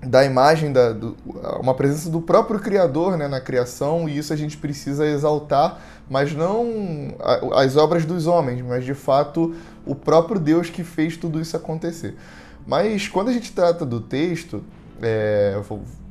da 0.02 0.24
imagem, 0.24 0.72
da, 0.72 0.92
do, 0.92 1.16
uma 1.60 1.74
presença 1.74 2.08
do 2.08 2.20
próprio 2.20 2.58
Criador 2.58 3.16
né, 3.16 3.28
na 3.28 3.40
criação, 3.40 4.08
e 4.08 4.16
isso 4.16 4.32
a 4.32 4.36
gente 4.36 4.56
precisa 4.56 5.06
exaltar, 5.06 5.80
mas 6.08 6.32
não 6.32 7.14
as 7.54 7.76
obras 7.76 8.04
dos 8.04 8.26
homens, 8.26 8.62
mas 8.62 8.84
de 8.84 8.94
fato 8.94 9.54
o 9.84 9.94
próprio 9.94 10.40
Deus 10.40 10.70
que 10.70 10.82
fez 10.82 11.16
tudo 11.16 11.40
isso 11.40 11.56
acontecer. 11.56 12.16
Mas 12.66 13.08
quando 13.08 13.28
a 13.28 13.32
gente 13.32 13.52
trata 13.52 13.84
do 13.84 14.00
texto 14.00 14.64
é, 15.02 15.60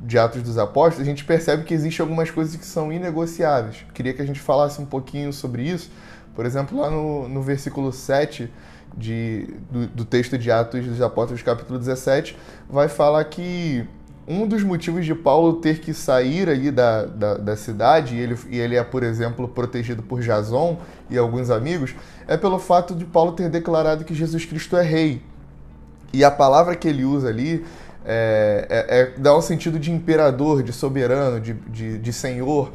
de 0.02 0.18
Atos 0.18 0.42
dos 0.44 0.58
Apóstolos, 0.58 1.02
a 1.08 1.10
gente 1.10 1.26
percebe 1.26 1.64
que 1.64 1.74
existem 1.74 2.04
algumas 2.04 2.30
coisas 2.30 2.56
que 2.56 2.66
são 2.66 2.92
inegociáveis. 2.92 3.86
Queria 3.94 4.14
que 4.14 4.22
a 4.22 4.26
gente 4.26 4.40
falasse 4.40 4.82
um 4.82 4.86
pouquinho 4.86 5.34
sobre 5.34 5.64
isso. 5.64 5.92
Por 6.36 6.46
exemplo, 6.46 6.80
lá 6.80 6.90
no, 6.90 7.28
no 7.28 7.42
versículo 7.42 7.92
7 7.92 8.52
de, 8.98 9.48
do, 9.72 9.88
do 9.88 10.06
texto 10.06 10.38
de 10.38 10.52
Atos 10.52 10.86
dos 10.86 11.02
Apóstolos, 11.02 11.42
capítulo 11.42 11.80
17, 11.80 12.38
vai 12.70 12.88
falar 12.88 13.24
que 13.26 13.88
um 14.28 14.48
dos 14.48 14.64
motivos 14.64 15.06
de 15.06 15.16
Paulo 15.16 15.54
ter 15.54 15.80
que 15.80 15.92
sair 15.92 16.48
aí 16.50 16.70
da, 16.70 17.06
da, 17.06 17.34
da, 17.36 17.58
cidade, 17.58 18.16
e 18.16 18.20
ele, 18.20 18.38
e 18.50 18.60
ele 18.60 18.76
é, 18.76 18.84
por 18.84 19.02
exemplo, 19.02 19.48
protegido 19.48 20.04
por 20.04 20.22
Jason 20.22 20.78
e 21.10 21.18
alguns 21.18 21.50
amigos, 21.50 21.96
é 22.28 22.38
pelo 22.38 22.60
fato 22.60 22.94
de 22.94 23.06
Paulo 23.06 23.32
ter 23.32 23.50
declarado 23.50 24.04
que 24.06 24.14
Jesus 24.14 24.46
Cristo 24.46 24.78
é 24.78 24.84
rei. 24.84 25.24
E 26.14 26.24
a 26.24 26.30
palavra 26.30 26.76
que 26.76 26.88
ele 26.88 27.04
usa 27.04 27.28
ali 27.28 27.66
é, 28.06 28.68
é, 28.70 29.00
é, 29.00 29.14
dá 29.18 29.36
um 29.36 29.42
sentido 29.42 29.80
de 29.80 29.92
imperador, 29.92 30.64
de 30.64 30.72
soberano, 30.72 31.40
de, 31.40 31.54
de, 31.54 31.98
de 31.98 32.14
senhor. 32.14 32.72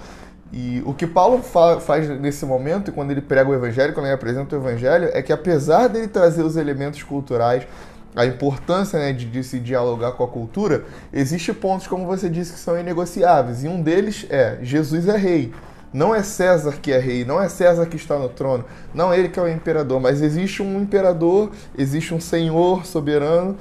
E 0.56 0.80
o 0.86 0.94
que 0.94 1.04
Paulo 1.04 1.42
fa 1.42 1.80
faz 1.80 2.08
nesse 2.20 2.46
momento, 2.46 2.92
quando 2.92 3.10
ele 3.10 3.20
prega 3.20 3.50
o 3.50 3.54
evangelho, 3.54 3.92
quando 3.92 4.06
ele 4.06 4.14
apresenta 4.14 4.54
o 4.54 4.58
evangelho, 4.60 5.10
é 5.12 5.20
que 5.20 5.32
apesar 5.32 5.88
dele 5.88 6.06
trazer 6.06 6.44
os 6.44 6.56
elementos 6.56 7.02
culturais, 7.02 7.66
a 8.14 8.24
importância 8.24 8.96
né, 9.00 9.12
de, 9.12 9.24
de, 9.24 9.42
se 9.42 9.58
dialogar 9.58 10.12
com 10.12 10.22
a 10.22 10.28
cultura, 10.28 10.84
existem 11.12 11.52
pontos, 11.52 11.88
como 11.88 12.06
você 12.06 12.30
disse, 12.30 12.52
que 12.52 12.58
são 12.60 12.78
inegociáveis. 12.78 13.64
E 13.64 13.68
um 13.68 13.82
deles 13.82 14.26
é: 14.30 14.58
Jesus 14.62 15.08
é 15.08 15.16
rei. 15.16 15.52
Não 15.92 16.14
é 16.14 16.22
César 16.22 16.74
que 16.80 16.92
é 16.92 16.98
rei, 17.00 17.24
não 17.24 17.42
é 17.42 17.48
César 17.48 17.86
que 17.86 17.96
está 17.96 18.16
no 18.16 18.28
trono, 18.28 18.64
não 18.92 19.12
é 19.12 19.18
ele 19.18 19.28
que 19.28 19.38
é 19.38 19.42
o 19.42 19.48
imperador, 19.48 20.00
mas 20.00 20.22
existe 20.22 20.62
um 20.62 20.80
imperador, 20.80 21.50
existe 21.76 22.14
um 22.14 22.20
senhor 22.20 22.84
soberano 22.84 23.56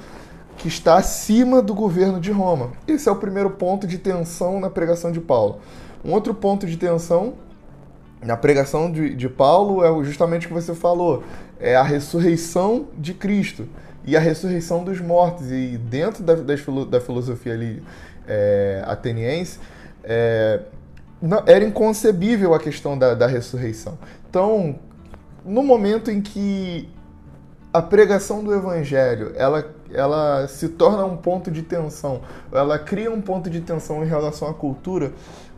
que 0.56 0.68
está 0.68 0.96
acima 0.96 1.60
do 1.60 1.74
governo 1.74 2.20
de 2.20 2.30
Roma. 2.30 2.70
Esse 2.86 3.08
é 3.08 3.12
o 3.12 3.16
primeiro 3.16 3.50
ponto 3.50 3.86
de 3.86 3.98
tensão 3.98 4.60
na 4.60 4.70
pregação 4.70 5.12
de 5.12 5.20
Paulo. 5.20 5.60
Um 6.04 6.12
outro 6.12 6.34
ponto 6.34 6.66
de 6.66 6.76
tensão 6.76 7.34
na 8.22 8.36
pregação 8.36 8.90
de, 8.90 9.14
de 9.14 9.28
Paulo 9.28 9.84
é 9.84 10.04
justamente 10.04 10.46
o 10.46 10.48
que 10.48 10.54
você 10.54 10.74
falou: 10.74 11.22
é 11.58 11.76
a 11.76 11.82
ressurreição 11.82 12.88
de 12.98 13.14
Cristo 13.14 13.68
e 14.04 14.16
a 14.16 14.20
ressurreição 14.20 14.84
dos 14.84 15.00
mortos. 15.00 15.50
E 15.50 15.78
dentro 15.78 16.22
da, 16.22 16.34
da 16.34 17.00
filosofia 17.00 17.54
ali 17.54 17.82
é, 18.26 18.82
ateniense, 18.86 19.58
é, 20.02 20.60
não, 21.20 21.42
era 21.46 21.64
inconcebível 21.64 22.54
a 22.54 22.58
questão 22.58 22.98
da, 22.98 23.14
da 23.14 23.26
ressurreição. 23.26 23.98
Então, 24.28 24.78
no 25.44 25.62
momento 25.62 26.10
em 26.10 26.20
que 26.20 26.88
a 27.72 27.82
pregação 27.82 28.44
do 28.44 28.54
evangelho 28.54 29.32
ela, 29.34 29.74
ela 29.92 30.46
se 30.46 30.68
torna 30.68 31.04
um 31.04 31.16
ponto 31.16 31.50
de 31.50 31.62
tensão, 31.62 32.20
ela 32.52 32.78
cria 32.78 33.10
um 33.10 33.20
ponto 33.20 33.50
de 33.50 33.60
tensão 33.60 34.04
em 34.04 34.06
relação 34.06 34.48
à 34.48 34.54
cultura, 34.54 35.12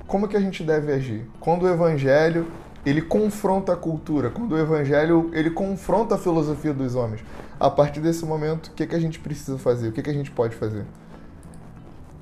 como 0.07 0.29
que 0.29 0.37
a 0.37 0.41
gente 0.41 0.63
deve 0.63 0.93
agir? 0.93 1.29
Quando 1.41 1.65
o 1.65 1.69
evangelho 1.69 2.47
ele 2.85 3.03
confronta 3.03 3.73
a 3.73 3.77
cultura, 3.77 4.31
quando 4.31 4.53
o 4.53 4.59
evangelho 4.59 5.29
ele 5.33 5.51
confronta 5.51 6.15
a 6.15 6.19
filosofia 6.19 6.73
dos 6.73 6.95
homens. 6.95 7.25
A 7.59 7.69
partir 7.69 8.01
desse 8.01 8.25
momento, 8.25 8.69
o 8.69 8.75
que, 8.75 8.87
que 8.87 8.95
a 8.95 9.01
gente 9.01 9.19
precisa 9.19 9.59
fazer? 9.59 9.89
O 9.89 9.93
que, 9.93 10.01
que 10.01 10.11
a 10.11 10.13
gente 10.13 10.31
pode 10.31 10.55
fazer? 10.55 10.87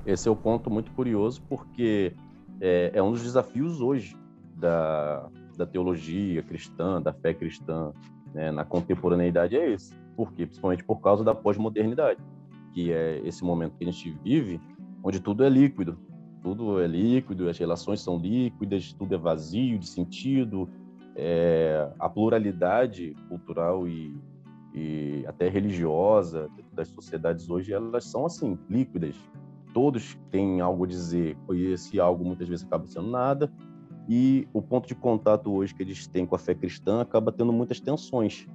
Esse 0.06 0.26
é 0.26 0.30
o 0.30 0.36
ponto 0.36 0.70
muito 0.70 0.90
curioso, 0.92 1.42
porque 1.50 2.14
é, 2.60 2.92
é 2.94 3.02
um 3.02 3.10
dos 3.10 3.22
desafios 3.22 3.82
hoje 3.82 4.16
da, 4.56 5.28
da 5.54 5.66
teologia 5.66 6.42
cristã, 6.42 7.00
da 7.00 7.12
fé 7.12 7.34
cristã 7.34 7.92
né, 8.32 8.50
na 8.50 8.64
contemporaneidade 8.64 9.56
é 9.56 9.70
esse. 9.70 9.94
Por 10.16 10.32
quê? 10.32 10.46
Principalmente 10.46 10.82
por 10.82 11.00
causa 11.00 11.22
da 11.22 11.34
pós-modernidade, 11.34 12.20
que 12.72 12.90
é 12.90 13.20
esse 13.24 13.44
momento 13.44 13.76
que 13.76 13.84
a 13.84 13.90
gente 13.90 14.10
vive, 14.24 14.58
onde 15.02 15.20
tudo 15.20 15.44
é 15.44 15.48
líquido, 15.50 15.98
tudo 16.44 16.78
é 16.78 16.86
líquido, 16.86 17.48
as 17.48 17.56
relações 17.56 18.02
são 18.02 18.18
líquidas, 18.18 18.92
tudo 18.92 19.14
é 19.14 19.18
vazio 19.18 19.78
de 19.78 19.88
sentido, 19.88 20.68
é, 21.16 21.90
a 21.98 22.06
pluralidade 22.06 23.16
cultural 23.30 23.88
e, 23.88 24.14
e 24.74 25.24
até 25.26 25.48
religiosa 25.48 26.50
das 26.70 26.88
sociedades 26.88 27.48
hoje, 27.48 27.72
elas 27.72 28.04
são 28.04 28.26
assim, 28.26 28.58
líquidas. 28.68 29.16
Todos 29.72 30.18
têm 30.30 30.60
algo 30.60 30.84
a 30.84 30.86
dizer, 30.86 31.34
e 31.50 31.72
esse 31.72 31.98
algo 31.98 32.22
muitas 32.22 32.46
vezes 32.46 32.66
acaba 32.66 32.86
sendo 32.86 33.08
nada, 33.08 33.50
e 34.06 34.46
o 34.52 34.60
ponto 34.60 34.86
de 34.86 34.94
contato 34.94 35.50
hoje 35.50 35.74
que 35.74 35.82
eles 35.82 36.06
têm 36.06 36.26
com 36.26 36.36
a 36.36 36.38
fé 36.38 36.54
cristã 36.54 37.00
acaba 37.00 37.32
tendo 37.32 37.54
muitas 37.54 37.80
tensões, 37.80 38.46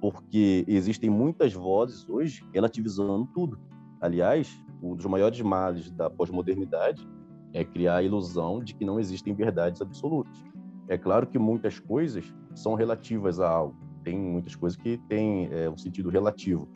porque 0.00 0.64
existem 0.66 1.10
muitas 1.10 1.52
vozes 1.52 2.08
hoje 2.08 2.42
relativizando 2.54 3.28
tudo. 3.34 3.60
Aliás, 4.00 4.64
um 4.82 4.96
dos 4.96 5.04
maiores 5.04 5.40
males 5.42 5.90
da 5.90 6.08
pós-modernidade 6.08 7.06
é 7.54 7.64
criar 7.64 7.96
a 7.96 8.02
ilusão 8.02 8.62
de 8.62 8.74
que 8.74 8.84
não 8.84 9.00
existem 9.00 9.32
verdades 9.32 9.80
absolutas. 9.80 10.44
É 10.88 10.98
claro 10.98 11.26
que 11.26 11.38
muitas 11.38 11.78
coisas 11.78 12.34
são 12.54 12.74
relativas 12.74 13.40
a 13.40 13.48
algo, 13.48 13.76
tem 14.02 14.18
muitas 14.18 14.54
coisas 14.54 14.76
que 14.76 14.98
têm 15.08 15.48
é, 15.50 15.70
um 15.70 15.78
sentido 15.78 16.10
relativo. 16.10 16.68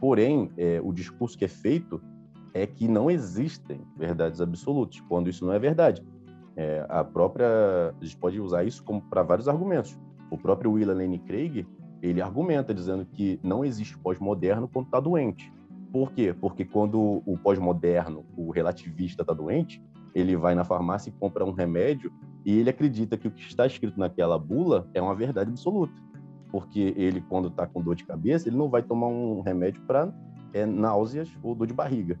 Porém, 0.00 0.50
é, 0.56 0.80
o 0.82 0.92
discurso 0.92 1.38
que 1.38 1.44
é 1.44 1.48
feito 1.48 2.02
é 2.52 2.66
que 2.66 2.88
não 2.88 3.10
existem 3.10 3.80
verdades 3.96 4.40
absolutas, 4.40 5.00
quando 5.02 5.30
isso 5.30 5.46
não 5.46 5.52
é 5.52 5.58
verdade. 5.58 6.02
É, 6.56 6.84
a 6.88 7.04
própria 7.04 7.94
a 7.98 8.04
gente 8.04 8.16
pode 8.16 8.40
usar 8.40 8.64
isso 8.64 8.82
como 8.82 9.00
para 9.02 9.22
vários 9.22 9.48
argumentos. 9.48 9.96
O 10.30 10.36
próprio 10.36 10.72
William 10.72 10.94
Lane 10.94 11.18
Craig 11.18 11.66
ele 12.02 12.20
argumenta 12.20 12.74
dizendo 12.74 13.06
que 13.06 13.38
não 13.42 13.64
existe 13.64 13.96
pós-moderno 13.96 14.66
quando 14.66 14.86
está 14.86 14.98
doente. 14.98 15.52
Por 15.92 16.10
quê? 16.10 16.34
Porque 16.38 16.64
quando 16.64 17.22
o 17.24 17.38
pós-moderno, 17.38 18.24
o 18.36 18.50
relativista 18.50 19.22
está 19.22 19.32
doente, 19.32 19.80
ele 20.14 20.36
vai 20.36 20.54
na 20.54 20.64
farmácia 20.64 21.10
e 21.10 21.12
compra 21.12 21.44
um 21.44 21.52
remédio 21.52 22.12
e 22.44 22.58
ele 22.58 22.70
acredita 22.70 23.16
que 23.16 23.28
o 23.28 23.30
que 23.30 23.42
está 23.42 23.66
escrito 23.66 23.98
naquela 23.98 24.38
bula 24.38 24.88
é 24.94 25.00
uma 25.00 25.14
verdade 25.14 25.50
absoluta. 25.50 25.94
Porque 26.50 26.92
ele, 26.96 27.20
quando 27.28 27.48
está 27.48 27.66
com 27.66 27.80
dor 27.80 27.94
de 27.94 28.04
cabeça, 28.04 28.48
ele 28.48 28.56
não 28.56 28.68
vai 28.68 28.82
tomar 28.82 29.06
um 29.06 29.40
remédio 29.40 29.80
para 29.82 30.12
é, 30.52 30.66
náuseas 30.66 31.30
ou 31.42 31.54
dor 31.54 31.66
de 31.66 31.72
barriga. 31.72 32.18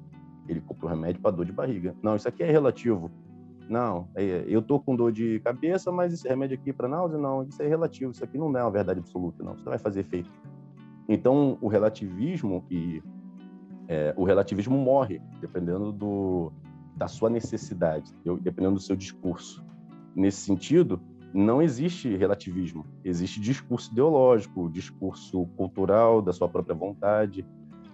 Ele 0.48 0.60
compra 0.60 0.86
um 0.86 0.90
remédio 0.90 1.20
para 1.20 1.30
dor 1.32 1.44
de 1.44 1.52
barriga. 1.52 1.94
Não, 2.02 2.16
isso 2.16 2.28
aqui 2.28 2.42
é 2.42 2.50
relativo. 2.50 3.10
Não, 3.68 4.08
é, 4.14 4.44
eu 4.46 4.62
tô 4.62 4.80
com 4.80 4.96
dor 4.96 5.12
de 5.12 5.40
cabeça, 5.40 5.92
mas 5.92 6.12
esse 6.12 6.26
remédio 6.26 6.58
aqui 6.58 6.72
para 6.72 6.88
náusea, 6.88 7.18
não, 7.18 7.42
isso 7.44 7.62
é 7.62 7.66
relativo. 7.66 8.12
Isso 8.12 8.24
aqui 8.24 8.38
não 8.38 8.56
é 8.56 8.62
uma 8.62 8.70
verdade 8.70 9.00
absoluta, 9.00 9.42
não. 9.42 9.54
Isso 9.54 9.64
não 9.64 9.70
vai 9.70 9.78
fazer 9.78 10.00
efeito. 10.00 10.30
Então, 11.08 11.58
o 11.60 11.68
relativismo 11.68 12.64
e 12.70 13.02
é, 13.88 14.14
o 14.16 14.24
relativismo 14.24 14.78
morre 14.78 15.20
dependendo 15.40 15.92
do, 15.92 16.52
da 16.96 17.08
sua 17.08 17.30
necessidade, 17.30 18.12
dependendo 18.40 18.74
do 18.74 18.80
seu 18.80 18.96
discurso. 18.96 19.64
Nesse 20.14 20.40
sentido, 20.40 21.00
não 21.32 21.62
existe 21.62 22.14
relativismo, 22.14 22.84
existe 23.04 23.40
discurso 23.40 23.90
ideológico, 23.90 24.68
discurso 24.70 25.46
cultural 25.56 26.20
da 26.20 26.32
sua 26.32 26.48
própria 26.48 26.74
vontade. 26.74 27.46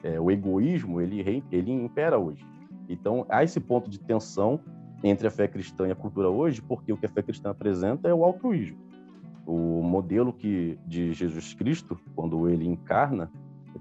É, 0.02 0.20
o 0.20 0.30
egoísmo 0.30 1.00
ele 1.00 1.44
ele 1.50 1.70
impera 1.70 2.18
hoje. 2.18 2.44
Então 2.88 3.24
há 3.28 3.44
esse 3.44 3.60
ponto 3.60 3.88
de 3.88 4.00
tensão 4.00 4.60
entre 5.04 5.28
a 5.28 5.30
fé 5.30 5.46
cristã 5.46 5.86
e 5.86 5.92
a 5.92 5.96
cultura 5.96 6.28
hoje, 6.28 6.60
porque 6.60 6.92
o 6.92 6.96
que 6.96 7.06
a 7.06 7.08
fé 7.08 7.22
cristã 7.22 7.50
apresenta 7.50 8.08
é 8.08 8.14
o 8.14 8.24
altruísmo. 8.24 8.78
O 9.46 9.82
modelo 9.82 10.32
que 10.32 10.78
de 10.86 11.12
Jesus 11.12 11.54
Cristo, 11.54 11.98
quando 12.14 12.48
ele 12.48 12.66
encarna, 12.66 13.30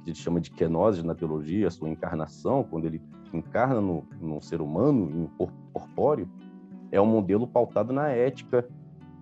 que 0.04 0.12
a 0.12 0.14
gente 0.14 0.24
chama 0.24 0.40
de 0.40 0.52
kenosis 0.52 1.04
na 1.04 1.16
teologia, 1.16 1.68
a 1.68 1.72
sua 1.72 1.90
encarnação, 1.90 2.64
quando 2.64 2.86
ele 2.86 3.02
encarna 3.36 3.82
no, 3.82 4.06
no 4.22 4.42
ser 4.42 4.62
humano, 4.62 5.10
em 5.12 5.28
corpo 5.38 5.58
corpóreo, 5.74 6.30
é 6.92 7.02
um 7.02 7.06
modelo 7.06 7.48
pautado 7.48 7.92
na 7.92 8.10
ética, 8.10 8.68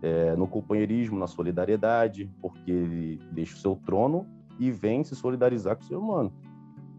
é, 0.01 0.35
no 0.35 0.47
companheirismo, 0.47 1.17
na 1.17 1.27
solidariedade, 1.27 2.29
porque 2.41 2.71
ele 2.71 3.19
deixa 3.31 3.55
o 3.55 3.59
seu 3.59 3.75
trono 3.75 4.27
e 4.59 4.71
vem 4.71 5.03
se 5.03 5.15
solidarizar 5.15 5.75
com 5.75 5.83
o 5.83 5.85
ser 5.85 5.95
humano. 5.95 6.33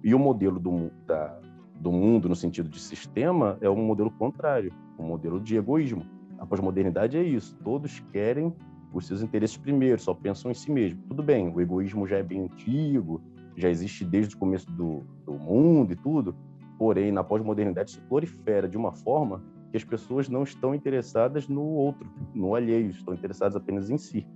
E 0.03 0.15
o 0.15 0.19
modelo 0.19 0.59
do, 0.59 0.91
da, 1.07 1.39
do 1.81 1.93
mundo, 1.93 2.29
no 2.29 2.35
sentido 2.35 2.69
de 2.69 2.81
sistema, 2.81 3.57
é 3.61 3.71
um 3.71 3.77
modelo 3.77 4.11
contrário, 4.11 4.73
um 4.99 5.05
modelo 5.05 5.41
de 5.41 5.57
egoísmo. 5.57 6.03
A 6.39 6.45
pós-modernidade 6.45 7.17
é 7.17 7.23
isso, 7.23 7.57
todos 7.63 8.01
querem 8.13 8.53
os 8.93 9.07
seus 9.07 9.23
interesses 9.23 9.57
primeiro, 9.57 10.01
só 10.01 10.15
pensam 10.15 10.51
em 10.51 10.55
si 10.55 10.71
mesmo. 10.71 11.01
Tudo 11.09 11.23
bem, 11.23 11.49
o 11.49 11.61
egoísmo 11.61 12.07
já 12.07 12.19
é 12.19 12.23
bem 12.23 12.43
antigo, 12.43 13.21
já 13.57 13.69
existe 13.69 14.05
desde 14.05 14.35
o 14.35 14.39
começo 14.39 14.71
do, 14.71 15.05
do 15.25 15.33
mundo 15.33 15.93
e 15.93 15.97
tudo, 15.97 16.35
Porém, 16.79 17.11
na 17.11 17.25
pós-modernidade, 17.25 17.91
isso 17.91 18.03
prolifera 18.03 18.69
de 18.69 18.77
uma 18.77 18.93
forma 18.93 19.43
que 19.71 19.77
as 19.77 19.85
pessoas 19.85 20.29
não 20.29 20.43
estão 20.43 20.75
interessadas 20.75 21.49
no 21.49 21.63
outro, 21.63 22.09
no 22.35 22.55
alheio, 22.55 22.91
estão 22.91 23.15
interessadas 23.15 23.57
apenas 23.57 23.91
em 23.91 23.99
si. 23.99 24.27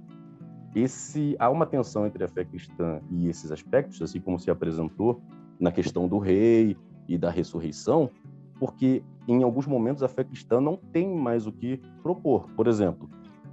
Esse, 0.75 1.37
há 1.39 1.51
uma 1.51 1.67
tensão 1.67 2.07
entre 2.07 2.25
a 2.25 2.29
fé 2.29 2.45
cristã 2.45 3.01
e 3.11 3.29
esses 3.29 3.51
aspectos, 3.51 4.01
assim 4.03 4.21
como 4.21 4.39
se 4.39 4.51
apresentou 4.51 5.21
na 5.59 5.73
questão 5.73 6.09
do 6.09 6.19
rei 6.19 6.77
e 7.09 7.19
da 7.19 7.31
ressurreição, 7.31 8.11
porque 8.59 9.03
em 9.27 9.43
alguns 9.43 9.67
momentos 9.67 10.03
a 10.03 10.09
fé 10.09 10.23
cristã 10.23 10.61
não 10.61 10.77
tem 10.77 11.09
mais 11.09 11.47
o 11.47 11.53
que 11.53 11.81
propor. 12.03 12.49
Por 12.57 12.67
exemplo, 12.67 13.11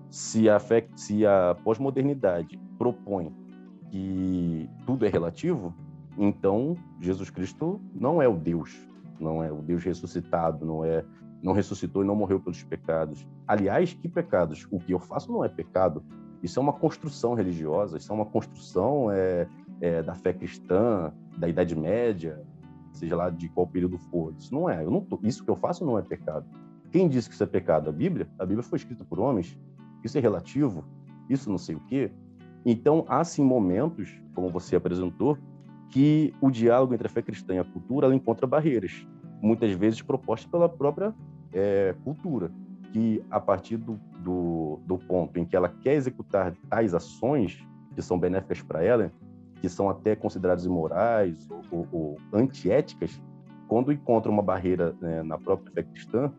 se 0.10 0.50
a 0.50 0.60
fé, 0.60 0.88
se 0.96 1.26
a 1.26 1.56
pós-modernidade 1.64 2.60
propõe 2.78 3.34
que 3.90 4.70
tudo 4.86 5.06
é 5.06 5.10
relativo, 5.10 5.74
então, 6.18 6.76
Jesus 6.99 7.30
Cristo 7.30 7.80
não 7.93 8.22
é 8.22 8.28
o 8.28 8.36
Deus, 8.36 8.76
não 9.20 9.43
é 9.43 9.51
o 9.51 9.61
Deus 9.61 9.84
ressuscitado, 9.84 10.65
não 10.65 10.84
é 10.84 11.03
não 11.41 11.53
ressuscitou 11.53 12.03
e 12.03 12.05
não 12.05 12.15
morreu 12.15 12.39
pelos 12.39 12.63
pecados. 12.63 13.26
Aliás, 13.47 13.93
que 13.93 14.07
pecados? 14.07 14.68
O 14.72 14.80
que 14.80 14.91
eu 14.91 14.99
faço 14.99 15.32
não 15.32 15.45
é 15.45 15.49
pecado. 15.49 16.03
Isso 16.41 16.59
é 16.59 16.61
uma 16.61 16.74
construção 16.74 17.36
religiosa, 17.36 17.97
isso 17.97 18.11
é 18.11 18.15
uma 18.15 18.26
construção 18.26 19.11
é, 19.11 19.47
é, 19.80 20.01
da 20.01 20.15
fé 20.15 20.34
cristã, 20.34 21.13
da 21.38 21.47
Idade 21.47 21.76
Média, 21.76 22.43
seja 22.91 23.15
lá 23.15 23.30
de 23.30 23.49
qual 23.49 23.68
período 23.68 23.97
for. 23.97 24.34
Isso 24.38 24.53
não 24.53 24.70
é. 24.70 24.84
Eu 24.84 24.91
não 24.91 25.01
tô, 25.01 25.20
isso 25.24 25.43
que 25.43 25.49
eu 25.49 25.55
faço 25.55 25.86
não 25.86 25.97
é 25.97 26.01
pecado. 26.01 26.45
Quem 26.91 27.07
disse 27.07 27.28
que 27.28 27.36
isso 27.36 27.43
é 27.43 27.47
pecado? 27.47 27.89
A 27.89 27.93
Bíblia? 27.93 28.28
A 28.39 28.45
Bíblia 28.45 28.63
foi 28.63 28.78
escrita 28.78 29.03
por 29.03 29.20
homens. 29.20 29.57
Isso 30.03 30.18
é 30.18 30.22
relativo. 30.22 30.84
Isso 31.30 31.49
não 31.49 31.57
sei 31.57 31.76
o 31.76 31.80
quê. 31.82 32.11
Então, 32.65 33.05
há 33.07 33.24
sim 33.24 33.43
momentos, 33.43 34.22
como 34.34 34.49
você 34.49 34.76
apresentou, 34.76 35.38
que 35.90 36.34
o 36.42 36.50
diálogo 36.50 36.94
entre 36.94 37.08
a 37.08 37.10
fé 37.10 37.22
cristã 37.22 37.56
e 37.56 37.60
a 37.60 37.64
cultura 37.64 38.08
ela 38.08 38.16
encontra 38.16 38.46
barreiras. 38.46 39.06
muitas 39.42 39.72
vezes 39.72 40.02
propostas 40.02 40.50
pela 40.50 40.68
própria 40.68 41.14
é, 41.54 41.96
cultura, 42.04 42.52
que 42.92 43.24
a 43.30 43.40
partir 43.40 43.78
do, 43.78 44.00
do, 44.24 44.80
do 44.86 44.98
ponto 44.98 45.38
em 45.38 45.46
que 45.46 45.56
ela 45.56 45.70
quer 45.70 45.94
executar 45.94 46.54
tais 46.70 46.94
ações 46.94 47.66
que 47.96 48.02
são 48.02 48.20
benéficas 48.20 48.62
para 48.62 48.84
ela, 48.84 49.12
que 49.62 49.70
são 49.70 49.90
até 49.90 50.16
consideradas 50.16 50.66
imorais 50.66 51.48
ou, 51.72 51.88
ou, 51.92 52.18
antiéticas, 52.34 53.22
quando 53.68 53.92
encontra 53.92 54.32
uma 54.32 54.42
barreira 54.42 54.96
né, 55.02 55.24
na 55.24 55.38
própria 55.38 55.72
fé 55.72 55.84
cristã, 55.84 56.32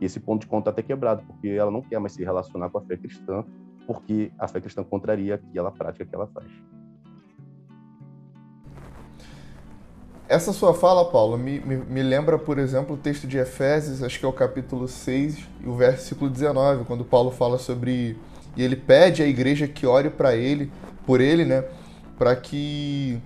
esse 0.00 0.18
ponto 0.18 0.42
de 0.42 0.46
contato 0.48 0.78
é 0.78 0.82
quebrado, 0.82 1.22
porque 1.26 1.48
ela 1.48 1.70
não 1.70 1.80
quer 1.80 1.98
mais 1.98 2.12
se 2.12 2.24
relacionar 2.24 2.70
com 2.70 2.78
a 2.78 2.82
fé 2.82 2.96
cristã, 2.96 3.44
porque 3.86 4.32
a 4.38 4.48
fé 4.48 4.60
cristã 4.60 4.82
contraria 4.82 5.36
aquela 5.36 5.70
prática 5.70 6.04
que 6.04 6.14
ela 6.14 6.26
faz. 6.26 6.50
Essa 10.32 10.50
sua 10.50 10.72
fala, 10.72 11.04
Paulo, 11.04 11.36
me, 11.36 11.60
me, 11.60 11.76
me, 11.76 12.02
lembra, 12.02 12.38
por 12.38 12.58
exemplo, 12.58 12.94
o 12.94 12.98
texto 12.98 13.26
de 13.26 13.36
Efésios, 13.36 14.02
acho 14.02 14.18
que 14.18 14.24
é 14.24 14.28
o 14.28 14.32
capítulo 14.32 14.88
6 14.88 15.36
e 15.62 15.68
o 15.68 15.76
versículo 15.76 16.30
19, 16.30 16.86
quando 16.86 17.04
Paulo 17.04 17.30
fala 17.30 17.58
sobre. 17.58 18.16
E 18.56 18.62
ele 18.62 18.74
pede 18.74 19.22
à 19.22 19.26
igreja 19.26 19.68
que 19.68 19.86
ore 19.86 20.08
para 20.08 20.34
ele, 20.34 20.72
por 21.04 21.20
ele, 21.20 21.44
né? 21.44 21.62
Para 22.16 22.34
que 22.34 23.20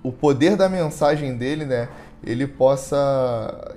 o 0.00 0.12
poder 0.12 0.54
da 0.54 0.68
mensagem 0.68 1.36
dele, 1.36 1.64
né? 1.64 1.88
Ele 2.22 2.46
possa. 2.46 3.74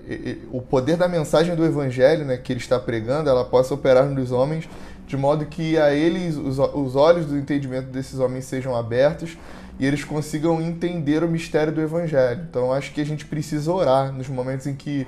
O 0.51 0.61
poder 0.61 0.97
da 0.97 1.07
mensagem 1.07 1.55
do 1.55 1.65
evangelho, 1.65 2.25
né? 2.25 2.37
Que 2.37 2.53
ele 2.53 2.59
está 2.59 2.79
pregando, 2.79 3.27
ela 3.27 3.43
possa 3.43 3.73
operar 3.73 4.05
nos 4.05 4.31
homens, 4.31 4.69
de 5.07 5.17
modo 5.17 5.47
que 5.47 5.79
a 5.79 5.91
eles, 5.91 6.35
os, 6.35 6.59
os 6.59 6.95
olhos 6.95 7.25
do 7.25 7.35
entendimento 7.35 7.87
desses 7.87 8.19
homens 8.19 8.45
sejam 8.45 8.75
abertos 8.75 9.35
e 9.79 9.85
eles 9.85 10.03
consigam 10.03 10.61
entender 10.61 11.23
o 11.23 11.27
mistério 11.27 11.71
do 11.71 11.81
Evangelho. 11.81 12.45
Então, 12.49 12.73
acho 12.73 12.91
que 12.91 12.99
a 12.99 13.05
gente 13.05 13.25
precisa 13.25 13.71
orar 13.71 14.11
nos 14.11 14.27
momentos 14.27 14.67
em 14.67 14.75
que 14.75 15.07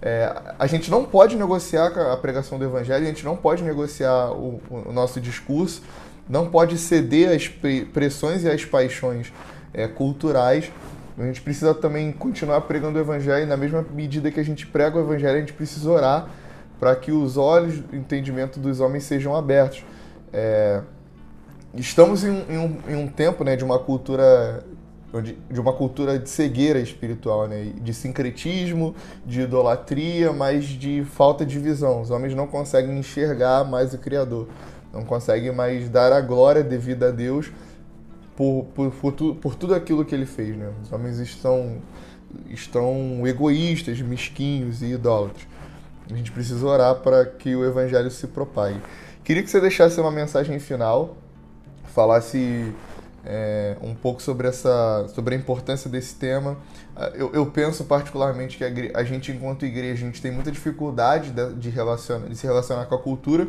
é, 0.00 0.32
a 0.58 0.66
gente 0.66 0.90
não 0.90 1.04
pode 1.04 1.36
negociar 1.36 1.86
a 1.86 2.16
pregação 2.16 2.58
do 2.58 2.64
Evangelho, 2.64 3.04
a 3.04 3.08
gente 3.08 3.24
não 3.24 3.36
pode 3.36 3.62
negociar 3.62 4.30
o, 4.32 4.60
o 4.70 4.92
nosso 4.92 5.20
discurso, 5.20 5.82
não 6.28 6.48
pode 6.48 6.78
ceder 6.78 7.30
às 7.30 7.48
pressões 7.92 8.44
e 8.44 8.50
às 8.50 8.64
paixões 8.64 9.32
é, 9.74 9.88
culturais. 9.88 10.70
A 11.18 11.24
gente 11.24 11.40
precisa 11.40 11.74
também 11.74 12.10
continuar 12.10 12.62
pregando 12.62 12.98
o 12.98 13.02
Evangelho 13.02 13.44
e, 13.44 13.46
na 13.46 13.56
mesma 13.56 13.84
medida 13.92 14.30
que 14.30 14.40
a 14.40 14.44
gente 14.44 14.66
prega 14.66 14.98
o 14.98 15.00
Evangelho, 15.00 15.36
a 15.36 15.40
gente 15.40 15.52
precisa 15.52 15.90
orar 15.90 16.28
para 16.80 16.96
que 16.96 17.12
os 17.12 17.36
olhos 17.36 17.78
do 17.78 17.94
entendimento 17.94 18.58
dos 18.58 18.80
homens 18.80 19.04
sejam 19.04 19.36
abertos. 19.36 19.84
É, 20.32 20.80
estamos 21.74 22.24
em, 22.24 22.44
em, 22.48 22.58
um, 22.58 22.78
em 22.88 22.96
um, 22.96 23.08
tempo 23.08 23.44
né, 23.44 23.56
de 23.56 23.64
uma 23.64 23.78
cultura 23.78 24.64
de 25.50 25.60
uma 25.60 25.74
cultura 25.74 26.18
de 26.18 26.30
cegueira 26.30 26.78
espiritual, 26.78 27.46
né? 27.46 27.70
de 27.82 27.92
sincretismo, 27.92 28.94
de 29.26 29.42
idolatria, 29.42 30.32
mas 30.32 30.64
de 30.64 31.04
falta 31.04 31.44
de 31.44 31.58
visão. 31.58 32.00
Os 32.00 32.10
homens 32.10 32.34
não 32.34 32.46
conseguem 32.46 32.98
enxergar 32.98 33.62
mais 33.62 33.92
o 33.92 33.98
Criador, 33.98 34.48
não 34.90 35.04
conseguem 35.04 35.52
mais 35.52 35.90
dar 35.90 36.14
a 36.14 36.20
glória 36.22 36.64
devida 36.64 37.08
a 37.08 37.10
Deus 37.10 37.52
por, 38.34 38.64
por, 38.74 38.90
por, 38.90 39.12
tu, 39.12 39.34
por 39.34 39.54
tudo 39.54 39.74
aquilo 39.74 40.02
que 40.02 40.14
ele 40.14 40.24
fez. 40.24 40.56
Né? 40.56 40.72
Os 40.82 40.90
homens 40.90 41.18
estão, 41.18 41.82
estão 42.48 43.26
egoístas, 43.26 44.00
mesquinhos 44.00 44.80
e 44.80 44.92
idólatras. 44.92 45.46
A 46.10 46.16
gente 46.16 46.32
precisa 46.32 46.66
orar 46.66 46.96
para 46.96 47.26
que 47.26 47.54
o 47.54 47.64
evangelho 47.66 48.10
se 48.10 48.26
propague. 48.26 48.80
Queria 49.22 49.42
que 49.42 49.50
você 49.50 49.60
deixasse 49.60 50.00
uma 50.00 50.10
mensagem 50.10 50.58
final 50.58 51.18
falasse 51.92 52.72
é, 53.24 53.76
um 53.80 53.94
pouco 53.94 54.20
sobre, 54.20 54.48
essa, 54.48 55.06
sobre 55.14 55.34
a 55.34 55.38
importância 55.38 55.88
desse 55.88 56.14
tema. 56.14 56.56
Ah, 56.96 57.12
eu, 57.14 57.32
eu 57.32 57.46
penso 57.46 57.84
particularmente 57.84 58.58
que 58.58 58.64
a, 58.64 58.98
a, 58.98 59.04
gente, 59.04 59.30
enquanto 59.30 59.64
igreja, 59.64 60.02
a 60.02 60.06
gente 60.06 60.20
tem 60.20 60.32
muita 60.32 60.50
dificuldade 60.50 61.30
de, 61.30 61.54
de, 61.54 61.70
de 61.70 62.36
se 62.36 62.46
relacionar 62.46 62.86
com 62.86 62.94
a 62.94 62.98
cultura, 62.98 63.46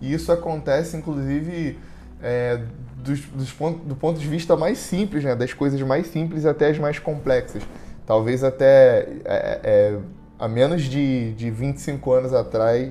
e 0.00 0.12
isso 0.12 0.32
acontece, 0.32 0.96
inclusive, 0.96 1.78
é, 2.22 2.60
dos, 2.96 3.20
dos 3.20 3.52
ponto, 3.52 3.84
do 3.84 3.94
ponto 3.94 4.18
de 4.18 4.26
vista 4.26 4.56
mais 4.56 4.78
simples, 4.78 5.24
né? 5.24 5.34
das 5.34 5.52
coisas 5.52 5.80
mais 5.82 6.06
simples 6.06 6.46
até 6.46 6.68
as 6.68 6.78
mais 6.78 6.98
complexas. 6.98 7.62
Talvez 8.06 8.42
até 8.42 9.06
é, 9.24 9.60
é 9.62 9.98
há 10.40 10.48
menos 10.48 10.84
de, 10.84 11.34
de 11.34 11.50
25 11.50 12.12
anos 12.12 12.32
atrás, 12.32 12.90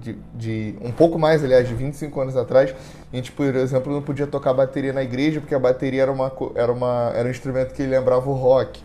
de, 0.00 0.16
de, 0.32 0.74
um 0.80 0.92
pouco 0.92 1.18
mais, 1.18 1.42
aliás, 1.42 1.68
de 1.68 1.74
25 1.74 2.20
anos 2.20 2.36
atrás, 2.36 2.72
a 3.12 3.16
gente, 3.16 3.32
por 3.32 3.44
exemplo, 3.56 3.92
não 3.92 4.00
podia 4.00 4.26
tocar 4.26 4.54
bateria 4.54 4.92
na 4.92 5.02
igreja 5.02 5.40
porque 5.40 5.54
a 5.54 5.58
bateria 5.58 6.02
era, 6.02 6.12
uma, 6.12 6.32
era, 6.54 6.72
uma, 6.72 7.12
era 7.12 7.26
um 7.26 7.30
instrumento 7.30 7.74
que 7.74 7.82
lembrava 7.82 8.30
o 8.30 8.34
rock. 8.34 8.80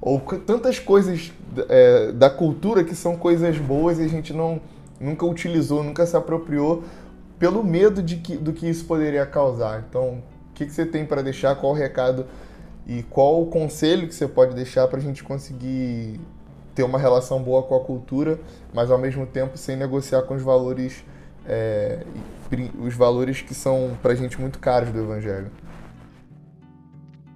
Ou 0.00 0.20
tantas 0.20 0.80
coisas 0.80 1.32
é, 1.68 2.10
da 2.10 2.28
cultura 2.28 2.82
que 2.82 2.94
são 2.94 3.16
coisas 3.16 3.56
boas 3.56 4.00
e 4.00 4.02
a 4.02 4.08
gente 4.08 4.32
não, 4.32 4.60
nunca 5.00 5.24
utilizou, 5.24 5.82
nunca 5.84 6.04
se 6.04 6.16
apropriou 6.16 6.82
pelo 7.38 7.62
medo 7.62 8.02
de 8.02 8.16
que, 8.16 8.36
do 8.36 8.52
que 8.52 8.68
isso 8.68 8.84
poderia 8.84 9.24
causar. 9.24 9.84
Então, 9.88 10.22
o 10.50 10.54
que, 10.54 10.66
que 10.66 10.72
você 10.72 10.84
tem 10.84 11.06
para 11.06 11.22
deixar? 11.22 11.54
Qual 11.54 11.72
o 11.72 11.76
recado 11.76 12.26
e 12.86 13.02
qual 13.04 13.40
o 13.40 13.46
conselho 13.46 14.08
que 14.08 14.14
você 14.14 14.26
pode 14.26 14.54
deixar 14.54 14.88
para 14.88 14.98
a 14.98 15.02
gente 15.02 15.22
conseguir 15.22 16.20
ter 16.74 16.82
uma 16.82 16.98
relação 16.98 17.42
boa 17.42 17.62
com 17.62 17.76
a 17.76 17.80
cultura, 17.80 18.38
mas 18.72 18.90
ao 18.90 18.98
mesmo 18.98 19.26
tempo 19.26 19.56
sem 19.56 19.76
negociar 19.76 20.22
com 20.22 20.34
os 20.34 20.42
valores, 20.42 21.04
é, 21.46 22.04
os 22.78 22.94
valores 22.94 23.40
que 23.40 23.54
são 23.54 23.96
para 24.02 24.12
a 24.12 24.14
gente 24.14 24.40
muito 24.40 24.58
caros 24.58 24.90
do 24.90 24.98
Evangelho. 24.98 25.50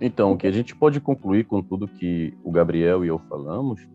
Então, 0.00 0.32
o 0.32 0.36
que 0.36 0.46
a 0.46 0.50
gente 0.50 0.76
pode 0.76 1.00
concluir 1.00 1.44
com 1.44 1.60
tudo 1.62 1.88
que 1.88 2.36
o 2.44 2.52
Gabriel 2.52 3.04
e 3.04 3.08
eu 3.08 3.18
falamos 3.18 3.88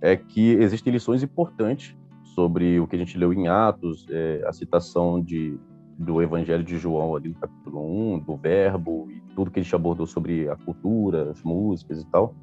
é 0.00 0.16
que 0.16 0.52
existem 0.54 0.92
lições 0.92 1.22
importantes 1.22 1.96
sobre 2.34 2.78
o 2.80 2.86
que 2.86 2.96
a 2.96 2.98
gente 2.98 3.16
leu 3.16 3.32
em 3.32 3.48
Atos, 3.48 4.06
é, 4.10 4.42
a 4.46 4.52
citação 4.52 5.22
de, 5.22 5.58
do 5.98 6.20
Evangelho 6.20 6.64
de 6.64 6.76
João 6.78 7.16
ali 7.16 7.30
no 7.30 7.36
capítulo 7.36 8.14
1, 8.14 8.18
do 8.20 8.36
verbo 8.36 9.08
e 9.10 9.20
tudo 9.34 9.50
que 9.50 9.60
a 9.60 9.62
gente 9.62 9.74
abordou 9.74 10.06
sobre 10.06 10.48
a 10.48 10.56
cultura, 10.56 11.30
as 11.30 11.42
músicas 11.42 12.02
e 12.02 12.06
tal. 12.10 12.34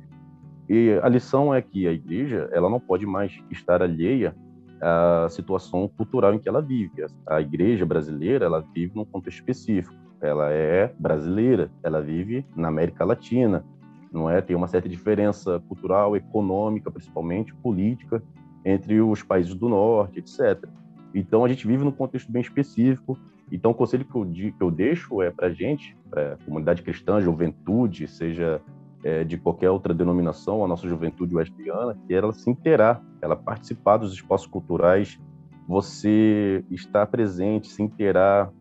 E 0.69 0.99
a 1.01 1.09
lição 1.09 1.53
é 1.53 1.61
que 1.61 1.87
a 1.87 1.91
igreja 1.91 2.49
ela 2.51 2.69
não 2.69 2.79
pode 2.79 3.05
mais 3.05 3.37
estar 3.51 3.81
alheia 3.81 4.35
à 4.81 5.27
situação 5.29 5.87
cultural 5.87 6.33
em 6.33 6.39
que 6.39 6.47
ela 6.47 6.61
vive. 6.61 7.05
A 7.27 7.41
igreja 7.41 7.85
brasileira 7.85 8.45
ela 8.45 8.63
vive 8.73 8.95
num 8.95 9.05
contexto 9.05 9.39
específico. 9.39 9.95
Ela 10.21 10.51
é 10.51 10.93
brasileira, 10.97 11.69
ela 11.83 12.01
vive 12.01 12.45
na 12.55 12.69
América 12.69 13.03
Latina, 13.03 13.63
não 14.11 14.29
é? 14.29 14.41
Tem 14.41 14.55
uma 14.55 14.67
certa 14.67 14.87
diferença 14.87 15.59
cultural, 15.67 16.15
econômica, 16.15 16.89
principalmente 16.89 17.53
política, 17.55 18.23
entre 18.63 19.01
os 19.01 19.21
países 19.21 19.53
do 19.53 19.67
norte, 19.67 20.19
etc. 20.19 20.65
Então 21.13 21.43
a 21.43 21.49
gente 21.49 21.67
vive 21.67 21.83
num 21.83 21.91
contexto 21.91 22.31
bem 22.31 22.41
específico. 22.41 23.17
Então 23.51 23.71
o 23.71 23.75
conselho 23.75 24.05
que 24.05 24.15
eu, 24.15 24.25
que 24.25 24.63
eu 24.63 24.71
deixo 24.71 25.21
é 25.21 25.29
para 25.29 25.49
gente, 25.49 25.95
para 26.09 26.33
a 26.33 26.37
comunidade 26.45 26.81
cristã, 26.81 27.19
juventude, 27.19 28.07
seja 28.07 28.61
é, 29.03 29.23
de 29.23 29.37
qualquer 29.37 29.69
outra 29.69 29.93
denominação, 29.93 30.63
a 30.63 30.67
nossa 30.67 30.87
juventude 30.87 31.35
wesleyana, 31.35 31.97
que 32.07 32.13
ela 32.13 32.31
se 32.33 32.49
inteirar, 32.49 33.01
ela 33.21 33.35
participar 33.35 33.97
dos 33.97 34.13
espaços 34.13 34.47
culturais, 34.47 35.19
você 35.67 36.63
estar 36.69 37.05
presente, 37.07 37.67
se 37.67 37.81
inteirar, 37.81 38.51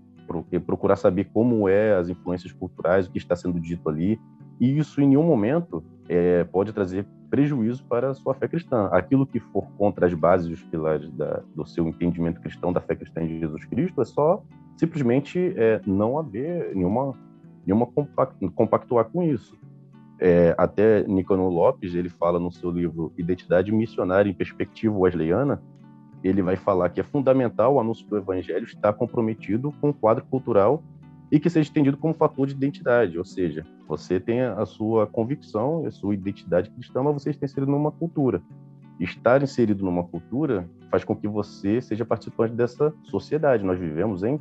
procurar 0.66 0.96
saber 0.96 1.28
como 1.32 1.68
é 1.68 1.96
as 1.96 2.08
influências 2.08 2.52
culturais, 2.52 3.06
o 3.06 3.10
que 3.10 3.18
está 3.18 3.36
sendo 3.36 3.60
dito 3.60 3.88
ali, 3.88 4.20
e 4.60 4.78
isso 4.78 5.00
em 5.00 5.08
nenhum 5.08 5.24
momento 5.24 5.82
é, 6.08 6.44
pode 6.44 6.72
trazer 6.72 7.06
prejuízo 7.30 7.84
para 7.86 8.10
a 8.10 8.14
sua 8.14 8.34
fé 8.34 8.46
cristã. 8.46 8.88
Aquilo 8.92 9.26
que 9.26 9.40
for 9.40 9.66
contra 9.78 10.06
as 10.06 10.12
bases 10.12 10.48
e 10.48 10.52
os 10.52 10.62
pilares 10.62 11.10
da, 11.12 11.42
do 11.54 11.64
seu 11.66 11.88
entendimento 11.88 12.40
cristão, 12.40 12.72
da 12.72 12.80
fé 12.80 12.94
cristã 12.94 13.22
em 13.22 13.40
Jesus 13.40 13.64
Cristo, 13.64 14.02
é 14.02 14.04
só 14.04 14.42
simplesmente 14.76 15.54
é, 15.56 15.80
não 15.86 16.18
haver 16.18 16.74
nenhuma, 16.74 17.14
nenhuma 17.66 17.86
compactuar 18.54 19.06
com 19.06 19.22
isso. 19.22 19.56
É, 20.24 20.54
até 20.56 21.02
Nicanor 21.02 21.50
Lopes, 21.50 21.96
ele 21.96 22.08
fala 22.08 22.38
no 22.38 22.52
seu 22.52 22.70
livro 22.70 23.12
Identidade 23.18 23.72
Missionária 23.72 24.30
em 24.30 24.32
Perspectiva 24.32 24.96
Wesleyana, 24.96 25.60
ele 26.22 26.40
vai 26.40 26.54
falar 26.54 26.90
que 26.90 27.00
é 27.00 27.02
fundamental 27.02 27.74
o 27.74 27.80
anúncio 27.80 28.06
do 28.06 28.16
evangelho 28.16 28.64
estar 28.64 28.92
comprometido 28.92 29.72
com 29.80 29.90
o 29.90 29.92
quadro 29.92 30.24
cultural 30.26 30.80
e 31.28 31.40
que 31.40 31.50
seja 31.50 31.68
entendido 31.68 31.96
como 31.96 32.14
fator 32.14 32.46
de 32.46 32.52
identidade, 32.52 33.18
ou 33.18 33.24
seja, 33.24 33.66
você 33.88 34.20
tem 34.20 34.42
a 34.42 34.64
sua 34.64 35.08
convicção, 35.08 35.84
a 35.86 35.90
sua 35.90 36.14
identidade 36.14 36.70
cristã, 36.70 37.02
mas 37.02 37.14
você 37.14 37.30
está 37.30 37.44
inserido 37.44 37.72
numa 37.72 37.90
cultura. 37.90 38.40
Estar 39.00 39.42
inserido 39.42 39.84
numa 39.84 40.04
cultura 40.04 40.70
faz 40.88 41.02
com 41.02 41.16
que 41.16 41.26
você 41.26 41.80
seja 41.80 42.04
participante 42.04 42.54
dessa 42.54 42.94
sociedade. 43.02 43.64
Nós 43.64 43.76
vivemos 43.76 44.22
em 44.22 44.38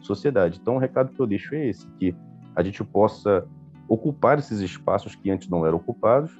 sociedade. 0.00 0.60
Então, 0.62 0.76
o 0.76 0.78
recado 0.78 1.12
que 1.12 1.20
eu 1.20 1.26
deixo 1.26 1.56
é 1.56 1.66
esse, 1.66 1.88
que 1.98 2.14
a 2.54 2.62
gente 2.62 2.84
possa 2.84 3.44
ocupar 3.88 4.38
esses 4.38 4.60
espaços 4.60 5.14
que 5.14 5.30
antes 5.30 5.48
não 5.48 5.66
eram 5.66 5.76
ocupados 5.76 6.32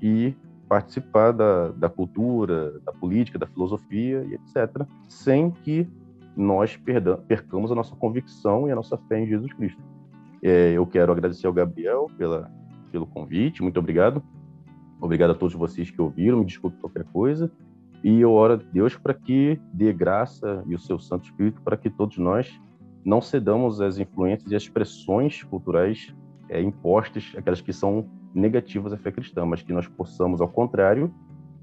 e 0.00 0.34
participar 0.68 1.32
da, 1.32 1.68
da 1.70 1.88
cultura, 1.88 2.80
da 2.84 2.92
política, 2.92 3.38
da 3.38 3.46
filosofia 3.46 4.24
e 4.24 4.34
etc., 4.34 4.86
sem 5.08 5.50
que 5.50 5.88
nós 6.36 6.78
percamos 7.26 7.72
a 7.72 7.74
nossa 7.74 7.94
convicção 7.96 8.68
e 8.68 8.72
a 8.72 8.74
nossa 8.74 8.98
fé 9.08 9.20
em 9.20 9.26
Jesus 9.26 9.52
Cristo. 9.54 9.80
É, 10.42 10.72
eu 10.72 10.86
quero 10.86 11.12
agradecer 11.12 11.46
ao 11.46 11.52
Gabriel 11.52 12.08
pela, 12.18 12.50
pelo 12.92 13.06
convite, 13.06 13.62
muito 13.62 13.78
obrigado. 13.78 14.22
Obrigado 15.00 15.30
a 15.30 15.34
todos 15.34 15.54
vocês 15.54 15.90
que 15.90 16.00
ouviram, 16.00 16.38
me 16.38 16.46
desculpe 16.46 16.78
qualquer 16.78 17.04
coisa. 17.04 17.50
E 18.02 18.20
eu 18.20 18.32
oro 18.32 18.54
a 18.54 18.56
Deus 18.56 18.96
para 18.96 19.14
que 19.14 19.60
dê 19.72 19.92
graça 19.92 20.62
e 20.66 20.74
o 20.74 20.78
seu 20.78 20.98
Santo 20.98 21.24
Espírito 21.24 21.60
para 21.62 21.76
que 21.76 21.90
todos 21.90 22.18
nós 22.18 22.60
não 23.04 23.20
cedamos 23.20 23.80
às 23.80 23.98
influências 23.98 24.50
e 24.50 24.56
às 24.56 24.68
pressões 24.68 25.42
culturais 25.42 26.14
é, 26.48 26.60
impostas, 26.60 27.32
aquelas 27.36 27.60
que 27.60 27.72
são 27.72 28.08
negativas 28.34 28.92
à 28.92 28.96
fé 28.96 29.10
cristã, 29.10 29.44
mas 29.44 29.62
que 29.62 29.72
nós 29.72 29.86
possamos, 29.86 30.40
ao 30.40 30.48
contrário, 30.48 31.12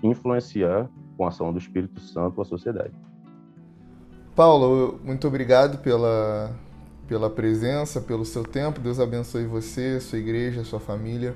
influenciar 0.02 0.90
com 1.16 1.26
a 1.26 1.30
ação 1.30 1.52
do 1.52 1.60
Espírito 1.60 2.00
Santo 2.00 2.42
a 2.42 2.46
sociedade. 2.46 2.94
Paulo, 4.36 5.00
muito 5.04 5.28
obrigado 5.28 5.78
pela, 5.78 6.52
pela 7.08 7.30
presença, 7.30 8.02
pelo 8.02 8.26
seu 8.26 8.44
tempo. 8.44 8.80
Deus 8.80 9.00
abençoe 9.00 9.46
você, 9.46 10.00
sua 10.00 10.18
igreja, 10.18 10.64
sua 10.64 10.80
família 10.80 11.36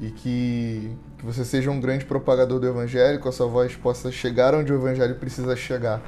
e 0.00 0.10
que, 0.10 0.90
que 1.18 1.26
você 1.26 1.44
seja 1.44 1.70
um 1.70 1.80
grande 1.80 2.04
propagador 2.04 2.60
do 2.60 2.66
Evangelho, 2.66 3.20
que 3.20 3.28
a 3.28 3.32
sua 3.32 3.46
voz 3.46 3.74
possa 3.76 4.10
chegar 4.12 4.54
onde 4.54 4.72
o 4.72 4.76
Evangelho 4.76 5.16
precisa 5.16 5.56
chegar. 5.56 6.00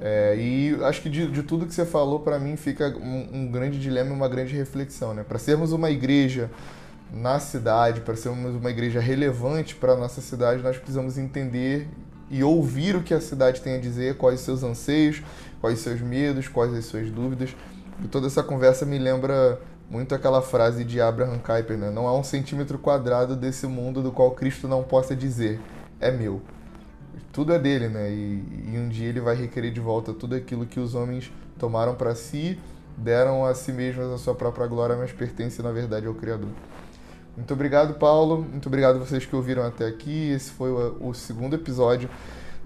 É, 0.00 0.34
e 0.34 0.78
acho 0.82 1.02
que 1.02 1.10
de, 1.10 1.30
de, 1.30 1.42
tudo 1.42 1.66
que 1.66 1.74
você 1.74 1.84
falou, 1.84 2.20
para 2.20 2.38
mim, 2.38 2.56
fica 2.56 2.88
um, 2.88 3.28
um, 3.32 3.50
grande 3.50 3.78
dilema 3.78 4.10
e 4.10 4.12
uma 4.12 4.28
grande 4.28 4.56
reflexão. 4.56 5.12
Né? 5.12 5.22
Para 5.22 5.38
sermos 5.38 5.72
uma 5.72 5.90
igreja 5.90 6.50
na 7.12 7.38
cidade, 7.38 8.00
para 8.00 8.16
sermos 8.16 8.54
uma 8.54 8.70
igreja 8.70 8.98
relevante 8.98 9.74
para 9.74 9.92
a 9.92 9.96
nossa 9.96 10.22
cidade, 10.22 10.62
nós 10.62 10.78
precisamos 10.78 11.18
entender 11.18 11.86
e 12.30 12.42
ouvir 12.42 12.96
o 12.96 13.02
que 13.02 13.12
a 13.12 13.20
cidade 13.20 13.60
tem 13.60 13.74
a 13.74 13.78
dizer, 13.78 14.16
quais 14.16 14.40
os 14.40 14.46
seus 14.46 14.62
anseios, 14.62 15.22
quais 15.60 15.78
os 15.78 15.84
seus 15.84 16.00
medos, 16.00 16.48
quais 16.48 16.72
as 16.72 16.86
suas 16.86 17.10
dúvidas. 17.10 17.54
E 18.02 18.08
toda 18.08 18.28
essa 18.28 18.42
conversa 18.42 18.86
me 18.86 18.98
lembra 18.98 19.60
muito 19.90 20.14
aquela 20.14 20.40
frase 20.40 20.84
de 20.84 21.00
Abraham 21.00 21.38
Kuyper, 21.38 21.76
né? 21.76 21.90
Não 21.90 22.06
há 22.06 22.16
um 22.16 22.22
centímetro 22.22 22.78
quadrado 22.78 23.34
desse 23.34 23.66
mundo 23.66 24.02
do 24.02 24.12
qual 24.12 24.30
Cristo 24.30 24.68
não 24.68 24.82
possa 24.84 25.14
dizer, 25.14 25.60
é 26.00 26.10
meu. 26.10 26.40
Tudo 27.32 27.52
é 27.52 27.58
dele, 27.58 27.88
né? 27.88 28.10
E, 28.10 28.72
e 28.72 28.78
um 28.78 28.88
dia 28.88 29.08
ele 29.08 29.20
vai 29.20 29.36
requerer 29.36 29.72
de 29.72 29.80
volta 29.80 30.12
tudo 30.12 30.34
aquilo 30.34 30.66
que 30.66 30.80
os 30.80 30.94
homens 30.94 31.32
tomaram 31.58 31.94
para 31.94 32.14
si, 32.14 32.58
deram 32.96 33.44
a 33.44 33.54
si 33.54 33.72
mesmos 33.72 34.06
a 34.12 34.18
sua 34.18 34.34
própria 34.34 34.66
glória, 34.66 34.96
mas 34.96 35.12
pertence 35.12 35.62
na 35.62 35.70
verdade 35.70 36.06
ao 36.06 36.14
Criador. 36.14 36.50
Muito 37.36 37.54
obrigado, 37.54 37.94
Paulo. 37.94 38.42
Muito 38.42 38.66
obrigado 38.66 38.96
a 38.96 38.98
vocês 38.98 39.24
que 39.24 39.34
ouviram 39.34 39.64
até 39.64 39.86
aqui. 39.86 40.30
Esse 40.30 40.50
foi 40.50 40.70
o, 40.70 41.08
o 41.08 41.14
segundo 41.14 41.54
episódio 41.54 42.10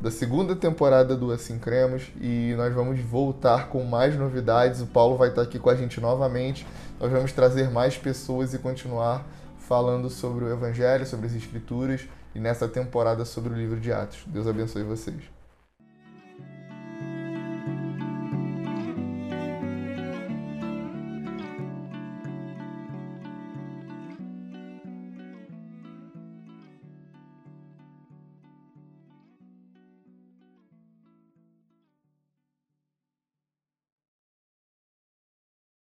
da 0.01 0.11
segunda 0.11 0.57
temporada 0.57 1.17
do 1.17 1.31
Assim 1.31 1.59
Cremos 1.59 2.11
e 2.21 2.55
nós 2.57 2.75
vamos 2.75 2.99
voltar 3.01 3.69
com 3.69 3.85
mais 3.85 4.17
novidades. 4.17 4.81
O 4.81 4.87
Paulo 4.87 5.17
vai 5.17 5.29
estar 5.29 5.43
aqui 5.43 5.59
com 5.59 5.71
a 5.71 5.77
gente 5.77 6.01
novamente. 6.01 6.67
Nós 6.99 7.13
vamos 7.13 7.33
trazer 7.33 7.71
mais 7.71 7.97
pessoas 7.97 8.55
e 8.55 8.59
continuar 8.59 9.27
falando 9.59 10.11
sobre 10.11 10.45
o 10.45 10.53
Evangelho, 10.53 11.07
sobre 11.07 11.27
as 11.27 11.35
Escrituras 11.35 12.09
e 12.35 12.41
nessa 12.41 12.69
temporada 12.69 13.25
sobre 13.25 13.53
o 13.53 13.57
livro 13.57 13.81
de 13.81 13.93
Atos. 13.93 14.25
Deus 14.27 14.47
abençoe 14.47 14.83
vocês. 14.83 15.34